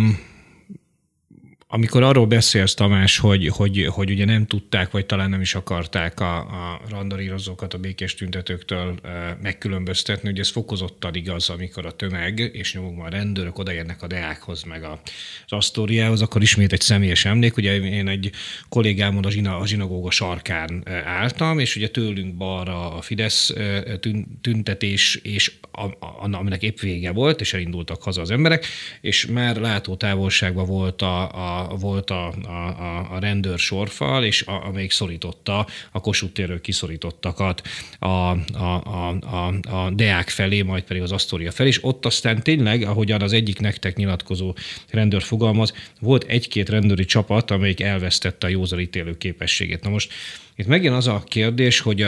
amikor 1.70 2.02
arról 2.02 2.26
beszélsz, 2.26 2.74
Tamás, 2.74 3.18
hogy, 3.18 3.48
hogy, 3.48 3.86
hogy 3.90 4.10
ugye 4.10 4.24
nem 4.24 4.46
tudták, 4.46 4.90
vagy 4.90 5.06
talán 5.06 5.30
nem 5.30 5.40
is 5.40 5.54
akarták 5.54 6.20
a, 6.20 6.36
a 6.38 6.80
randalírozókat 6.90 7.74
a 7.74 7.78
békés 7.78 8.14
tüntetőktől 8.14 8.94
megkülönböztetni, 9.42 10.28
hogy 10.28 10.38
ez 10.38 10.50
fokozottan 10.50 11.14
igaz, 11.14 11.50
amikor 11.50 11.86
a 11.86 11.90
tömeg 11.90 12.38
és 12.38 12.74
nyomokban 12.74 13.06
a 13.06 13.10
rendőrök 13.10 13.58
odaérnek 13.58 14.02
a 14.02 14.06
deákhoz, 14.06 14.62
meg 14.62 14.84
a, 14.84 15.00
az 15.46 15.52
asztóriához, 15.52 16.22
akkor 16.22 16.42
ismét 16.42 16.72
egy 16.72 16.80
személyes 16.80 17.24
emlék. 17.24 17.56
Ugye 17.56 17.76
én 17.76 18.08
egy 18.08 18.30
kollégámon 18.68 19.24
a, 19.24 19.30
zsina, 19.30 19.58
a 19.58 19.66
zsinagóga 19.66 20.10
sarkán 20.10 20.88
álltam, 21.04 21.58
és 21.58 21.76
ugye 21.76 21.88
tőlünk 21.88 22.34
balra 22.34 22.92
a 22.92 23.00
Fidesz 23.00 23.52
tüntetés, 24.40 25.14
és 25.14 25.52
a, 25.70 25.84
a, 25.84 26.28
aminek 26.32 26.62
épp 26.62 26.78
vége 26.78 27.12
volt, 27.12 27.40
és 27.40 27.54
elindultak 27.54 28.02
haza 28.02 28.20
az 28.20 28.30
emberek, 28.30 28.66
és 29.00 29.26
már 29.26 29.56
látó 29.56 29.96
távolságban 29.96 30.66
volt 30.66 31.02
a, 31.02 31.57
a 31.57 31.57
volt 31.78 32.10
a, 32.10 32.26
a, 32.28 33.14
a 33.14 33.18
rendőr 33.20 33.58
sorfal, 33.58 34.24
és 34.24 34.42
a, 34.42 34.66
amelyik 34.66 34.90
szorította 34.90 35.66
a 35.92 36.00
Kossuth 36.00 36.32
térről 36.32 36.60
kiszorítottakat 36.60 37.62
a, 37.98 38.06
a, 38.06 38.36
a, 38.84 39.08
a, 39.08 39.76
a 39.76 39.90
Deák 39.90 40.28
felé, 40.28 40.62
majd 40.62 40.82
pedig 40.82 41.02
az 41.02 41.12
Asztória 41.12 41.50
felé, 41.50 41.68
és 41.68 41.84
ott 41.84 42.06
aztán 42.06 42.42
tényleg, 42.42 42.82
ahogyan 42.82 43.22
az 43.22 43.32
egyik 43.32 43.60
nektek 43.60 43.96
nyilatkozó 43.96 44.54
rendőr 44.90 45.22
fogalmaz, 45.22 45.72
volt 46.00 46.24
egy-két 46.24 46.68
rendőri 46.68 47.04
csapat, 47.04 47.50
amelyik 47.50 47.80
elvesztette 47.80 48.46
a 48.46 48.50
józanítélő 48.50 49.16
képességét. 49.16 49.82
Na 49.82 49.90
most 49.90 50.12
itt 50.58 50.66
megint 50.66 50.94
az 50.94 51.06
a 51.06 51.22
kérdés, 51.26 51.80
hogy, 51.80 52.06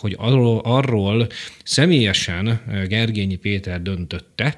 hogy 0.00 0.16
arról, 0.18 0.60
arról 0.64 1.26
személyesen 1.64 2.60
Gergényi 2.88 3.36
Péter 3.36 3.82
döntötte, 3.82 4.54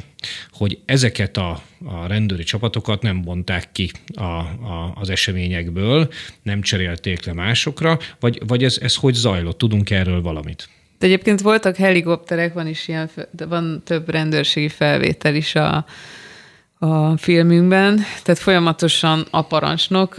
hogy 0.51 0.79
ezeket 0.85 1.37
a, 1.37 1.63
a 1.85 2.07
rendőri 2.07 2.43
csapatokat 2.43 3.03
nem 3.03 3.23
bonták 3.23 3.73
ki 3.73 3.91
a, 4.15 4.23
a, 4.23 4.93
az 4.95 5.11
eseményekből, 5.11 6.09
nem 6.43 6.63
cserélték 6.63 7.25
le 7.25 7.33
másokra, 7.33 7.99
vagy, 8.21 8.43
vagy 8.47 8.65
ez, 8.65 8.79
ez 8.83 8.95
hogy 8.95 9.15
zajlott? 9.15 9.59
Tudunk 9.59 9.91
erről 9.91 10.23
valamit? 10.23 10.69
De 10.99 11.07
egyébként 11.07 11.41
voltak 11.41 11.77
helikopterek, 11.77 12.53
van 12.53 12.67
is 12.67 12.89
ilyen, 12.89 13.11
van 13.49 13.83
több 13.85 14.09
rendőrségi 14.09 14.69
felvétel 14.69 15.35
is 15.35 15.55
a, 15.55 15.87
a 16.79 17.17
filmünkben, 17.17 18.01
tehát 18.23 18.41
folyamatosan 18.41 19.27
a 19.31 19.43
parancsnok 19.43 20.17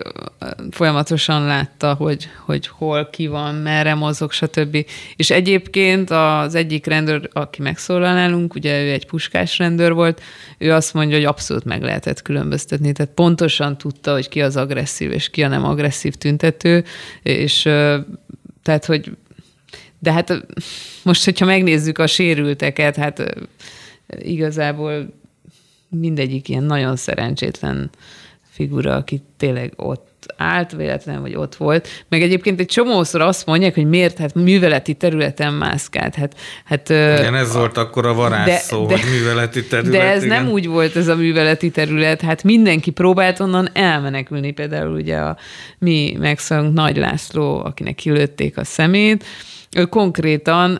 folyamatosan 0.71 1.45
látta, 1.45 1.93
hogy, 1.93 2.29
hogy 2.45 2.67
hol 2.67 3.09
ki 3.09 3.27
van, 3.27 3.55
merre 3.55 3.93
mozog, 3.93 4.31
stb. 4.31 4.85
És 5.15 5.29
egyébként 5.29 6.09
az 6.09 6.55
egyik 6.55 6.85
rendőr, 6.85 7.29
aki 7.33 7.61
megszólal 7.61 8.13
nálunk, 8.13 8.55
ugye 8.55 8.83
ő 8.83 8.91
egy 8.91 9.05
puskás 9.05 9.57
rendőr 9.57 9.93
volt, 9.93 10.21
ő 10.57 10.71
azt 10.71 10.93
mondja, 10.93 11.15
hogy 11.15 11.25
abszolút 11.25 11.63
meg 11.63 11.81
lehetett 11.81 12.21
különböztetni, 12.21 12.91
tehát 12.91 13.11
pontosan 13.11 13.77
tudta, 13.77 14.11
hogy 14.13 14.29
ki 14.29 14.41
az 14.41 14.57
agresszív 14.57 15.11
és 15.11 15.29
ki 15.29 15.43
a 15.43 15.47
nem 15.47 15.65
agresszív 15.65 16.13
tüntető, 16.13 16.83
és 17.21 17.61
tehát, 18.63 18.85
hogy 18.85 19.11
de 19.99 20.11
hát 20.11 20.45
most, 21.03 21.25
hogyha 21.25 21.45
megnézzük 21.45 21.97
a 21.97 22.07
sérülteket, 22.07 22.95
hát 22.95 23.35
igazából 24.19 25.13
mindegyik 25.99 26.49
ilyen 26.49 26.63
nagyon 26.63 26.95
szerencsétlen 26.95 27.89
figura, 28.55 28.95
aki 28.95 29.21
tényleg 29.37 29.73
ott 29.75 30.33
állt 30.37 30.71
véletlen, 30.71 31.21
vagy 31.21 31.35
ott 31.35 31.55
volt. 31.55 31.87
Meg 32.09 32.21
egyébként 32.21 32.59
egy 32.59 32.67
csomószor 32.67 33.21
azt 33.21 33.45
mondják, 33.45 33.73
hogy 33.73 33.89
miért, 33.89 34.17
hát 34.17 34.33
műveleti 34.33 34.93
területen 34.93 35.53
mászkált. 35.53 36.15
Hát, 36.15 36.35
hát, 36.65 36.89
igen, 36.89 37.35
ez 37.35 37.55
a, 37.55 37.59
volt 37.59 37.77
akkor 37.77 38.05
a 38.05 38.13
varázsszó, 38.13 38.85
de, 38.85 38.93
hogy 38.93 39.09
műveleti 39.11 39.65
terület. 39.65 39.91
De 39.91 40.01
ez 40.01 40.23
igen. 40.23 40.43
nem 40.43 40.53
úgy 40.53 40.67
volt 40.67 40.95
ez 40.95 41.07
a 41.07 41.15
műveleti 41.15 41.69
terület. 41.69 42.21
Hát 42.21 42.43
mindenki 42.43 42.91
próbált 42.91 43.39
onnan 43.39 43.69
elmenekülni. 43.73 44.51
Például 44.51 44.93
ugye 44.93 45.17
a 45.17 45.37
mi 45.77 46.15
megszólunk 46.19 46.73
Nagy 46.73 46.97
László, 46.97 47.63
akinek 47.63 47.95
kilőtték 47.95 48.57
a 48.57 48.63
szemét, 48.63 49.25
ő 49.76 49.86
konkrétan 49.86 50.80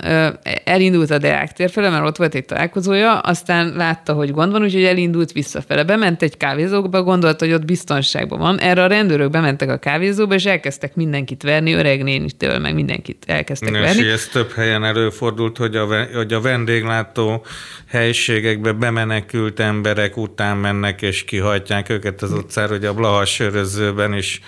elindult 0.64 1.12
a 1.12 1.18
Deák 1.18 1.54
térfele, 1.54 1.90
mert 1.90 2.06
ott 2.06 2.18
volt 2.18 2.36
egy 2.36 2.46
találkozója, 2.46 3.20
aztán 3.20 3.74
látta, 3.76 4.14
hogy 4.14 4.32
gond 4.32 4.52
van, 4.52 4.64
úgyhogy 4.64 4.84
elindult 4.84 5.32
visszafele. 5.32 5.84
Bement 5.84 6.22
egy 6.22 6.38
kávézóba, 6.38 7.04
gondolta, 7.04 7.46
hogy 7.46 7.54
ott 7.54 7.66
biztonságban 7.66 8.40
van. 8.40 8.60
Erre 8.60 8.84
a 8.84 8.88
rendőrök 8.88 9.30
bementek 9.30 9.70
a 9.70 9.78
kávézóba, 9.78 10.34
és 10.34 10.46
elkezdtek 10.46 10.96
mindenkit 10.96 11.44
verni, 11.44 11.74
öreg 11.74 12.04
nénitől, 12.04 12.60
meg 12.60 12.74
mindenkit 12.74 13.24
elkezdtek 13.28 13.72
Nes, 13.72 13.82
verni. 13.82 14.10
ez 14.10 14.28
több 14.28 14.52
helyen 14.52 14.84
előfordult, 14.84 15.58
hogy 15.58 15.76
a, 15.76 15.88
hogy 16.14 16.34
a 16.34 16.42
vendéglátó 16.42 17.46
helységekbe 17.88 18.72
bemenekült 18.72 19.60
emberek 19.60 20.18
után 20.18 20.58
mennek, 20.58 21.02
és 21.02 21.24
kihajtják 21.24 21.90
őket 21.90 22.22
az 22.22 22.32
utcára, 22.32 22.72
hogy 22.72 22.86
a 22.86 22.94
Blaha 22.94 23.26
sörözőben 23.26 24.14
is 24.14 24.42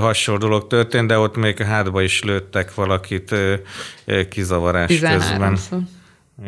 hasonló 0.00 0.40
dolog 0.40 0.66
történt, 0.66 1.08
de 1.08 1.18
ott 1.18 1.36
még 1.36 1.58
hátba 1.62 2.02
is 2.02 2.22
lőttek 2.22 2.74
valakit 2.74 3.34
kizavarás 4.30 4.98
közben. 4.98 5.56
Szó. 5.56 5.78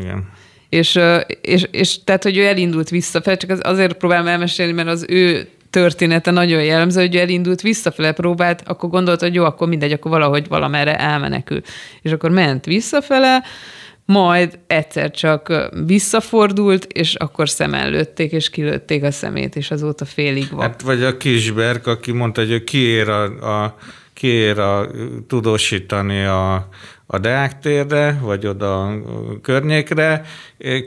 Igen. 0.01 0.29
És, 0.69 1.01
és, 1.41 1.67
és 1.71 2.05
tehát, 2.05 2.23
hogy 2.23 2.37
ő 2.37 2.47
elindult 2.47 2.89
visszafele, 2.89 3.37
csak 3.37 3.51
azért 3.61 3.93
próbálom 3.93 4.27
elmesélni, 4.27 4.73
mert 4.73 4.89
az 4.89 5.05
ő 5.09 5.49
története 5.71 6.31
nagyon 6.31 6.65
jellemző, 6.65 7.01
hogy 7.01 7.15
ő 7.15 7.19
elindult 7.19 7.61
visszafele, 7.61 8.13
próbált, 8.13 8.63
akkor 8.67 8.91
gondolta, 8.91 9.25
hogy 9.25 9.35
jó, 9.35 9.45
akkor 9.45 9.69
mindegy, 9.69 9.93
akkor 9.93 10.11
valahogy 10.11 10.49
valamerre 10.49 10.99
elmenekül. 10.99 11.61
És 12.03 12.13
akkor 12.13 12.31
ment 12.31 12.65
visszafele, 12.65 13.43
majd 14.13 14.59
egyszer 14.67 15.11
csak 15.11 15.71
visszafordult, 15.87 16.85
és 16.85 17.15
akkor 17.15 17.49
szem 17.49 17.75
előtték, 17.75 18.33
és 18.33 18.51
kilőtték 18.51 19.03
a 19.03 19.11
szemét, 19.11 19.57
és 19.57 19.71
azóta 19.71 20.05
félig 20.05 20.49
van. 20.51 20.61
Hát 20.61 20.83
vagy 20.83 21.03
a 21.03 21.17
Kisberg, 21.17 21.87
aki 21.87 22.13
mondta, 22.13 22.41
hogy 22.41 22.51
ő 22.51 22.65
kiér 22.65 23.09
a, 23.09 23.23
a 23.65 23.77
kiér 24.13 24.59
a, 24.59 24.91
tudósítani 25.27 26.25
a, 26.25 26.69
a 27.11 27.19
Deák 27.19 27.59
térre, 27.59 28.19
vagy 28.23 28.47
oda 28.47 28.87
a 28.87 29.01
környékre, 29.43 30.25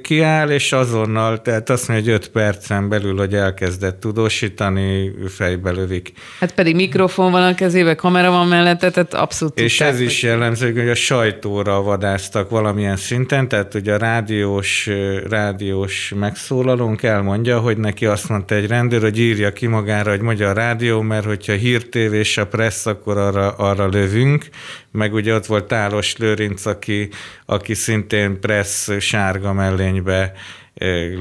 kiáll, 0.02 0.50
és 0.50 0.72
azonnal, 0.72 1.42
tehát 1.42 1.70
azt 1.70 1.88
mondja, 1.88 2.12
hogy 2.12 2.22
öt 2.22 2.30
percen 2.30 2.90
belül, 2.90 3.18
hogy 3.18 3.34
elkezdett 3.34 4.00
tudósítani, 4.00 5.12
fejbe 5.28 5.72
lövik. 5.72 6.14
Hát 6.40 6.54
pedig 6.54 6.76
mikrofon 6.76 7.32
van 7.32 7.44
a 7.44 7.56
kezébe, 7.56 7.96
kamera 7.96 8.32
van 8.32 8.48
mellette, 8.48 8.92
tehát 8.92 9.14
abszolút 9.14 9.60
És 9.60 9.78
tudták, 9.78 9.94
ez 9.94 10.00
is 10.00 10.24
jellemző, 10.24 10.74
hogy 10.74 10.90
a 10.90 10.96
sajtóra 10.96 11.82
vadáztak 11.82 12.50
valamilyen 12.50 12.98
szinten, 12.98 13.48
tehát 13.48 13.74
ugye 13.74 13.94
a 13.94 13.98
rádiós, 13.98 14.90
rádiós 15.30 16.14
megszólalónk 16.16 17.04
elmondja, 17.04 17.60
hogy 17.60 17.78
neki 17.78 18.06
azt 18.06 18.30
mondta 18.30 18.56
egy 18.56 18.68
rendőr, 18.68 19.02
hogy 19.02 19.20
írja 19.20 19.54
ki 19.54 19.68
magára, 19.68 20.18
hogy 20.18 20.42
a 20.42 20.54
rádió, 20.54 21.02
mert 21.02 21.26
hogyha 21.26 21.54
hírtévés 21.54 22.38
a 22.38 22.48
pressz, 22.48 22.86
akkor 22.86 23.18
arra, 23.18 23.52
arra 23.52 23.88
lövünk, 23.88 24.46
meg 24.92 25.14
ugye 25.14 25.36
ott 25.36 25.46
volt 25.46 25.68
Tálos 25.68 26.18
Lőrinc, 26.18 26.66
aki, 26.66 27.10
aki 27.46 27.74
szintén 27.74 28.40
pressz 28.40 29.00
sárga 29.00 29.54
mellénybe 29.54 30.34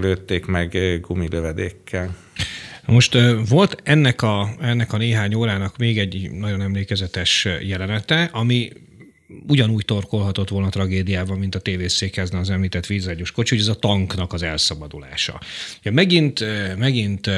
lőtték 0.01 0.47
meg 0.47 0.79
gumilövedékkel. 1.01 2.16
Most 2.87 3.16
volt 3.49 3.81
ennek 3.83 4.23
a, 4.23 4.49
ennek 4.61 4.93
a 4.93 4.97
néhány 4.97 5.35
órának 5.35 5.77
még 5.77 5.99
egy 5.99 6.31
nagyon 6.33 6.61
emlékezetes 6.61 7.49
jelenete, 7.61 8.29
ami 8.33 8.73
ugyanúgy 9.47 9.85
torkolhatott 9.85 10.49
volna 10.49 10.68
tragédiában, 10.68 11.39
mint 11.39 11.55
a 11.55 11.59
tévészékhez 11.59 12.35
az 12.35 12.51
említett 12.51 12.87
vízegyos 12.87 13.33
kocsi, 13.33 13.55
hogy 13.55 13.64
ez 13.64 13.70
a 13.70 13.74
tanknak 13.74 14.33
az 14.33 14.43
elszabadulása. 14.43 15.41
Ja, 15.83 15.93
megint, 15.93 16.45
megint 16.76 17.31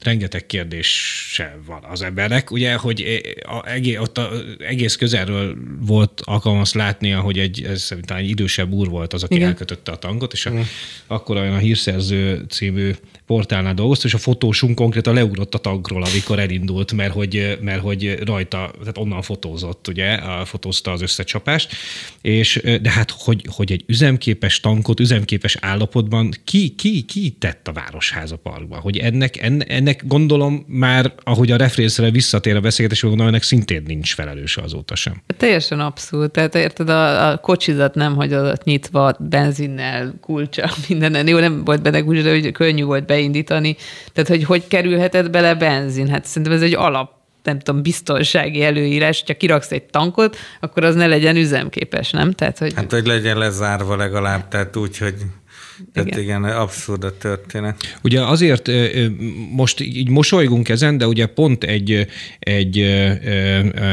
rengeteg 0.00 0.46
kérdése 0.46 1.58
van 1.66 1.84
az 1.84 2.02
embernek, 2.02 2.50
ugye, 2.50 2.74
hogy 2.74 3.20
a, 3.42 3.68
egész, 3.68 3.98
ott 3.98 4.18
a, 4.18 4.30
egész 4.58 4.96
közelről 4.96 5.56
volt 5.80 6.20
alkalmas 6.24 6.72
látnia, 6.72 7.20
hogy 7.20 7.38
egy, 7.38 7.62
ez 7.62 7.82
szerintem 7.82 8.16
egy 8.16 8.28
idősebb 8.28 8.72
úr 8.72 8.88
volt 8.88 9.12
az, 9.12 9.22
aki 9.22 9.34
Igen. 9.34 9.48
elkötötte 9.48 9.92
a 9.92 9.96
tankot, 9.96 10.32
és 10.32 10.46
a, 10.46 10.52
akkor 11.06 11.36
olyan 11.36 11.54
a 11.54 11.58
hírszerző 11.58 12.44
című 12.48 12.94
portálnál 13.26 13.74
dolgozott, 13.74 14.04
és 14.04 14.14
a 14.14 14.18
fotósunk 14.18 14.74
konkrétan 14.74 15.14
leugrott 15.14 15.54
a 15.54 15.58
tankról, 15.58 16.02
amikor 16.02 16.38
elindult, 16.38 16.92
mert 16.92 17.12
hogy, 17.12 17.58
mert 17.60 17.80
hogy 17.80 18.18
rajta, 18.24 18.70
tehát 18.78 18.98
onnan 18.98 19.22
fotózott, 19.22 19.88
ugye, 19.88 20.18
fotózta 20.44 20.92
az 20.92 21.02
összecsapást, 21.28 21.72
és 22.22 22.60
de 22.82 22.90
hát, 22.90 23.10
hogy, 23.10 23.46
hogy 23.56 23.72
egy 23.72 23.84
üzemképes 23.86 24.60
tankot, 24.60 25.00
üzemképes 25.00 25.56
állapotban 25.60 26.30
ki, 26.44 26.68
ki, 26.68 27.02
ki 27.02 27.30
tett 27.30 27.68
a 27.68 27.72
Városháza 27.72 28.36
Parkba? 28.36 28.76
Hogy 28.76 28.96
ennek, 28.96 29.36
ennek 29.68 30.02
gondolom 30.06 30.64
már, 30.66 31.12
ahogy 31.24 31.50
a 31.50 31.56
refrészre 31.56 32.10
visszatér 32.10 32.56
a 32.56 32.60
beszélgetés, 32.60 33.02
gondolom, 33.02 33.28
ennek 33.28 33.42
szintén 33.42 33.82
nincs 33.86 34.14
felelőse 34.14 34.62
azóta 34.62 34.94
sem. 34.94 35.22
Teljesen 35.36 35.80
abszolút. 35.80 36.30
Tehát 36.30 36.54
érted, 36.54 36.88
a, 36.88 37.30
a 37.30 37.36
kocsizat 37.36 37.94
nem 37.94 38.14
hagyott 38.14 38.64
nyitva, 38.64 39.16
benzinnel, 39.18 40.14
kulcsa, 40.20 40.70
mindenen. 40.88 41.28
Jó, 41.28 41.38
nem 41.38 41.64
volt 41.64 41.82
benne 41.82 42.02
kulcsa, 42.02 42.22
de 42.22 42.30
hogy 42.30 42.52
könnyű 42.52 42.84
volt 42.84 43.06
be 43.06 43.14
beindítani. 43.14 43.76
Tehát, 44.12 44.28
hogy 44.28 44.44
hogy 44.44 44.68
kerülhetett 44.68 45.30
bele 45.30 45.54
benzin? 45.54 46.08
Hát 46.08 46.24
szerintem 46.24 46.52
ez 46.52 46.62
egy 46.62 46.74
alap 46.74 47.17
nem 47.48 47.58
tudom, 47.58 47.82
biztonsági 47.82 48.62
előírás, 48.62 49.20
hogyha 49.20 49.36
kiraksz 49.36 49.72
egy 49.72 49.82
tankot, 49.82 50.36
akkor 50.60 50.84
az 50.84 50.94
ne 50.94 51.06
legyen 51.06 51.36
üzemképes, 51.36 52.10
nem? 52.10 52.32
Tehát, 52.32 52.58
hogy... 52.58 52.72
Hát, 52.74 52.92
hogy 52.92 53.06
legyen 53.06 53.38
lezárva 53.38 53.96
legalább, 53.96 54.48
tehát 54.48 54.76
úgy, 54.76 54.98
hogy 54.98 55.14
tehát 55.92 56.08
igen. 56.08 56.20
igen, 56.20 56.44
abszurd 56.44 57.04
a 57.04 57.16
történet. 57.16 57.98
Ugye 58.02 58.22
azért 58.22 58.70
most 59.50 59.80
így 59.80 60.08
mosolygunk 60.08 60.68
ezen, 60.68 60.98
de 60.98 61.06
ugye 61.06 61.26
pont 61.26 61.64
egy, 61.64 62.06
egy 62.38 62.78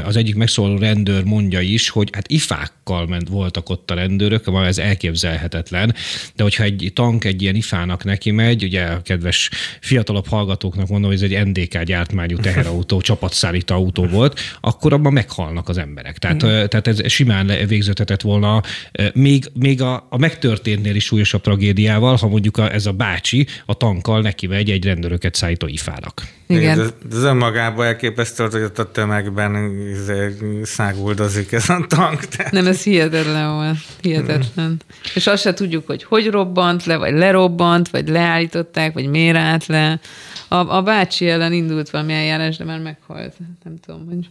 az 0.06 0.16
egyik 0.16 0.36
megszóló 0.36 0.78
rendőr 0.78 1.24
mondja 1.24 1.60
is, 1.60 1.89
hogy 1.89 2.10
hát 2.14 2.32
ifákkal 2.86 3.08
ment 3.08 3.30
voltak 3.30 3.70
ott 3.70 3.92
a 3.92 3.94
rendőrök, 3.94 4.46
ma 4.46 4.66
ez 4.66 4.78
elképzelhetetlen, 4.78 5.96
de 6.36 6.44
hogyha 6.44 6.64
egy 6.64 6.92
tank 6.94 7.24
egy 7.24 7.42
ilyen 7.42 7.56
ifának 7.56 8.04
neki 8.04 8.32
megy, 8.32 8.64
ugye 8.64 8.84
a 8.84 9.02
kedves 9.02 9.50
fiatalabb 9.82 10.28
hallgatóknak 10.28 10.88
mondom, 10.88 11.12
hogy 11.12 11.24
ez 11.24 11.32
egy 11.32 11.46
NDK 11.46 11.82
gyártmányú 11.82 12.38
teherautó, 12.38 13.02
csapatszállító 13.10 13.76
autó 13.76 14.06
volt, 14.06 14.40
akkor 14.62 14.94
abban 14.94 15.14
meghalnak 15.14 15.70
az 15.70 15.78
emberek. 15.78 16.18
Tehát, 16.18 16.46
mm. 16.46 16.50
tehát 16.50 16.88
ez 16.88 17.12
simán 17.12 17.52
végződhetett 17.68 18.22
volna, 18.22 18.62
még, 19.14 19.46
még 19.54 19.82
a, 19.82 20.08
a 20.10 20.18
megtörténtnél 20.18 20.96
is 20.96 21.04
súlyosabb 21.04 21.42
tragédiával, 21.42 22.16
ha 22.16 22.28
mondjuk 22.28 22.58
a, 22.58 22.74
ez 22.74 22.86
a 22.86 22.92
bácsi 22.92 23.48
a 23.66 23.74
tankkal 23.74 24.22
neki 24.22 24.48
megy 24.48 24.72
egy 24.72 24.86
rendőröket 24.86 25.36
szállító 25.36 25.68
ifának. 25.68 26.24
Igen. 26.48 26.80
Ez, 26.80 26.93
ez 27.12 27.24
önmagában 27.24 27.86
elképesztő, 27.86 28.48
hogy 28.52 28.62
ott 28.62 28.80
a 28.80 28.91
tömegben 28.91 29.80
izé 29.91 30.38
száguldozik 30.64 31.52
ez 31.52 31.70
a 31.70 31.86
tank. 31.88 32.26
Tehát... 32.26 32.52
Nem, 32.52 32.68
ez 32.68 32.84
hihetetlen 32.84 33.54
volt. 33.54 33.78
Hihetetlen. 34.02 34.70
Mm. 34.70 34.74
És 35.16 35.28
azt 35.28 35.41
se 35.41 35.54
tudjuk, 35.54 35.88
hogy 35.88 36.04
hogy 36.04 36.30
robbant 36.30 36.86
le, 36.86 36.98
vagy 36.98 37.14
lerobbant, 37.14 37.89
vagy 37.89 38.08
leállították, 38.08 38.93
vagy 38.93 39.08
miért 39.08 39.38
állt 39.38 39.66
le. 39.66 40.00
A, 40.48 40.56
a 40.56 40.82
bácsi 40.82 41.30
ellen 41.30 41.54
indult 41.54 41.89
valami 41.89 42.14
eljárás, 42.14 42.58
de 42.58 42.64
már 42.64 42.80
meghalt. 42.80 43.34
Nem 43.64 43.80
tudom, 43.86 44.06
hogy 44.10 44.30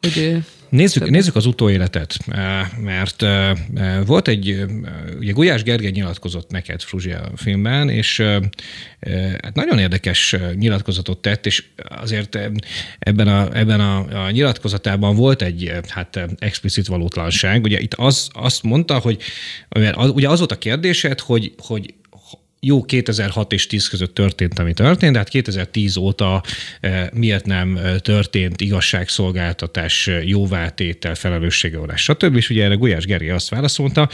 hogy 0.00 0.16
ő 0.16 0.44
Nézzük, 0.68 1.10
nézzük 1.10 1.36
az 1.36 1.46
utóéletet, 1.46 2.16
eh, 2.26 2.66
mert 2.78 3.22
eh, 3.22 3.50
eh, 3.74 4.06
volt 4.06 4.28
egy, 4.28 4.64
ugye 5.18 5.32
Gulyás 5.32 5.62
Gergely 5.62 5.90
nyilatkozott 5.90 6.50
neked 6.50 6.82
Fruzsia 6.82 7.30
filmben, 7.36 7.88
és 7.88 8.22
hát 9.42 9.54
nagyon 9.54 9.78
érdekes 9.78 10.36
nyilatkozatot 10.54 11.18
tett, 11.18 11.46
és 11.46 11.64
azért 11.88 12.38
ebben 12.98 13.28
a, 13.28 13.56
ebben 13.56 13.80
a, 13.80 14.24
a 14.24 14.30
nyilatkozatában 14.30 15.16
volt 15.16 15.42
egy 15.42 15.72
hát 15.88 16.20
explicit 16.38 16.86
valótlanság. 16.86 17.64
Ugye 17.64 17.80
itt 17.80 17.94
az, 17.94 18.28
azt 18.32 18.62
mondta, 18.62 18.98
hogy 18.98 19.22
mert 19.68 19.96
az, 19.96 20.10
ugye 20.10 20.28
az 20.28 20.38
volt 20.38 20.52
a 20.52 20.58
kérdésed, 20.58 21.20
hogy, 21.20 21.54
hogy 21.58 21.94
jó 22.60 22.82
2006 22.84 23.52
és 23.52 23.66
10 23.66 23.88
között 23.88 24.14
történt, 24.14 24.58
ami 24.58 24.72
történt, 24.72 25.12
de 25.12 25.18
hát 25.18 25.28
2010 25.28 25.96
óta 25.96 26.42
e, 26.80 27.10
miért 27.14 27.46
nem 27.46 27.76
eh, 27.76 27.98
történt 27.98 28.60
igazságszolgáltatás, 28.60 30.06
eh, 30.06 30.28
jóvátétel, 30.28 31.14
felelősségorás, 31.14 32.02
stb. 32.02 32.36
És 32.36 32.50
ugye 32.50 32.64
erre 32.64 32.74
Gulyás 32.74 33.04
Gergely 33.04 33.30
azt 33.30 33.48
válaszolta, 33.48 34.08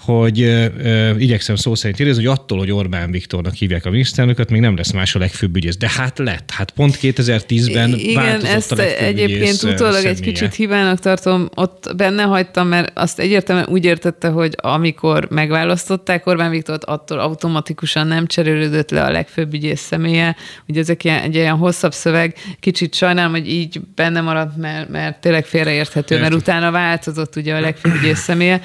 hogy 0.00 0.42
ö, 0.42 1.16
igyekszem 1.18 1.56
szó 1.56 1.74
szerint 1.74 1.98
idézni, 1.98 2.24
hogy 2.24 2.38
attól, 2.38 2.58
hogy 2.58 2.70
Orbán 2.70 3.10
Viktornak 3.10 3.54
hívják 3.54 3.86
a 3.86 3.90
miniszterelnököt, 3.90 4.50
még 4.50 4.60
nem 4.60 4.76
lesz 4.76 4.92
más 4.92 5.14
a 5.14 5.18
legfőbb 5.18 5.56
ügyész. 5.56 5.76
De 5.76 5.90
hát 5.96 6.18
lett. 6.18 6.50
Hát 6.50 6.70
pont 6.70 6.98
2010-ben 7.02 7.94
Igen, 7.98 8.44
ezt 8.44 8.72
a 8.72 8.82
egyébként 8.98 9.62
utólag 9.62 10.04
egy 10.04 10.20
kicsit 10.20 10.54
hibának 10.54 10.98
tartom. 10.98 11.48
Ott 11.54 11.92
benne 11.96 12.22
hagytam, 12.22 12.68
mert 12.68 12.98
azt 12.98 13.18
egyértelműen 13.18 13.68
úgy 13.68 13.84
értette, 13.84 14.28
hogy 14.28 14.54
amikor 14.56 15.26
megválasztották 15.30 16.26
Orbán 16.26 16.50
Viktort, 16.50 16.84
attól 16.84 17.18
automatikusan 17.18 18.06
nem 18.06 18.26
cserélődött 18.26 18.90
le 18.90 19.04
a 19.04 19.10
legfőbb 19.10 19.54
ügyész 19.54 19.80
személye. 19.80 20.36
Ugye 20.68 20.80
ezek 20.80 21.04
ilyen, 21.04 21.22
egy 21.22 21.34
ilyen 21.34 21.56
hosszabb 21.56 21.92
szöveg. 21.92 22.36
Kicsit 22.60 22.94
sajnálom, 22.94 23.32
hogy 23.32 23.48
így 23.48 23.80
benne 23.94 24.20
maradt, 24.20 24.56
mert, 24.56 24.88
mert 24.88 25.20
tényleg 25.20 25.44
félreérthető, 25.44 26.20
mert 26.20 26.34
utána 26.34 26.70
változott 26.70 27.36
ugye 27.36 27.54
a 27.54 27.60
legfőbb 27.60 27.94
ügyész 27.94 28.18
személye 28.18 28.60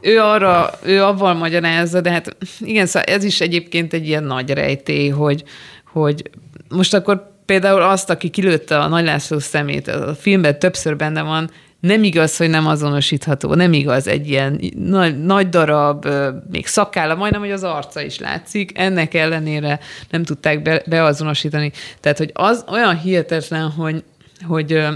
ő 0.00 0.18
arra, 0.20 0.70
ő 0.82 1.02
avval 1.02 1.34
magyarázza, 1.34 2.00
de 2.00 2.10
hát 2.10 2.36
igen, 2.60 2.86
szóval 2.86 3.02
ez 3.02 3.24
is 3.24 3.40
egyébként 3.40 3.92
egy 3.92 4.06
ilyen 4.06 4.24
nagy 4.24 4.50
rejtély, 4.50 5.08
hogy, 5.08 5.44
hogy 5.92 6.30
most 6.68 6.94
akkor 6.94 7.36
például 7.46 7.82
azt, 7.82 8.10
aki 8.10 8.28
kilőtte 8.28 8.78
a 8.78 8.88
Nagy 8.88 9.04
László 9.04 9.38
szemét, 9.38 9.88
a 9.88 10.14
filmben 10.14 10.58
többször 10.58 10.96
benne 10.96 11.22
van, 11.22 11.50
nem 11.80 12.02
igaz, 12.04 12.36
hogy 12.36 12.50
nem 12.50 12.66
azonosítható, 12.66 13.54
nem 13.54 13.72
igaz, 13.72 14.06
egy 14.06 14.28
ilyen 14.28 14.60
nagy, 14.76 15.22
nagy 15.24 15.48
darab, 15.48 16.08
még 16.50 16.66
szakálla, 16.66 17.14
majdnem, 17.14 17.40
hogy 17.40 17.50
az 17.50 17.62
arca 17.62 18.00
is 18.00 18.18
látszik, 18.18 18.78
ennek 18.78 19.14
ellenére 19.14 19.78
nem 20.10 20.24
tudták 20.24 20.62
be, 20.62 20.82
beazonosítani. 20.86 21.72
Tehát, 22.00 22.18
hogy 22.18 22.30
az 22.34 22.64
olyan 22.68 22.98
hihetetlen, 22.98 23.70
hogy, 23.70 24.04
hogy 24.46 24.86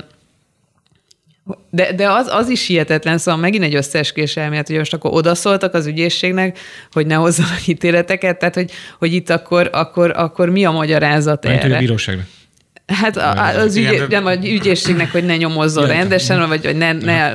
de, 1.71 1.93
de 1.93 2.11
az, 2.11 2.27
az 2.31 2.49
is 2.49 2.67
hihetetlen, 2.67 3.19
szóval 3.19 3.41
megint 3.41 3.65
egy 3.65 3.75
összeeskés 3.75 4.37
elmélet, 4.37 4.67
hogy 4.67 4.77
most 4.77 4.95
akkor 4.95 5.15
odaszóltak 5.15 5.75
az 5.75 5.87
ügyészségnek, 5.87 6.59
hogy 6.93 7.07
ne 7.07 7.15
hozzanak 7.15 7.67
ítéleteket, 7.67 8.39
tehát 8.39 8.55
hogy, 8.55 8.71
hogy 8.99 9.13
itt 9.13 9.31
akkor, 9.31 9.71
akkor, 9.73 10.13
akkor 10.17 10.51
mi 10.51 10.65
a 10.65 10.71
magyarázat 10.71 11.45
Mert 11.45 11.65
erre? 11.65 11.77
a 11.77 11.79
bíróságnak. 11.79 12.27
Hát 12.87 13.17
az 13.57 13.77
ügy, 13.77 14.05
nem 14.09 14.27
a 14.27 14.35
ügyészségnek, 14.35 15.11
hogy 15.13 15.25
ne 15.25 15.37
nyomozzon 15.37 15.87
rendesen, 15.87 16.49
vagy 16.49 16.65
hogy 16.65 16.77
ne, 16.77 16.93
ne 16.93 17.35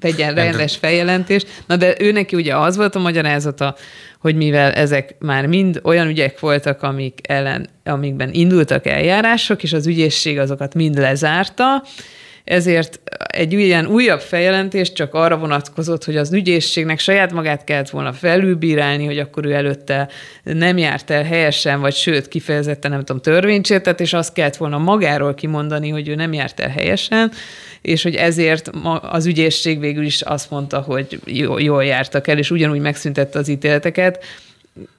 tegyen 0.00 0.34
rendes 0.34 0.76
feljelentést. 0.76 1.62
Na 1.66 1.76
de 1.76 1.94
ő 1.98 2.12
neki 2.12 2.36
ugye 2.36 2.56
az 2.56 2.76
volt 2.76 2.94
a 2.94 2.98
magyarázata, 2.98 3.76
hogy 4.18 4.36
mivel 4.36 4.72
ezek 4.72 5.16
már 5.18 5.46
mind 5.46 5.80
olyan 5.84 6.08
ügyek 6.08 6.40
voltak, 6.40 6.82
amik 6.82 7.18
ellen, 7.22 7.68
amikben 7.84 8.28
indultak 8.32 8.86
eljárások, 8.86 9.62
és 9.62 9.72
az 9.72 9.86
ügyészség 9.86 10.38
azokat 10.38 10.74
mind 10.74 10.98
lezárta, 10.98 11.82
ezért 12.50 13.00
egy 13.26 13.52
ilyen 13.52 13.86
újabb 13.86 14.20
feljelentés 14.20 14.92
csak 14.92 15.14
arra 15.14 15.36
vonatkozott, 15.36 16.04
hogy 16.04 16.16
az 16.16 16.32
ügyészségnek 16.32 16.98
saját 16.98 17.32
magát 17.32 17.64
kellett 17.64 17.90
volna 17.90 18.12
felülbírálni, 18.12 19.04
hogy 19.04 19.18
akkor 19.18 19.44
ő 19.44 19.52
előtte 19.52 20.08
nem 20.42 20.78
járt 20.78 21.10
el 21.10 21.22
helyesen, 21.22 21.80
vagy 21.80 21.94
sőt, 21.94 22.28
kifejezetten 22.28 22.90
nem 22.90 23.04
tudom, 23.04 23.22
törvénycsértet, 23.22 24.00
és 24.00 24.12
azt 24.12 24.32
kellett 24.32 24.56
volna 24.56 24.78
magáról 24.78 25.34
kimondani, 25.34 25.88
hogy 25.88 26.08
ő 26.08 26.14
nem 26.14 26.32
járt 26.32 26.60
el 26.60 26.68
helyesen, 26.68 27.32
és 27.82 28.02
hogy 28.02 28.14
ezért 28.14 28.70
az 29.00 29.26
ügyészség 29.26 29.80
végül 29.80 30.04
is 30.04 30.22
azt 30.22 30.50
mondta, 30.50 30.80
hogy 30.80 31.20
jól 31.58 31.84
jártak 31.84 32.28
el, 32.28 32.38
és 32.38 32.50
ugyanúgy 32.50 32.80
megszüntette 32.80 33.38
az 33.38 33.48
ítéleteket, 33.48 34.24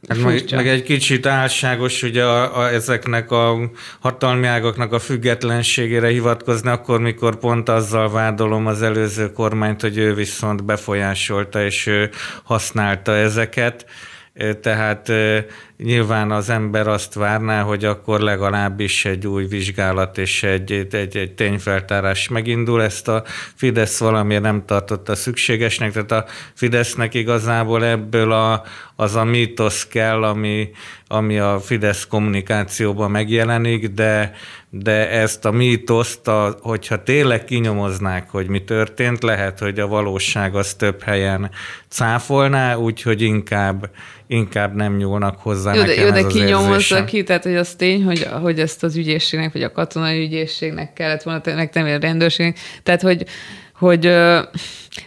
Hát 0.08 0.18
meg, 0.18 0.44
meg 0.52 0.68
egy 0.68 0.84
kicsit 0.84 1.26
álságos 1.26 2.04
ugye 2.04 2.24
a, 2.24 2.60
a, 2.60 2.70
ezeknek 2.70 3.32
a 3.32 3.72
hatalmi 4.00 4.48
ágaknak 4.48 4.94
a 4.94 5.00
függetlenségére 5.00 6.08
hivatkozni, 6.08 6.70
akkor, 6.70 7.00
mikor 7.00 7.36
pont 7.36 7.70
azzal 7.70 8.12
vádolom 8.12 8.68
az 8.68 8.82
előző 8.82 9.32
kormányt, 9.32 9.82
hogy 9.82 9.98
ő 9.98 10.14
viszont 10.14 10.64
befolyásolta 10.64 11.64
és 11.64 11.88
ő 11.88 12.10
használta 12.44 13.16
ezeket. 13.16 13.86
Tehát 14.62 15.12
nyilván 15.78 16.32
az 16.32 16.50
ember 16.50 16.88
azt 16.88 17.14
várná, 17.14 17.62
hogy 17.62 17.86
akkor 17.86 18.20
legalábbis 18.20 19.06
egy 19.06 19.28
új 19.28 19.46
vizsgálat 19.46 20.18
és 20.18 20.44
egy, 20.44 20.88
egy, 20.92 21.18
egy 21.18 21.34
tényfeltárás 21.34 22.28
megindul. 22.28 22.84
Ezt 22.84 23.08
a 23.08 23.24
Fidesz 23.56 24.00
valamiért 24.00 24.42
nem 24.42 24.66
tartotta 24.66 25.16
szükségesnek, 25.16 25.92
tehát 25.92 26.12
a 26.12 26.26
Fidesznek 26.54 27.14
igazából 27.14 27.86
ebből 27.86 28.32
a, 28.32 28.64
az 28.96 29.16
a 29.16 29.24
mítosz 29.24 29.88
kell, 29.88 30.24
ami, 30.24 30.70
ami 31.08 31.40
a 31.40 31.60
Fidesz 31.60 32.08
kommunikációban 32.08 33.12
megjelenik, 33.12 33.88
de, 33.88 34.34
de 34.74 35.10
ezt 35.10 35.46
a 35.46 35.52
mítoszt, 35.52 36.28
a, 36.28 36.58
hogyha 36.62 37.04
tényleg 37.04 37.44
kinyomoznák, 37.44 38.30
hogy 38.30 38.48
mi 38.48 38.64
történt, 38.64 39.24
lehet, 39.24 39.60
hogy 39.60 39.80
a 39.80 39.88
valóság 39.88 40.56
az 40.56 40.74
több 40.74 41.02
helyen 41.02 41.52
cáfolná, 41.90 42.76
úgyhogy 42.76 43.22
inkább, 43.22 43.90
inkább 44.28 44.76
nem 44.76 44.96
nyúlnak 44.96 45.40
hozzá 45.40 45.74
jó, 45.74 45.84
de, 45.84 45.94
jó, 45.94 46.10
de 46.10 46.28
kinyomozza 46.28 47.04
ki, 47.04 47.24
tehát 47.24 47.44
hogy 47.44 47.56
az 47.56 47.76
tény, 47.76 48.04
hogy, 48.04 48.28
hogy 48.42 48.60
ezt 48.60 48.84
az 48.84 48.96
ügyészségnek, 48.96 49.54
vagy 49.54 49.64
a 49.64 49.72
katonai 49.72 50.24
ügyészségnek 50.24 50.94
kellett 50.94 51.24
volna 51.24 51.42
tenni, 51.42 51.92
a 51.92 52.00
rendőrségnek, 52.00 52.58
tehát 52.84 53.02
hogy, 53.02 53.26
hogy, 53.74 54.14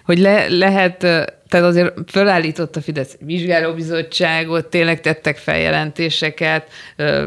hogy 0.04 0.18
le, 0.18 0.48
lehet, 0.48 1.06
tehát 1.54 1.68
azért 1.68 1.94
felállított 2.06 2.76
a 2.76 2.80
Fidesz 2.80 3.16
vizsgálóbizottságot, 3.20 4.66
tényleg 4.66 5.00
tettek 5.00 5.36
feljelentéseket, 5.36 6.68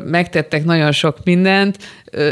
megtettek 0.05 0.65
nagyon 0.65 0.91
sok 0.91 1.17
mindent, 1.23 1.77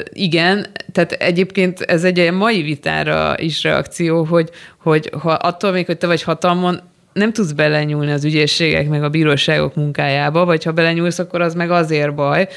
igen, 0.10 0.68
tehát 0.92 1.12
egyébként 1.12 1.82
ez 1.82 2.04
egy 2.04 2.32
mai 2.32 2.62
vitára 2.62 3.34
is 3.38 3.64
reakció, 3.64 4.24
hogy, 4.24 4.50
hogy 4.78 5.10
ha 5.20 5.32
attól 5.32 5.72
még, 5.72 5.86
hogy 5.86 5.98
te 5.98 6.08
vagy 6.08 6.24
hatalmon, 6.24 6.80
nem 7.14 7.34
tudsz 7.34 7.52
belenyúlni 7.52 8.12
az 8.12 8.26
ügyészségek 8.26 8.90
meg 8.90 9.04
a 9.04 9.10
bíróságok 9.10 9.76
munkájába, 9.76 10.46
vagy 10.46 10.64
ha 10.64 10.72
belenyúlsz, 10.72 11.20
akkor 11.20 11.42
az 11.42 11.54
meg 11.54 11.72
azért 11.72 12.16
baj. 12.16 12.48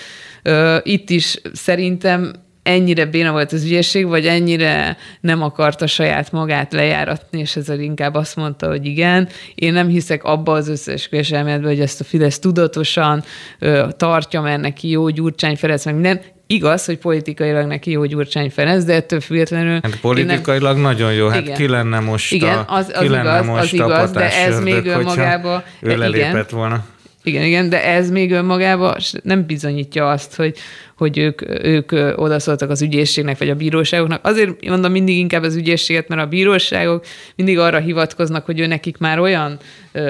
Itt 0.83 1.11
is 1.11 1.41
szerintem 1.53 2.33
ennyire 2.69 3.07
béna 3.07 3.33
volt 3.33 3.53
az 3.53 3.65
ügyészség, 3.65 4.07
vagy 4.07 4.27
ennyire 4.27 4.97
nem 5.21 5.43
akarta 5.43 5.87
saját 5.87 6.33
magát 6.33 6.73
lejáratni, 6.73 7.39
és 7.39 7.57
ezzel 7.57 7.81
inkább 7.81 8.15
azt 8.15 8.37
mondta, 8.37 8.69
hogy 8.69 8.87
igen. 8.87 9.29
Én 9.55 9.73
nem 9.73 9.89
hiszek 9.89 10.25
abba 10.25 10.53
az 10.53 10.69
összeesküvés 10.69 11.31
elméletbe, 11.31 11.69
hogy 11.69 11.81
ezt 11.81 12.01
a 12.01 12.05
Fidesz 12.05 12.39
tudatosan 12.39 13.25
ö, 13.59 13.87
tartja, 13.97 14.41
mert 14.41 14.61
neki 14.61 14.89
jó 14.89 15.09
Gyurcsány 15.09 15.57
Ferenc, 15.57 15.85
meg 15.85 15.95
minden. 15.95 16.21
Igaz, 16.47 16.85
hogy 16.85 16.99
politikailag 16.99 17.67
neki 17.67 17.91
jó 17.91 18.05
Gyurcsány 18.05 18.51
Ferenc, 18.51 18.85
de 18.85 18.95
ettől 18.95 19.21
függetlenül... 19.21 19.79
Hát 19.83 20.01
politikailag 20.01 20.73
nem... 20.73 20.83
nagyon 20.83 21.13
jó, 21.13 21.29
hát 21.29 21.41
igen. 21.41 21.57
ki 21.57 21.69
lenne 21.69 22.01
most 22.01 22.33
igen, 22.33 22.65
az, 22.67 22.91
az 22.95 23.01
ki 23.01 23.09
lenne 23.09 23.39
igaz, 23.39 23.47
most 23.47 23.63
az 23.63 23.73
igaz, 23.73 24.11
de 24.11 24.45
ez 24.45 24.61
még 24.61 24.87
önmagában... 24.87 25.63
Ő 25.81 25.97
lelépett 25.97 26.51
volna. 26.51 26.85
Igen, 27.23 27.45
igen, 27.45 27.69
de 27.69 27.85
ez 27.85 28.11
még 28.11 28.33
önmagában 28.33 28.97
nem 29.23 29.47
bizonyítja 29.47 30.11
azt, 30.11 30.35
hogy, 30.35 30.57
hogy 30.99 31.19
ők, 31.19 31.43
ők 31.65 31.93
odaszóltak 32.17 32.71
az 32.71 32.83
ügyészségnek 32.83 33.39
vagy 33.39 33.51
a 33.51 33.55
bíróságoknak. 33.55 34.27
Azért 34.27 34.69
mondom 34.69 34.93
mindig 34.93 35.19
inkább 35.19 35.43
az 35.43 35.57
ügyészséget, 35.57 36.09
mert 36.09 36.21
a 36.21 36.27
bíróságok 36.27 37.05
mindig 37.37 37.59
arra 37.59 37.79
hivatkoznak, 37.79 38.45
hogy 38.45 38.61
ő 38.61 38.67
nekik 38.67 38.99
már 38.99 39.19
olyan 39.19 39.59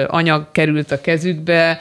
anyag 0.07 0.45
került 0.51 0.91
a 0.91 1.01
kezükbe, 1.01 1.79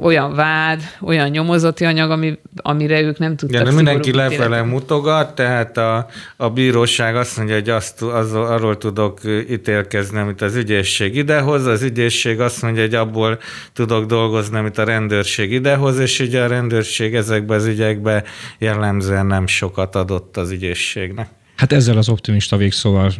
olyan 0.00 0.34
vád, 0.34 0.80
olyan 1.00 1.28
nyomozati 1.28 1.84
anyag, 1.84 2.10
ami, 2.10 2.38
amire 2.56 3.00
ők 3.00 3.18
nem 3.18 3.36
tudtak. 3.36 3.62
De 3.62 3.72
mindenki 3.72 4.12
lefele 4.12 4.62
mutogat, 4.62 5.34
tehát 5.34 5.76
a, 5.76 6.06
a 6.36 6.50
bíróság 6.50 7.16
azt 7.16 7.36
mondja, 7.36 7.54
hogy 7.54 7.68
azt, 7.68 8.02
az, 8.02 8.34
arról 8.34 8.78
tudok 8.78 9.20
ítélkezni, 9.50 10.18
amit 10.18 10.42
az 10.42 10.56
ügyészség 10.56 11.16
idehoz, 11.16 11.66
az 11.66 11.82
ügyészség 11.82 12.40
azt 12.40 12.62
mondja, 12.62 12.82
hogy 12.82 12.94
abból 12.94 13.38
tudok 13.72 14.06
dolgozni, 14.06 14.58
amit 14.58 14.78
a 14.78 14.84
rendőrség 14.84 15.52
idehoz, 15.52 15.98
és 15.98 16.20
ugye 16.20 16.42
a 16.42 16.46
rendőrség 16.46 17.14
ezekben 17.14 17.58
az 17.58 17.66
ügyekben 17.66 18.24
jellemzően 18.58 19.26
nem 19.26 19.46
sokat 19.46 19.94
adott 19.94 20.36
az 20.36 20.50
ügyészségnek. 20.50 21.30
Hát 21.62 21.72
ezzel 21.72 21.96
az 21.96 22.08
optimista 22.08 22.56
végszóval 22.56 23.12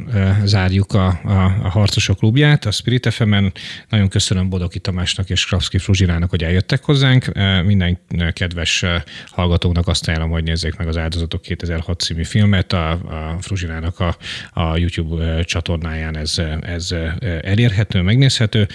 zárjuk 0.45 0.93
a, 0.93 1.07
a, 1.07 1.45
a 1.62 1.68
Harcosok 1.68 2.18
klubját, 2.18 2.64
a 2.64 2.70
Spirit 2.70 3.12
fm 3.12 3.32
-en. 3.32 3.53
Nagyon 3.88 4.09
köszönöm 4.09 4.49
Bodoki 4.49 4.78
Tamásnak 4.78 5.30
és 5.30 5.47
Krapszki 5.47 5.78
Fruzsirának, 5.78 6.30
hogy 6.30 6.43
eljöttek 6.45 6.84
hozzánk. 6.84 7.32
Minden 7.64 7.99
kedves 8.32 8.84
hallgatóknak 9.30 9.88
azt 9.88 10.09
ajánlom, 10.09 10.30
hogy 10.30 10.43
nézzék 10.43 10.76
meg 10.76 10.88
az 10.88 10.97
Áldozatok 10.97 11.43
2006 11.43 12.01
című 12.01 12.24
filmet. 12.24 12.72
A, 12.72 12.90
a 12.90 13.36
Fruzsirának 13.40 14.01
a, 14.01 14.16
a 14.53 14.76
YouTube 14.76 15.43
csatornáján 15.43 16.16
ez, 16.16 16.38
ez 16.61 16.95
elérhető, 17.43 18.01
megnézhető. 18.01 18.68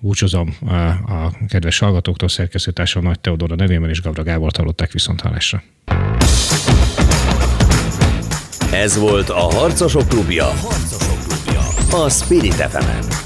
Búcsozom 0.00 0.56
a, 0.66 0.74
a 0.74 1.32
kedves 1.48 1.78
hallgatóktól, 1.78 2.28
szerkesztőtársam 2.28 3.02
Nagy 3.02 3.20
Teodora 3.20 3.54
nevében 3.54 3.88
és 3.90 4.02
Gavra 4.02 4.22
Gábor 4.22 4.50
hallották 4.56 4.92
viszont 4.92 5.20
hallásra. 5.20 5.62
Ez 8.70 8.98
volt 8.98 9.30
a 9.30 9.54
Harcosok 9.54 10.08
Klubja. 10.08 10.44
A 10.44 10.48
Harcosok 10.48 11.18
Klubja. 11.28 12.04
A 12.04 12.08
Spirit 12.08 12.54
fm 12.54 12.76
-en. 12.76 13.25